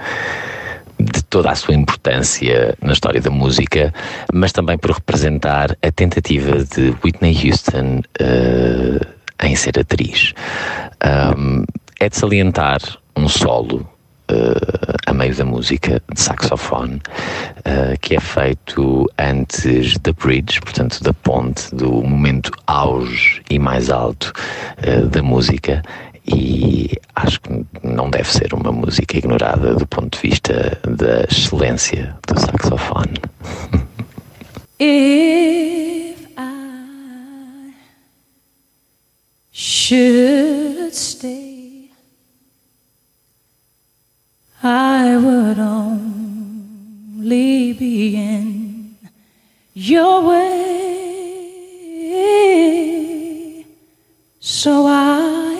de 1.02 1.24
toda 1.24 1.50
a 1.50 1.54
sua 1.54 1.74
importância 1.74 2.76
na 2.82 2.92
história 2.92 3.20
da 3.20 3.30
música, 3.30 3.92
mas 4.32 4.52
também 4.52 4.76
por 4.76 4.92
representar 4.92 5.76
a 5.82 5.90
tentativa 5.90 6.64
de 6.64 6.94
Whitney 7.02 7.36
Houston 7.44 8.00
uh, 8.20 9.06
em 9.42 9.56
ser 9.56 9.78
atriz. 9.78 10.34
É 11.98 12.08
de 12.08 12.16
salientar 12.16 12.80
um 13.16 13.28
solo 13.28 13.88
uh, 14.30 14.94
a 15.06 15.12
meio 15.12 15.34
da 15.34 15.44
música 15.44 16.00
de 16.12 16.20
saxofone 16.20 16.96
uh, 16.96 17.98
que 18.00 18.16
é 18.16 18.20
feito 18.20 19.10
antes 19.18 19.98
da 19.98 20.12
bridge, 20.12 20.60
portanto 20.60 21.02
da 21.02 21.12
ponte, 21.12 21.74
do 21.74 21.90
momento 22.02 22.50
auge 22.66 23.42
e 23.50 23.58
mais 23.58 23.90
alto 23.90 24.32
uh, 24.78 25.06
da 25.08 25.22
música 25.22 25.82
e 26.34 26.98
acho 27.14 27.40
que 27.40 27.66
não 27.82 28.08
deve 28.10 28.30
ser 28.32 28.54
uma 28.54 28.72
música 28.72 29.18
ignorada 29.18 29.74
do 29.74 29.86
ponto 29.86 30.16
de 30.16 30.28
vista 30.28 30.80
da 30.86 31.22
excelência 31.24 32.16
do 32.26 32.40
saxofone. 32.40 33.20
If 34.82 36.26
I 36.38 37.74
should 39.52 40.94
stay, 40.94 41.90
I 44.62 45.16
would 45.18 45.58
only 45.58 47.24
be 47.74 48.16
in 48.16 48.96
your 49.74 50.22
way. 50.26 50.70
So 54.42 54.86
I'll 54.86 55.59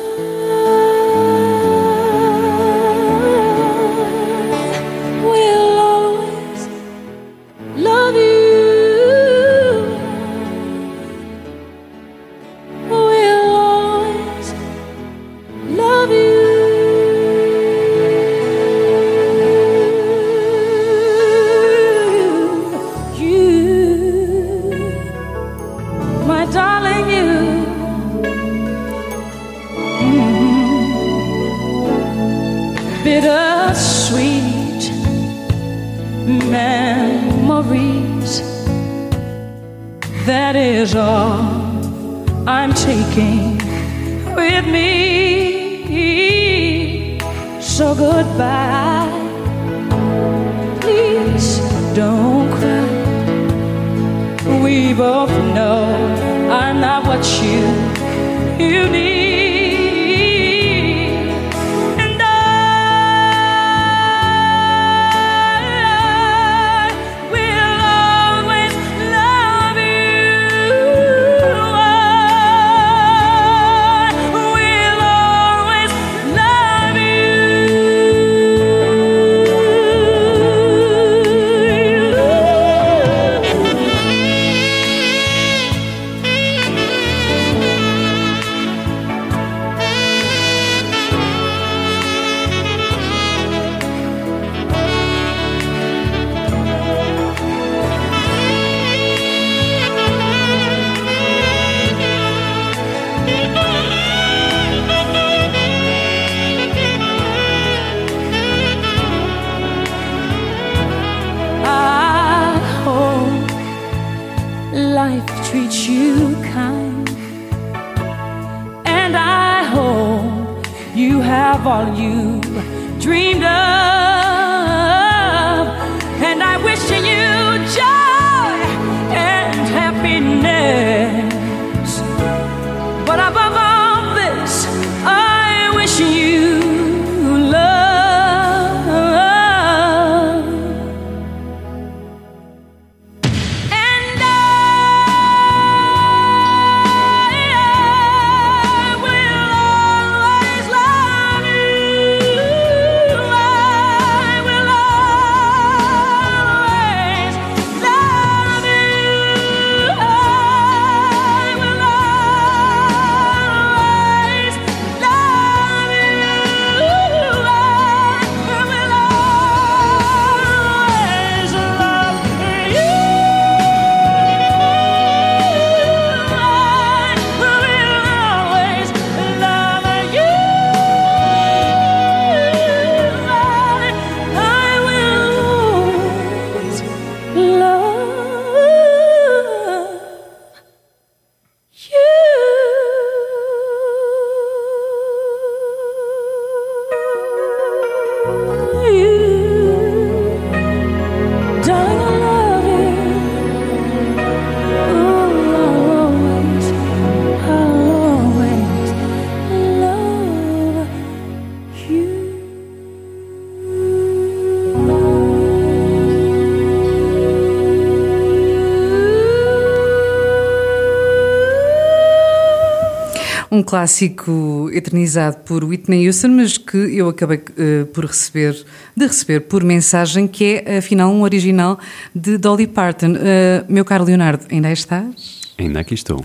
clássico 223.71 224.69
eternizado 224.73 225.37
por 225.45 225.63
Whitney 225.63 226.05
Houston, 226.05 226.27
mas 226.27 226.57
que 226.57 226.75
eu 226.75 227.07
acabei 227.07 227.41
eh, 227.57 227.85
por 227.93 228.03
receber, 228.03 228.53
de 228.93 229.07
receber 229.07 229.39
por 229.39 229.63
mensagem, 229.63 230.27
que 230.27 230.61
é 230.65 230.79
afinal 230.79 231.09
um 231.09 231.21
original 231.21 231.79
de 232.13 232.37
Dolly 232.37 232.67
Parton. 232.67 233.15
Eh, 233.17 233.63
meu 233.69 233.85
caro 233.85 234.03
Leonardo, 234.03 234.43
ainda 234.51 234.69
estás? 234.73 235.53
Ainda 235.57 235.79
aqui 235.79 235.93
estou. 235.93 236.21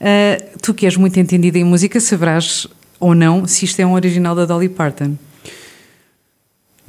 Eh, 0.00 0.44
tu 0.60 0.74
que 0.74 0.86
és 0.86 0.96
muito 0.96 1.20
entendido 1.20 1.56
em 1.56 1.62
música, 1.62 2.00
saberás 2.00 2.66
ou 2.98 3.14
não 3.14 3.46
se 3.46 3.64
isto 3.64 3.78
é 3.78 3.86
um 3.86 3.92
original 3.92 4.34
da 4.34 4.44
Dolly 4.44 4.68
Parton. 4.68 5.16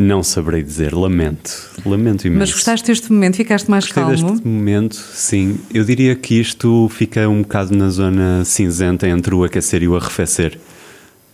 Não 0.01 0.23
saberei 0.23 0.63
dizer, 0.63 0.95
lamento. 0.95 1.69
Lamento 1.85 2.25
imenso. 2.25 2.39
Mas 2.39 2.53
gostaste 2.53 2.87
deste 2.87 3.11
momento? 3.11 3.35
Ficaste 3.35 3.69
mais 3.69 3.83
Gostei 3.83 4.01
calmo? 4.01 4.31
deste 4.31 4.47
momento, 4.47 4.95
sim. 4.95 5.59
Eu 5.73 5.83
diria 5.83 6.15
que 6.15 6.35
isto 6.39 6.87
fica 6.87 7.27
um 7.27 7.41
bocado 7.41 7.75
na 7.75 7.89
zona 7.89 8.45
cinzenta 8.45 9.05
entre 9.09 9.35
o 9.35 9.43
aquecer 9.43 9.83
e 9.83 9.89
o 9.89 9.97
arrefecer. 9.97 10.57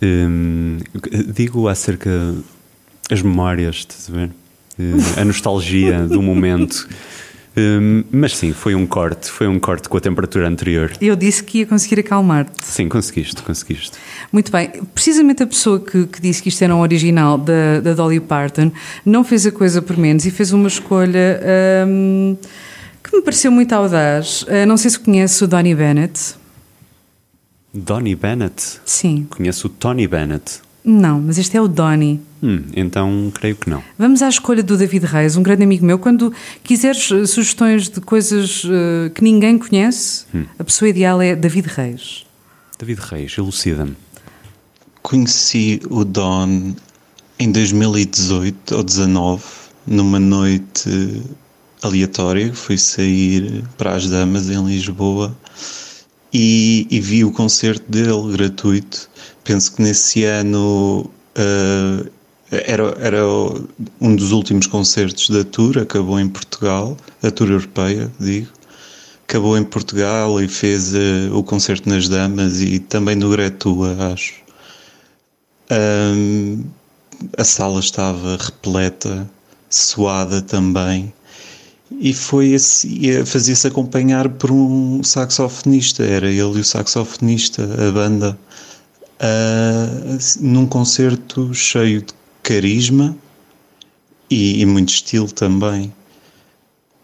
Hum, 0.02 0.80
digo 1.28 1.68
acerca 1.68 2.10
as 3.12 3.22
memórias, 3.22 3.76
estás 3.76 4.10
a 4.10 4.14
ver? 4.14 4.32
Hum, 4.80 4.98
a 5.16 5.24
nostalgia 5.24 6.08
do 6.08 6.24
momento. 6.24 6.90
Hum, 7.58 8.04
mas 8.12 8.36
sim, 8.36 8.52
foi 8.52 8.76
um 8.76 8.86
corte, 8.86 9.32
foi 9.32 9.48
um 9.48 9.58
corte 9.60 9.88
com 9.88 9.98
a 9.98 10.02
temperatura 10.02 10.48
anterior. 10.48 10.92
Eu 11.00 11.16
disse 11.16 11.44
que 11.44 11.60
ia 11.60 11.66
conseguir 11.66 12.02
acalmar-te. 12.02 12.66
Sim, 12.66 12.90
conseguiste, 12.90 13.42
conseguiste. 13.42 13.98
Muito 14.32 14.52
bem. 14.52 14.70
Precisamente 14.94 15.44
a 15.44 15.48
pessoa 15.48 15.80
que, 15.80 16.06
que 16.06 16.22
disse 16.22 16.44
que 16.44 16.50
isto 16.50 16.62
era 16.62 16.76
um 16.76 16.82
original 16.82 17.38
da, 17.38 17.80
da 17.82 17.94
Dolly 17.94 18.20
Parton 18.20 18.72
não 19.06 19.24
fez 19.24 19.46
a 19.46 19.52
coisa 19.52 19.82
por 19.82 19.98
menos 19.98 20.26
e 20.26 20.32
fez 20.32 20.52
uma 20.52 20.68
escolha 20.68 21.40
hum, 21.88 22.36
que 23.02 23.16
me 23.16 23.22
pareceu 23.22 23.52
muito 23.52 23.72
audaz. 23.72 24.44
Uh, 24.44 24.66
não 24.68 24.76
sei 24.76 24.92
se 24.92 25.00
conhece 25.00 25.44
o 25.44 25.48
Donny 25.48 25.74
Bennett. 25.74 26.36
Donny 27.74 28.16
Bennett? 28.16 28.80
Sim. 28.86 29.28
Conheço 29.30 29.68
o 29.68 29.70
Tony 29.70 30.08
Bennett. 30.08 30.62
Não, 30.86 31.20
mas 31.20 31.38
este 31.40 31.58
é 31.58 31.62
o 31.62 31.68
Donny. 31.68 32.22
Hum, 32.44 32.62
então 32.76 33.32
creio 33.34 33.56
que 33.56 33.68
não. 33.70 33.82
Vamos 33.98 34.22
à 34.22 34.30
escolha 34.30 34.62
do 34.62 34.78
David 34.78 35.06
Reis, 35.06 35.36
um 35.36 35.42
grande 35.42 35.64
amigo 35.64 35.84
meu. 35.84 35.98
Quando 35.98 36.32
quiseres 36.64 37.10
uh, 37.10 37.26
sugestões 37.26 37.90
de 37.90 38.00
coisas 38.02 38.64
uh, 38.66 39.10
que 39.16 39.24
ninguém 39.24 39.58
conhece, 39.58 40.26
Hum. 40.34 40.46
a 40.60 40.64
pessoa 40.64 40.88
ideal 40.90 41.20
é 41.22 41.36
David 41.36 41.68
Reis. 41.68 42.26
David 42.78 43.00
Reis, 43.02 43.36
elucida-me. 43.38 43.96
Conheci 45.02 45.82
o 45.90 46.04
Don 46.06 46.76
em 47.40 47.52
2018 47.52 48.76
ou 48.76 48.84
19, 48.84 49.44
numa 49.88 50.20
noite 50.20 51.24
aleatória. 51.82 52.54
Fui 52.54 52.78
sair 52.78 53.64
para 53.78 53.96
as 53.96 54.10
damas 54.10 54.50
em 54.50 54.64
Lisboa 54.66 55.36
e, 56.34 56.88
e 56.90 57.00
vi 57.00 57.24
o 57.24 57.32
concerto 57.32 57.90
dele 57.92 58.32
gratuito. 58.34 59.10
Penso 59.46 59.74
que 59.74 59.82
nesse 59.82 60.26
ano 60.26 61.10
ah, 61.36 62.06
era, 62.52 62.96
era 63.00 63.24
um 64.02 64.16
dos 64.16 64.32
últimos 64.32 64.68
concertos 64.68 65.30
da 65.30 65.44
tour, 65.44 65.78
acabou 65.78 66.20
em 66.20 66.28
Portugal, 66.28 66.98
a 67.24 67.32
tour 67.32 67.50
europeia, 67.50 68.12
digo. 68.20 68.50
Acabou 69.28 69.58
em 69.58 69.64
Portugal 69.64 70.42
e 70.42 70.48
fez 70.48 70.94
ah, 70.96 71.00
o 71.34 71.44
concerto 71.44 71.88
nas 71.88 72.10
Damas 72.10 72.62
e 72.62 72.80
também 72.80 73.16
no 73.16 73.30
Gretua, 73.30 73.96
acho. 74.12 74.34
Ahm, 75.70 76.64
a 77.38 77.44
sala 77.44 77.80
estava 77.80 78.38
repleta, 78.38 79.30
suada 79.70 80.42
também, 80.42 81.14
e 82.00 82.14
foi 82.14 82.56
assim, 82.56 83.24
fazia-se 83.26 83.68
acompanhar 83.68 84.28
por 84.30 84.52
um 84.52 85.04
saxofonista, 85.04 86.04
era 86.04 86.28
ele 86.28 86.58
e 86.58 86.62
o 86.62 86.64
saxofonista, 86.64 87.64
a 87.64 87.92
banda, 87.92 88.38
ah, 89.26 90.18
num 90.40 90.68
concerto 90.68 91.52
cheio 91.52 92.04
de 92.04 92.14
carisma 92.44 93.18
e, 94.30 94.62
e 94.62 94.66
muito 94.66 94.90
estilo 94.90 95.32
também. 95.32 95.92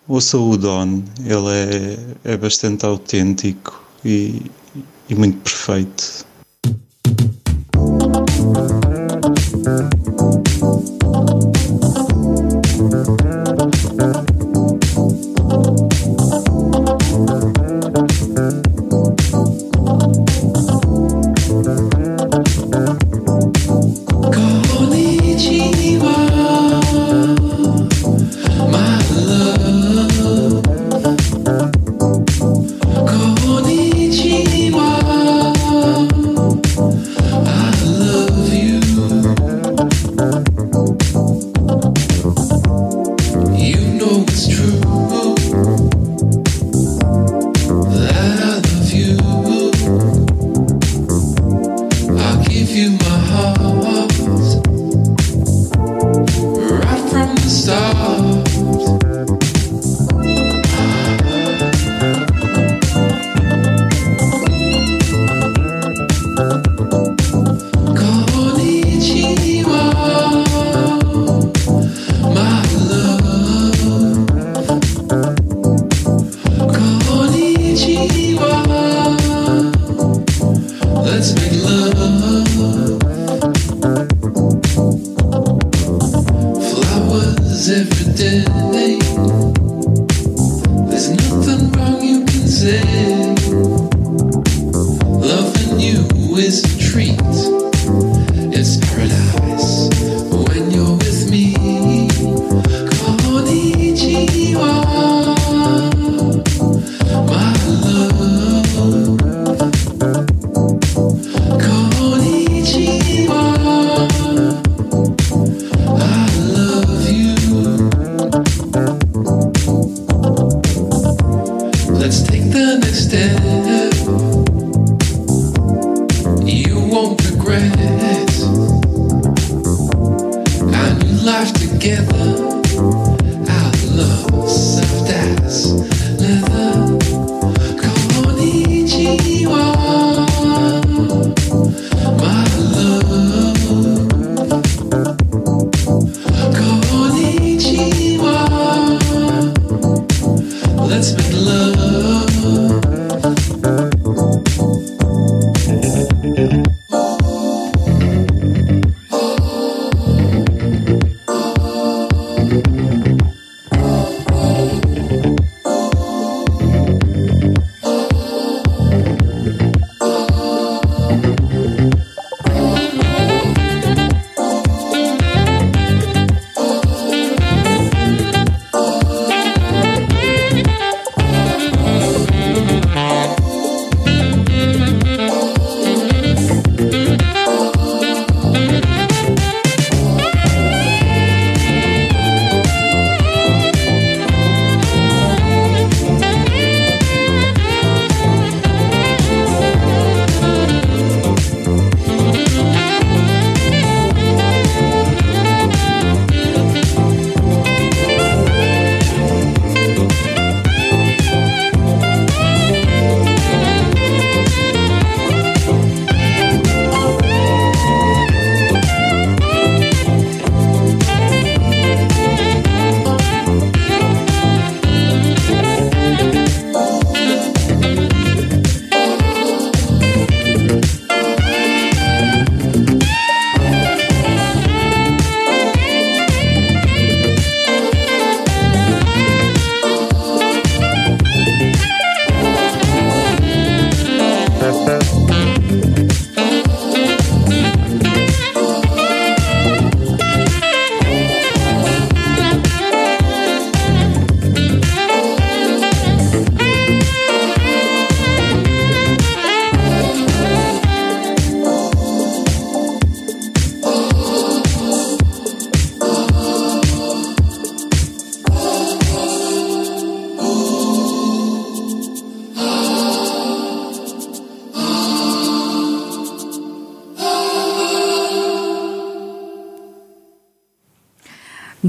Ouça 0.08 0.38
o 0.38 0.56
Don, 0.56 1.04
ele 1.26 1.98
é, 2.26 2.34
é 2.34 2.38
bastante 2.38 2.86
autêntico 2.86 3.84
e, 4.06 4.42
e 5.10 5.16
muito 5.16 5.38
perfeito. 5.38 6.26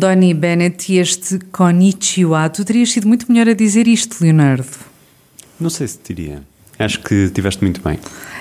Donny 0.02 0.34
Bennett 0.34 0.92
e 0.92 0.98
este 0.98 1.38
Konnichiwa. 1.52 2.48
Tu 2.48 2.64
terias 2.64 2.90
sido 2.90 3.06
muito 3.06 3.30
melhor 3.30 3.48
a 3.48 3.54
dizer 3.54 3.86
isto, 3.86 4.20
Leonardo. 4.20 4.66
Não 5.60 5.70
sei 5.70 5.86
se 5.86 5.96
diria. 6.04 6.42
Acho 6.76 6.98
que 6.98 7.30
tiveste 7.30 7.62
muito 7.62 7.80
bem. 7.80 8.00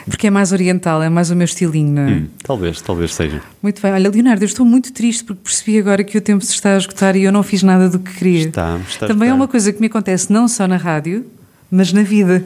Porque 0.10 0.26
é 0.26 0.32
mais 0.32 0.52
oriental, 0.52 1.04
é 1.04 1.10
mais 1.10 1.30
o 1.30 1.36
meu 1.36 1.46
estilinho, 1.46 1.94
não 1.94 2.02
é? 2.02 2.12
Hum, 2.14 2.28
talvez, 2.42 2.82
talvez 2.82 3.14
seja. 3.14 3.44
Muito 3.62 3.80
bem. 3.80 3.92
Olha, 3.92 4.10
Leonardo, 4.10 4.42
eu 4.44 4.48
estou 4.48 4.66
muito 4.66 4.92
triste 4.92 5.24
porque 5.24 5.44
percebi 5.44 5.78
agora 5.78 6.04
que 6.04 6.18
o 6.18 6.22
tempo 6.22 6.44
se 6.44 6.52
está 6.54 6.74
a 6.74 6.78
esgotar 6.80 7.16
e 7.16 7.26
eu 7.26 7.32
não 7.32 7.44
fiz 7.44 7.62
nada 7.62 7.88
do 7.88 8.00
que 8.00 8.12
queria. 8.12 8.48
Está, 8.48 8.80
está 8.90 9.06
Também 9.06 9.28
é 9.28 9.32
esgotar. 9.32 9.36
uma 9.36 9.48
coisa 9.48 9.72
que 9.72 9.80
me 9.80 9.86
acontece 9.86 10.34
não 10.34 10.48
só 10.48 10.68
na 10.68 10.78
rádio, 10.78 11.28
mas 11.70 11.94
na 11.94 12.02
vida. 12.02 12.44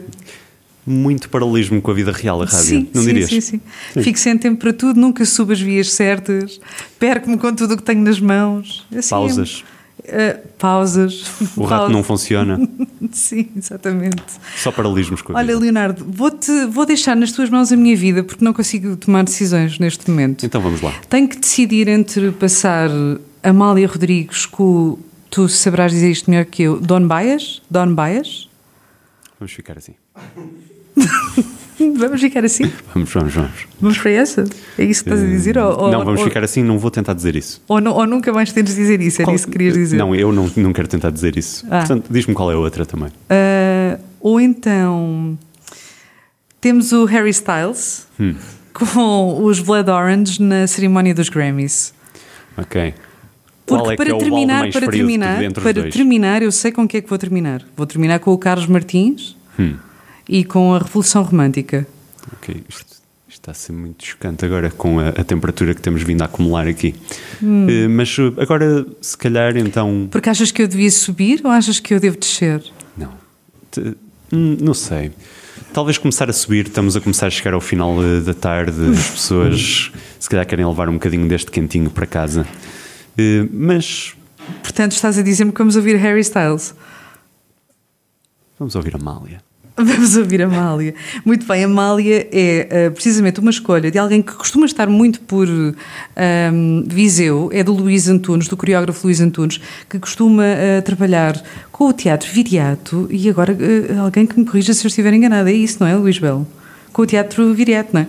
Muito 0.86 1.28
paralelismo 1.28 1.82
com 1.82 1.90
a 1.90 1.94
vida 1.94 2.12
real, 2.12 2.40
a 2.42 2.44
rádio. 2.44 2.64
Sim, 2.64 2.88
não 2.94 3.02
sim, 3.02 3.08
dirias? 3.08 3.28
sim, 3.30 3.40
sim, 3.40 3.60
Sim. 3.94 4.02
Fico 4.02 4.18
sem 4.18 4.38
tempo 4.38 4.60
para 4.60 4.72
tudo, 4.72 5.00
nunca 5.00 5.24
subo 5.24 5.52
as 5.52 5.60
vias 5.60 5.90
certas, 5.92 6.60
perco-me 6.98 7.36
com 7.36 7.52
tudo 7.54 7.74
o 7.74 7.76
que 7.76 7.82
tenho 7.82 8.02
nas 8.02 8.20
mãos. 8.20 8.86
Assim, 8.96 9.10
Pausas. 9.10 9.64
é- 10.04 10.38
uh, 10.44 10.48
pausas. 10.58 11.24
O 11.56 11.64
rato 11.64 11.90
não 11.90 12.04
funciona. 12.04 12.56
Sim, 13.10 13.48
exatamente. 13.56 14.22
Só 14.56 14.70
paralelismos 14.70 15.22
com 15.22 15.32
a 15.32 15.36
Olha, 15.36 15.48
vida. 15.48 15.58
Leonardo, 15.60 16.06
vou-te, 16.08 16.66
vou 16.66 16.86
deixar 16.86 17.16
nas 17.16 17.32
tuas 17.32 17.50
mãos 17.50 17.72
a 17.72 17.76
minha 17.76 17.96
vida 17.96 18.22
porque 18.22 18.44
não 18.44 18.52
consigo 18.52 18.96
tomar 18.96 19.24
decisões 19.24 19.80
neste 19.80 20.08
momento. 20.08 20.46
Então 20.46 20.60
vamos 20.60 20.80
lá. 20.82 20.92
Tenho 21.08 21.26
que 21.28 21.36
decidir 21.38 21.88
entre 21.88 22.30
passar 22.30 22.88
Amália 23.42 23.88
Rodrigues 23.88 24.46
com, 24.46 24.62
o- 24.62 24.98
tu 25.30 25.48
saberás 25.48 25.90
dizer 25.90 26.10
isto 26.12 26.30
melhor 26.30 26.44
que 26.44 26.62
eu, 26.62 26.78
Don 26.80 27.06
Baias? 27.08 27.60
Don 27.68 27.92
Baias? 27.92 28.48
Vamos 29.40 29.52
ficar 29.52 29.76
assim. 29.78 29.94
Vamos 31.98 32.20
ficar 32.22 32.42
assim? 32.44 32.72
Vamos, 32.94 33.12
vamos, 33.12 33.34
vamos. 33.34 33.66
Vamos 33.80 33.98
para 33.98 34.10
essa? 34.12 34.44
É 34.78 34.84
isso 34.84 35.04
que 35.04 35.10
estás 35.10 35.22
a 35.22 35.26
dizer? 35.26 35.58
Ou, 35.58 35.78
ou- 35.84 35.90
não, 35.90 36.04
vamos 36.04 36.20
ou- 36.20 36.26
ficar 36.26 36.42
assim, 36.42 36.62
não 36.62 36.78
vou 36.78 36.90
tentar 36.90 37.12
dizer 37.12 37.36
isso. 37.36 37.62
Ou, 37.68 37.80
não- 37.82 37.92
ou 37.92 38.06
nunca 38.06 38.32
mais 38.32 38.50
tens 38.50 38.64
de 38.64 38.74
dizer 38.74 39.00
isso? 39.02 39.20
Era 39.20 39.32
isso 39.34 39.44
que 39.46 39.52
querias 39.52 39.74
dizer? 39.74 39.96
Não, 39.98 40.14
eu 40.14 40.32
não, 40.32 40.50
não 40.56 40.72
quero 40.72 40.88
tentar 40.88 41.10
dizer 41.10 41.36
isso. 41.36 41.66
Ah. 41.70 41.80
Portanto, 41.80 42.06
diz-me 42.10 42.34
qual 42.34 42.50
é 42.50 42.54
a 42.54 42.58
outra 42.58 42.86
também. 42.86 43.10
Ah, 43.28 43.98
ou 44.20 44.40
então 44.40 45.38
temos 46.60 46.92
o 46.92 47.04
Harry 47.04 47.28
Styles 47.30 48.06
Hum, 48.18 48.34
com 48.72 49.44
os 49.44 49.60
Blood 49.60 49.90
Orange 49.90 50.40
na 50.42 50.66
cerimónia 50.66 51.14
dos 51.14 51.28
Grammys. 51.28 51.92
ok. 52.56 52.94
Porque 53.66 53.82
qual 53.82 53.92
é 53.92 53.96
para 53.96 54.14
é 54.14 54.18
terminar, 54.18 54.70
para 54.70 54.88
terminar, 54.88 55.52
para 55.52 55.90
terminar, 55.90 56.40
eu 56.42 56.52
sei 56.52 56.70
com 56.72 56.84
o 56.84 56.88
que 56.88 56.96
é 56.98 57.00
que 57.02 57.08
vou 57.08 57.18
terminar. 57.18 57.62
Vou 57.76 57.84
terminar 57.86 58.18
com 58.20 58.32
o 58.32 58.38
Carlos 58.38 58.66
Martins 58.66 59.36
Hum, 59.58 59.74
e 60.28 60.44
com 60.44 60.74
a 60.74 60.78
Revolução 60.78 61.22
Romântica. 61.22 61.86
ok. 62.32 62.62
Isto, 62.68 62.96
está 63.28 63.50
a 63.50 63.54
ser 63.54 63.72
muito 63.72 64.04
chocante 64.04 64.44
agora 64.44 64.70
com 64.70 64.98
a, 64.98 65.10
a 65.10 65.22
temperatura 65.24 65.74
que 65.74 65.80
temos 65.80 66.02
vindo 66.02 66.22
a 66.22 66.24
acumular 66.24 66.66
aqui. 66.66 66.94
Hum. 67.42 67.66
Eh, 67.68 67.86
mas 67.86 68.16
eh, 68.18 68.42
agora, 68.42 68.84
se 69.00 69.16
calhar, 69.16 69.56
então. 69.56 70.08
Porque 70.10 70.28
achas 70.30 70.50
que 70.50 70.62
eu 70.62 70.66
devia 70.68 70.90
subir 70.90 71.40
ou 71.44 71.50
achas 71.50 71.78
que 71.78 71.92
eu 71.94 72.00
devo 72.00 72.16
descer? 72.16 72.62
te- 73.70 73.94
hum, 74.32 74.56
não 74.60 74.72
sei. 74.74 75.12
Talvez 75.72 75.98
começar 75.98 76.28
a 76.30 76.32
subir, 76.32 76.66
estamos 76.66 76.96
a 76.96 77.00
começar 77.00 77.26
a 77.26 77.30
chegar 77.30 77.52
ao 77.54 77.60
final 77.60 78.02
eh, 78.02 78.20
da 78.20 78.32
tarde, 78.34 78.80
as 78.90 79.10
pessoas 79.10 79.92
se 80.18 80.28
calhar 80.30 80.46
querem 80.46 80.66
levar 80.66 80.88
um 80.88 80.94
bocadinho 80.94 81.28
deste 81.28 81.50
quentinho 81.50 81.90
para 81.90 82.06
casa. 82.06 82.46
Eh, 83.18 83.46
mas 83.52 84.14
Portanto, 84.62 84.92
estás 84.92 85.18
a 85.18 85.22
dizer-me 85.22 85.52
que 85.52 85.58
vamos 85.58 85.76
ouvir 85.76 85.96
Harry 85.96 86.20
Styles. 86.20 86.74
vamos 88.58 88.74
ouvir 88.74 88.94
a 88.94 88.98
Mália. 88.98 89.42
Vamos 89.84 90.16
ouvir 90.16 90.40
a 90.42 90.46
Amália. 90.46 90.94
Muito 91.24 91.46
bem, 91.46 91.62
a 91.62 91.66
Amália 91.66 92.26
é 92.32 92.66
eh, 92.70 92.90
precisamente 92.90 93.40
uma 93.40 93.50
escolha 93.50 93.90
de 93.90 93.98
alguém 93.98 94.22
que 94.22 94.32
costuma 94.32 94.64
estar 94.64 94.88
muito 94.88 95.20
por 95.20 95.46
ehm, 96.16 96.82
Viseu, 96.86 97.50
é 97.52 97.62
do 97.62 97.74
Luís 97.74 98.08
Antunes, 98.08 98.48
do 98.48 98.56
coreógrafo 98.56 99.06
Luís 99.06 99.20
Antunes, 99.20 99.60
que 99.88 99.98
costuma 99.98 100.44
eh, 100.46 100.80
trabalhar 100.80 101.42
com 101.70 101.88
o 101.88 101.92
teatro 101.92 102.30
viriato 102.32 103.06
e 103.10 103.28
agora 103.28 103.54
eh, 103.60 103.98
alguém 103.98 104.24
que 104.26 104.38
me 104.38 104.46
corrija 104.46 104.72
se 104.72 104.82
eu 104.84 104.88
estiver 104.88 105.12
enganada, 105.12 105.50
é 105.50 105.54
isso, 105.54 105.76
não 105.80 105.86
é, 105.86 105.94
Luís 105.94 106.18
Belo? 106.18 106.46
Com 106.92 107.02
o 107.02 107.06
teatro 107.06 107.52
viriato, 107.52 107.90
não 107.92 108.00
é? 108.00 108.06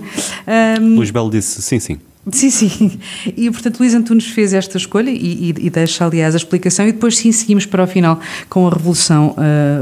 Ehm, 0.77 0.95
Luís 0.95 1.11
Belo 1.11 1.29
disse 1.29 1.61
sim, 1.61 1.79
sim. 1.81 1.97
Sim, 2.31 2.49
sim. 2.49 2.99
E 3.37 3.49
portanto 3.51 3.79
Luís 3.79 3.93
Antunes 3.93 4.27
fez 4.27 4.53
esta 4.53 4.77
escolha 4.77 5.09
e, 5.09 5.15
e- 5.51 5.65
e 5.65 5.69
deixa 5.69 6.05
aliás 6.05 6.33
a 6.33 6.37
explicação 6.37 6.87
e 6.87 6.91
depois 6.93 7.17
sim 7.17 7.31
seguimos 7.33 7.65
para 7.65 7.83
o 7.83 7.87
final 7.87 8.19
com 8.49 8.65
a 8.67 8.69
Revolução 8.69 9.33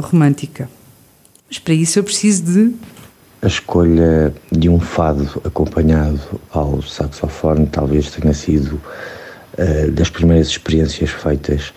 Romântica. 0.04 0.68
Mas 1.50 1.60
para 1.60 1.74
isso 1.74 2.00
eu 2.00 2.04
preciso 2.04 2.44
de 2.44 2.76
A 3.42 3.48
escolha 3.48 4.34
de 4.52 4.70
um 4.70 4.80
fado 4.80 5.42
acompanhado 5.44 6.20
ao 6.52 6.82
saxofone 6.82 7.68
talvez 7.68 8.10
tenha 8.12 8.34
sido 8.34 8.82
eh, 9.58 9.88
das 9.88 10.10
primeiras 10.10 10.48
experiências 10.48 11.12
feitas 11.12 11.74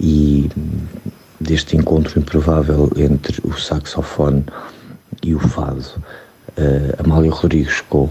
e 0.00 0.50
deste 1.40 1.76
encontro 1.76 2.18
improvável 2.18 2.90
entre 2.96 3.40
o 3.44 3.52
saxofone 3.58 4.44
e 5.22 5.34
o 5.34 5.38
fado. 5.38 5.84
Eh, 6.56 6.96
Amália 6.98 7.30
Rodrigues 7.30 7.80
com 7.82 8.08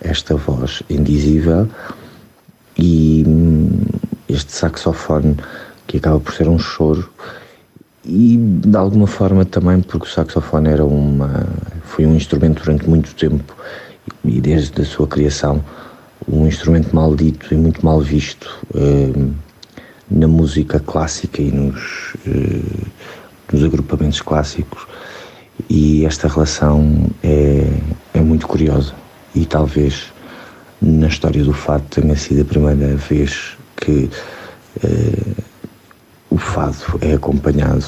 esta 0.00 0.34
voz 0.36 0.82
indizível 0.88 1.68
e 2.76 3.24
hum, 3.26 3.84
este 4.28 4.52
saxofone 4.52 5.36
que 5.86 5.98
acaba 5.98 6.20
por 6.20 6.32
ser 6.32 6.48
um 6.48 6.58
choro 6.58 7.10
e 8.04 8.36
de 8.36 8.76
alguma 8.76 9.06
forma 9.06 9.44
também 9.44 9.80
porque 9.80 10.06
o 10.06 10.10
saxofone 10.10 10.68
era 10.68 10.84
uma 10.84 11.46
foi 11.84 12.06
um 12.06 12.14
instrumento 12.14 12.62
durante 12.62 12.88
muito 12.88 13.14
tempo 13.14 13.54
e 14.24 14.40
desde 14.40 14.80
a 14.80 14.84
sua 14.84 15.06
criação 15.06 15.62
um 16.28 16.46
instrumento 16.46 16.94
maldito 16.94 17.52
e 17.52 17.56
muito 17.56 17.84
mal 17.84 18.00
visto 18.00 18.58
eh, 18.74 19.12
na 20.10 20.28
música 20.28 20.80
clássica 20.80 21.40
e 21.40 21.50
nos, 21.50 22.14
eh, 22.26 22.88
nos 23.52 23.64
agrupamentos 23.64 24.20
clássicos. 24.20 24.86
E 25.68 26.04
esta 26.04 26.28
relação 26.28 27.06
é, 27.22 27.66
é 28.14 28.20
muito 28.20 28.46
curiosa. 28.46 28.94
E 29.34 29.44
talvez 29.44 30.12
na 30.80 31.06
história 31.06 31.44
do 31.44 31.52
fado 31.52 31.84
tenha 31.90 32.16
sido 32.16 32.42
a 32.42 32.44
primeira 32.44 32.96
vez 32.96 33.56
que 33.76 34.10
eh, 34.82 35.42
o 36.30 36.38
fado 36.38 36.98
é 37.00 37.14
acompanhado 37.14 37.84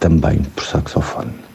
também 0.00 0.42
por 0.42 0.64
saxofone. 0.64 1.51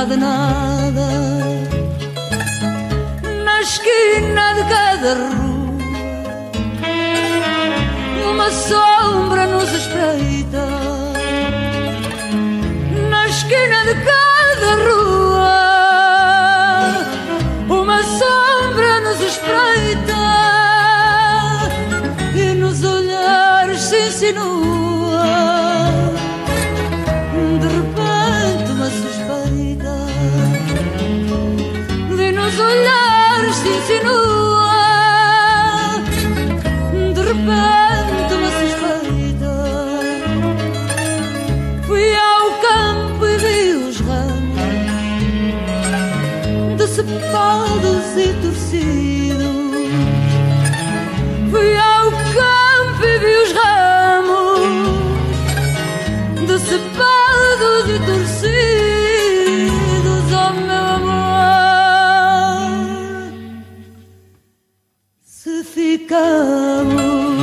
Ninguém 0.00 0.04
saberá 0.04 0.04
de 0.04 0.16
nada. 0.16 0.69
Ficamos 66.10 67.38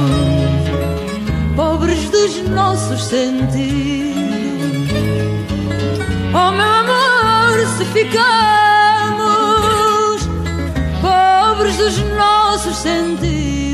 pobres 1.56 2.10
dos 2.10 2.42
nossos 2.50 3.02
sentidos, 3.02 4.18
oh 6.34 6.52
meu 6.52 6.68
amor, 6.68 7.66
se 7.78 7.86
ficamos 7.86 8.28
pobres 11.02 11.78
dos 11.78 11.98
nossos 12.18 12.76
sentidos, 12.76 13.67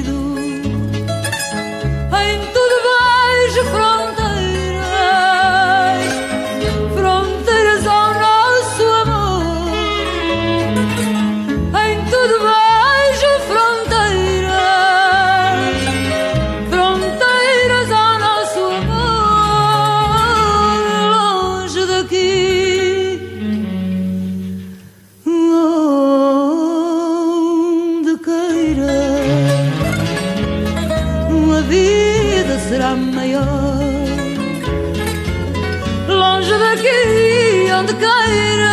Longe 36.08 36.52
daqui, 36.58 37.72
onde 37.80 37.94
queiras, 37.94 38.64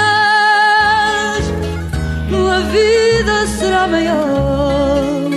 a 2.50 2.60
vida 2.70 3.46
será 3.46 3.88
maior. 3.88 5.30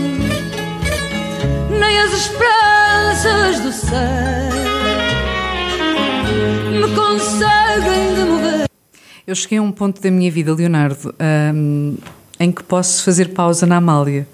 Nem 1.69 1.99
as 1.99 2.11
esperanças 2.13 3.59
do 3.61 3.71
céu 3.71 4.53
me 6.71 6.95
conseguem 6.95 8.15
demover. 8.15 8.65
Eu 9.25 9.35
cheguei 9.35 9.57
a 9.57 9.61
um 9.61 9.71
ponto 9.71 10.01
da 10.01 10.11
minha 10.11 10.29
vida, 10.29 10.53
Leonardo, 10.53 11.15
hum, 11.53 11.95
em 12.39 12.51
que 12.51 12.63
posso 12.63 13.03
fazer 13.03 13.29
pausa 13.29 13.65
na 13.65 13.77
Amália. 13.77 14.27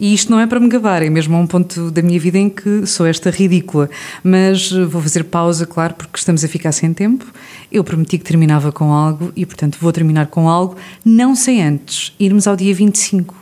E 0.00 0.14
isto 0.14 0.30
não 0.32 0.40
é 0.40 0.46
para 0.46 0.58
me 0.58 0.66
gabar, 0.66 1.02
é 1.02 1.10
mesmo 1.10 1.36
um 1.36 1.46
ponto 1.46 1.90
da 1.90 2.00
minha 2.00 2.18
vida 2.18 2.38
em 2.38 2.48
que 2.48 2.86
sou 2.86 3.04
esta 3.04 3.28
ridícula. 3.28 3.90
Mas 4.24 4.72
eh, 4.72 4.84
vou 4.86 5.02
fazer 5.02 5.24
pausa, 5.24 5.66
claro, 5.66 5.92
porque 5.92 6.16
estamos 6.18 6.42
a 6.42 6.48
ficar 6.48 6.72
sem 6.72 6.94
tempo. 6.94 7.26
Eu 7.70 7.84
prometi 7.84 8.16
que 8.16 8.24
terminava 8.24 8.72
com 8.72 8.94
algo 8.94 9.30
e, 9.36 9.44
portanto, 9.44 9.76
vou 9.78 9.92
terminar 9.92 10.28
com 10.28 10.48
algo, 10.48 10.74
não 11.04 11.36
sem 11.36 11.62
antes 11.62 12.14
irmos 12.18 12.46
ao 12.46 12.56
dia 12.56 12.74
25. 12.74 13.36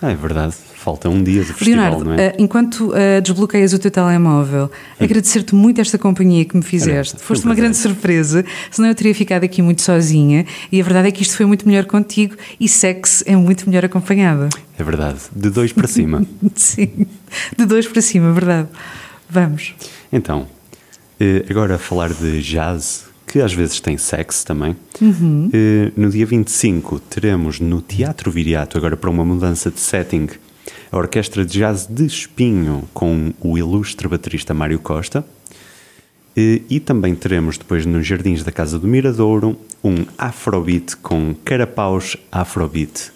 Ah, 0.00 0.10
é 0.10 0.14
verdade. 0.14 0.54
Falta 0.88 1.06
um 1.10 1.22
dia 1.22 1.44
do 1.44 1.52
festival, 1.52 1.98
Leonardo, 1.98 2.04
não 2.06 2.14
é? 2.14 2.28
eh, 2.28 2.36
enquanto 2.38 2.94
eh, 2.96 3.20
desbloqueias 3.20 3.74
o 3.74 3.78
teu 3.78 3.90
telemóvel, 3.90 4.70
agradecer-te 4.98 5.54
muito 5.54 5.82
esta 5.82 5.98
companhia 5.98 6.46
que 6.46 6.56
me 6.56 6.62
fizeste. 6.62 7.16
Um 7.16 7.18
Foste 7.18 7.44
uma 7.44 7.54
grande 7.54 7.76
surpresa, 7.76 8.42
senão 8.70 8.88
eu 8.88 8.94
teria 8.94 9.14
ficado 9.14 9.44
aqui 9.44 9.60
muito 9.60 9.82
sozinha. 9.82 10.46
E 10.72 10.80
a 10.80 10.82
verdade 10.82 11.08
é 11.08 11.10
que 11.10 11.20
isto 11.20 11.36
foi 11.36 11.44
muito 11.44 11.68
melhor 11.68 11.84
contigo 11.84 12.36
e 12.58 12.66
sexo 12.66 13.22
é 13.26 13.36
muito 13.36 13.68
melhor 13.68 13.84
acompanhada. 13.84 14.48
É 14.78 14.82
verdade. 14.82 15.18
De 15.36 15.50
dois 15.50 15.74
para 15.74 15.86
cima. 15.86 16.24
Sim, 16.56 17.06
de 17.54 17.66
dois 17.66 17.86
para 17.86 18.00
cima, 18.00 18.32
verdade. 18.32 18.68
Vamos. 19.28 19.74
Então, 20.10 20.46
eh, 21.20 21.44
agora 21.50 21.74
a 21.74 21.78
falar 21.78 22.14
de 22.14 22.40
jazz, 22.40 23.04
que 23.26 23.42
às 23.42 23.52
vezes 23.52 23.78
tem 23.78 23.98
sexo 23.98 24.46
também. 24.46 24.74
Uhum. 25.02 25.50
No 25.94 26.08
dia 26.08 26.24
25 26.24 26.98
teremos 26.98 27.60
no 27.60 27.82
Teatro 27.82 28.30
Viriato, 28.30 28.78
agora 28.78 28.96
para 28.96 29.10
uma 29.10 29.22
mudança 29.22 29.70
de 29.70 29.80
setting, 29.80 30.28
a 30.90 30.96
Orquestra 30.96 31.44
de 31.44 31.58
Jazz 31.58 31.86
de 31.86 32.06
Espinho 32.06 32.88
com 32.94 33.32
o 33.40 33.58
ilustre 33.58 34.08
baterista 34.08 34.54
Mário 34.54 34.78
Costa. 34.78 35.24
E, 36.36 36.62
e 36.70 36.80
também 36.80 37.14
teremos 37.14 37.58
depois 37.58 37.84
nos 37.84 38.06
Jardins 38.06 38.44
da 38.44 38.52
Casa 38.52 38.78
do 38.78 38.86
Miradouro 38.86 39.58
um 39.82 40.04
Afrobeat 40.16 40.96
com 40.96 41.34
Carapaus 41.44 42.16
Afrobeat. 42.30 43.12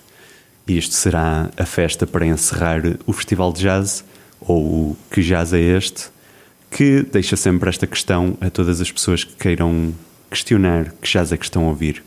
Isto 0.67 0.95
será 0.95 1.51
a 1.57 1.65
festa 1.65 2.07
para 2.07 2.27
encerrar 2.27 2.83
o 3.07 3.13
Festival 3.13 3.53
de 3.53 3.63
Jazz, 3.63 4.05
ou 4.41 4.97
Que 5.11 5.23
Jazz 5.23 5.53
é 5.53 5.61
Este, 5.61 6.11
que 6.71 7.03
deixa 7.03 7.37
sempre 7.37 7.69
esta 7.69 7.87
questão 7.87 8.37
a 8.41 8.49
todas 8.49 8.81
as 8.81 8.91
pessoas 8.91 9.25
que 9.25 9.35
queiram 9.37 9.93
questionar 10.31 10.93
que 11.01 11.09
jazz 11.09 11.31
é 11.31 11.37
que 11.37 11.45
estão 11.45 11.67
a 11.67 11.69
ouvir. 11.69 12.03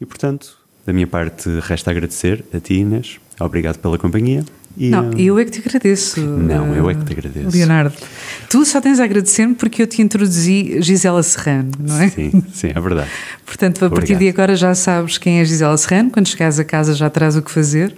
E 0.00 0.06
portanto, 0.06 0.56
da 0.86 0.92
minha 0.92 1.06
parte, 1.06 1.48
resta 1.60 1.90
agradecer 1.90 2.44
a 2.54 2.60
ti, 2.60 2.74
Inês. 2.74 3.18
Obrigado 3.40 3.78
pela 3.78 3.98
companhia. 3.98 4.44
E, 4.76 4.90
não, 4.90 5.10
eh, 5.10 5.22
eu 5.22 5.38
é 5.38 5.44
que 5.44 5.50
te 5.50 5.58
agradeço. 5.58 6.20
Não, 6.20 6.74
eu 6.74 6.88
é 6.88 6.94
que 6.94 7.00
eh, 7.00 7.04
te 7.04 7.12
agradeço. 7.12 7.56
Leonardo, 7.56 7.94
tu 8.48 8.64
só 8.64 8.80
tens 8.80 9.00
a 9.00 9.04
agradecer-me 9.04 9.54
porque 9.54 9.82
eu 9.82 9.86
te 9.86 10.00
introduzi 10.00 10.80
Gisela 10.80 11.22
Serrano, 11.22 11.72
não 11.78 12.00
é? 12.00 12.08
Sim, 12.08 12.42
sim, 12.52 12.68
é 12.74 12.80
verdade. 12.80 13.08
Portanto, 13.44 13.84
a 13.84 13.90
partir 13.90 14.14
Obrigado. 14.14 14.20
de 14.20 14.28
agora 14.28 14.56
já 14.56 14.74
sabes 14.74 15.18
quem 15.18 15.40
é 15.40 15.44
Gisela 15.44 15.76
Serrano. 15.76 16.10
Quando 16.10 16.28
chegares 16.28 16.58
a 16.58 16.64
casa 16.64 16.94
já 16.94 17.10
terás 17.10 17.36
o 17.36 17.42
que 17.42 17.50
fazer. 17.50 17.94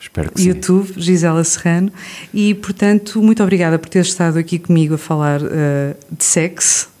Espero 0.00 0.30
que 0.30 0.40
sim. 0.40 0.48
YouTube, 0.48 0.92
Gisela 0.96 1.44
Serrano. 1.44 1.92
E, 2.32 2.54
portanto, 2.54 3.20
muito 3.20 3.42
obrigada 3.42 3.78
por 3.78 3.88
teres 3.88 4.08
estado 4.08 4.38
aqui 4.38 4.58
comigo 4.58 4.94
a 4.94 4.98
falar 4.98 5.40
eh, 5.42 5.96
de 6.10 6.24
sexo. 6.24 6.95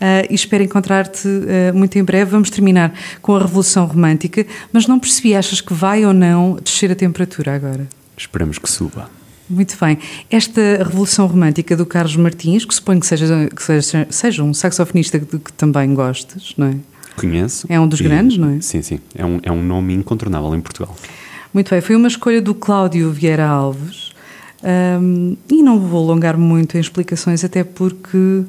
Eh, 0.00 0.28
e 0.30 0.34
espero 0.34 0.62
encontrar-te 0.62 1.28
eh, 1.46 1.72
muito 1.72 1.98
em 1.98 2.04
breve. 2.04 2.30
Vamos 2.30 2.50
terminar 2.50 2.92
com 3.20 3.36
a 3.36 3.38
Revolução 3.38 3.86
Romântica, 3.86 4.46
mas 4.72 4.86
não 4.86 4.98
percebi, 4.98 5.34
achas 5.34 5.60
que 5.60 5.72
vai 5.72 6.04
ou 6.04 6.12
não 6.12 6.58
descer 6.62 6.90
a 6.90 6.94
temperatura 6.94 7.54
agora? 7.54 7.88
Esperamos 8.16 8.58
que 8.58 8.70
suba. 8.70 9.10
Muito 9.48 9.76
bem. 9.80 9.98
Esta 10.30 10.60
Revolução 10.78 11.26
Romântica 11.26 11.76
do 11.76 11.86
Carlos 11.86 12.16
Martins, 12.16 12.64
que 12.64 12.74
suponho 12.74 13.00
que 13.00 13.06
seja, 13.06 13.48
que 13.54 13.62
seja, 13.62 14.06
seja 14.10 14.42
um 14.42 14.52
saxofonista 14.52 15.18
que, 15.18 15.38
que 15.38 15.52
também 15.52 15.94
gostes, 15.94 16.54
não 16.56 16.66
é? 16.66 16.74
Conheço. 17.16 17.66
É 17.68 17.80
um 17.80 17.88
dos 17.88 18.00
grandes, 18.00 18.38
não 18.38 18.50
é? 18.50 18.60
Sim, 18.60 18.82
sim. 18.82 19.00
É 19.14 19.24
um, 19.24 19.40
é 19.42 19.50
um 19.50 19.62
nome 19.62 19.94
incontornável 19.94 20.54
em 20.54 20.60
Portugal. 20.60 20.94
Muito 21.52 21.70
bem, 21.70 21.80
foi 21.80 21.96
uma 21.96 22.08
escolha 22.08 22.42
do 22.42 22.54
Cláudio 22.54 23.10
Vieira 23.10 23.46
Alves 23.46 24.08
Ahm, 24.62 25.36
e 25.48 25.62
não 25.62 25.78
vou 25.78 26.04
alongar 26.04 26.36
muito 26.36 26.76
em 26.76 26.80
explicações, 26.80 27.44
até 27.44 27.62
porque 27.62 28.42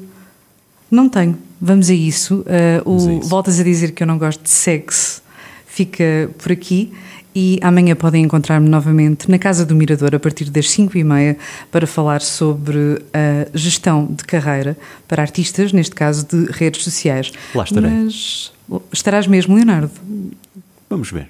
não 0.90 1.08
tenho. 1.08 1.36
Vamos 1.60 1.90
a 1.90 1.94
isso. 1.94 2.44
O, 2.84 2.98
Vamos 2.98 3.06
a 3.06 3.12
isso. 3.14 3.28
Voltas 3.28 3.60
a 3.60 3.62
dizer 3.62 3.92
que 3.92 4.02
eu 4.02 4.06
não 4.06 4.18
gosto 4.18 4.42
de 4.42 4.50
sexo, 4.50 5.22
fica 5.66 6.30
por 6.38 6.52
aqui. 6.52 6.92
E 7.32 7.60
amanhã 7.62 7.94
podem 7.94 8.24
encontrar-me 8.24 8.68
novamente 8.68 9.30
na 9.30 9.38
Casa 9.38 9.64
do 9.64 9.72
Mirador 9.72 10.16
a 10.16 10.18
partir 10.18 10.50
das 10.50 10.68
5 10.68 10.98
e 10.98 11.04
meia 11.04 11.38
para 11.70 11.86
falar 11.86 12.20
sobre 12.20 13.00
a 13.14 13.46
gestão 13.56 14.06
de 14.06 14.24
carreira 14.24 14.76
para 15.06 15.22
artistas, 15.22 15.72
neste 15.72 15.94
caso 15.94 16.26
de 16.26 16.50
redes 16.50 16.82
sociais. 16.82 17.30
Lá 17.54 17.62
estarei. 17.62 17.88
Mas 17.88 18.52
estarás 18.92 19.28
mesmo, 19.28 19.54
Leonardo? 19.54 19.92
Vamos 20.88 21.12
ver. 21.12 21.28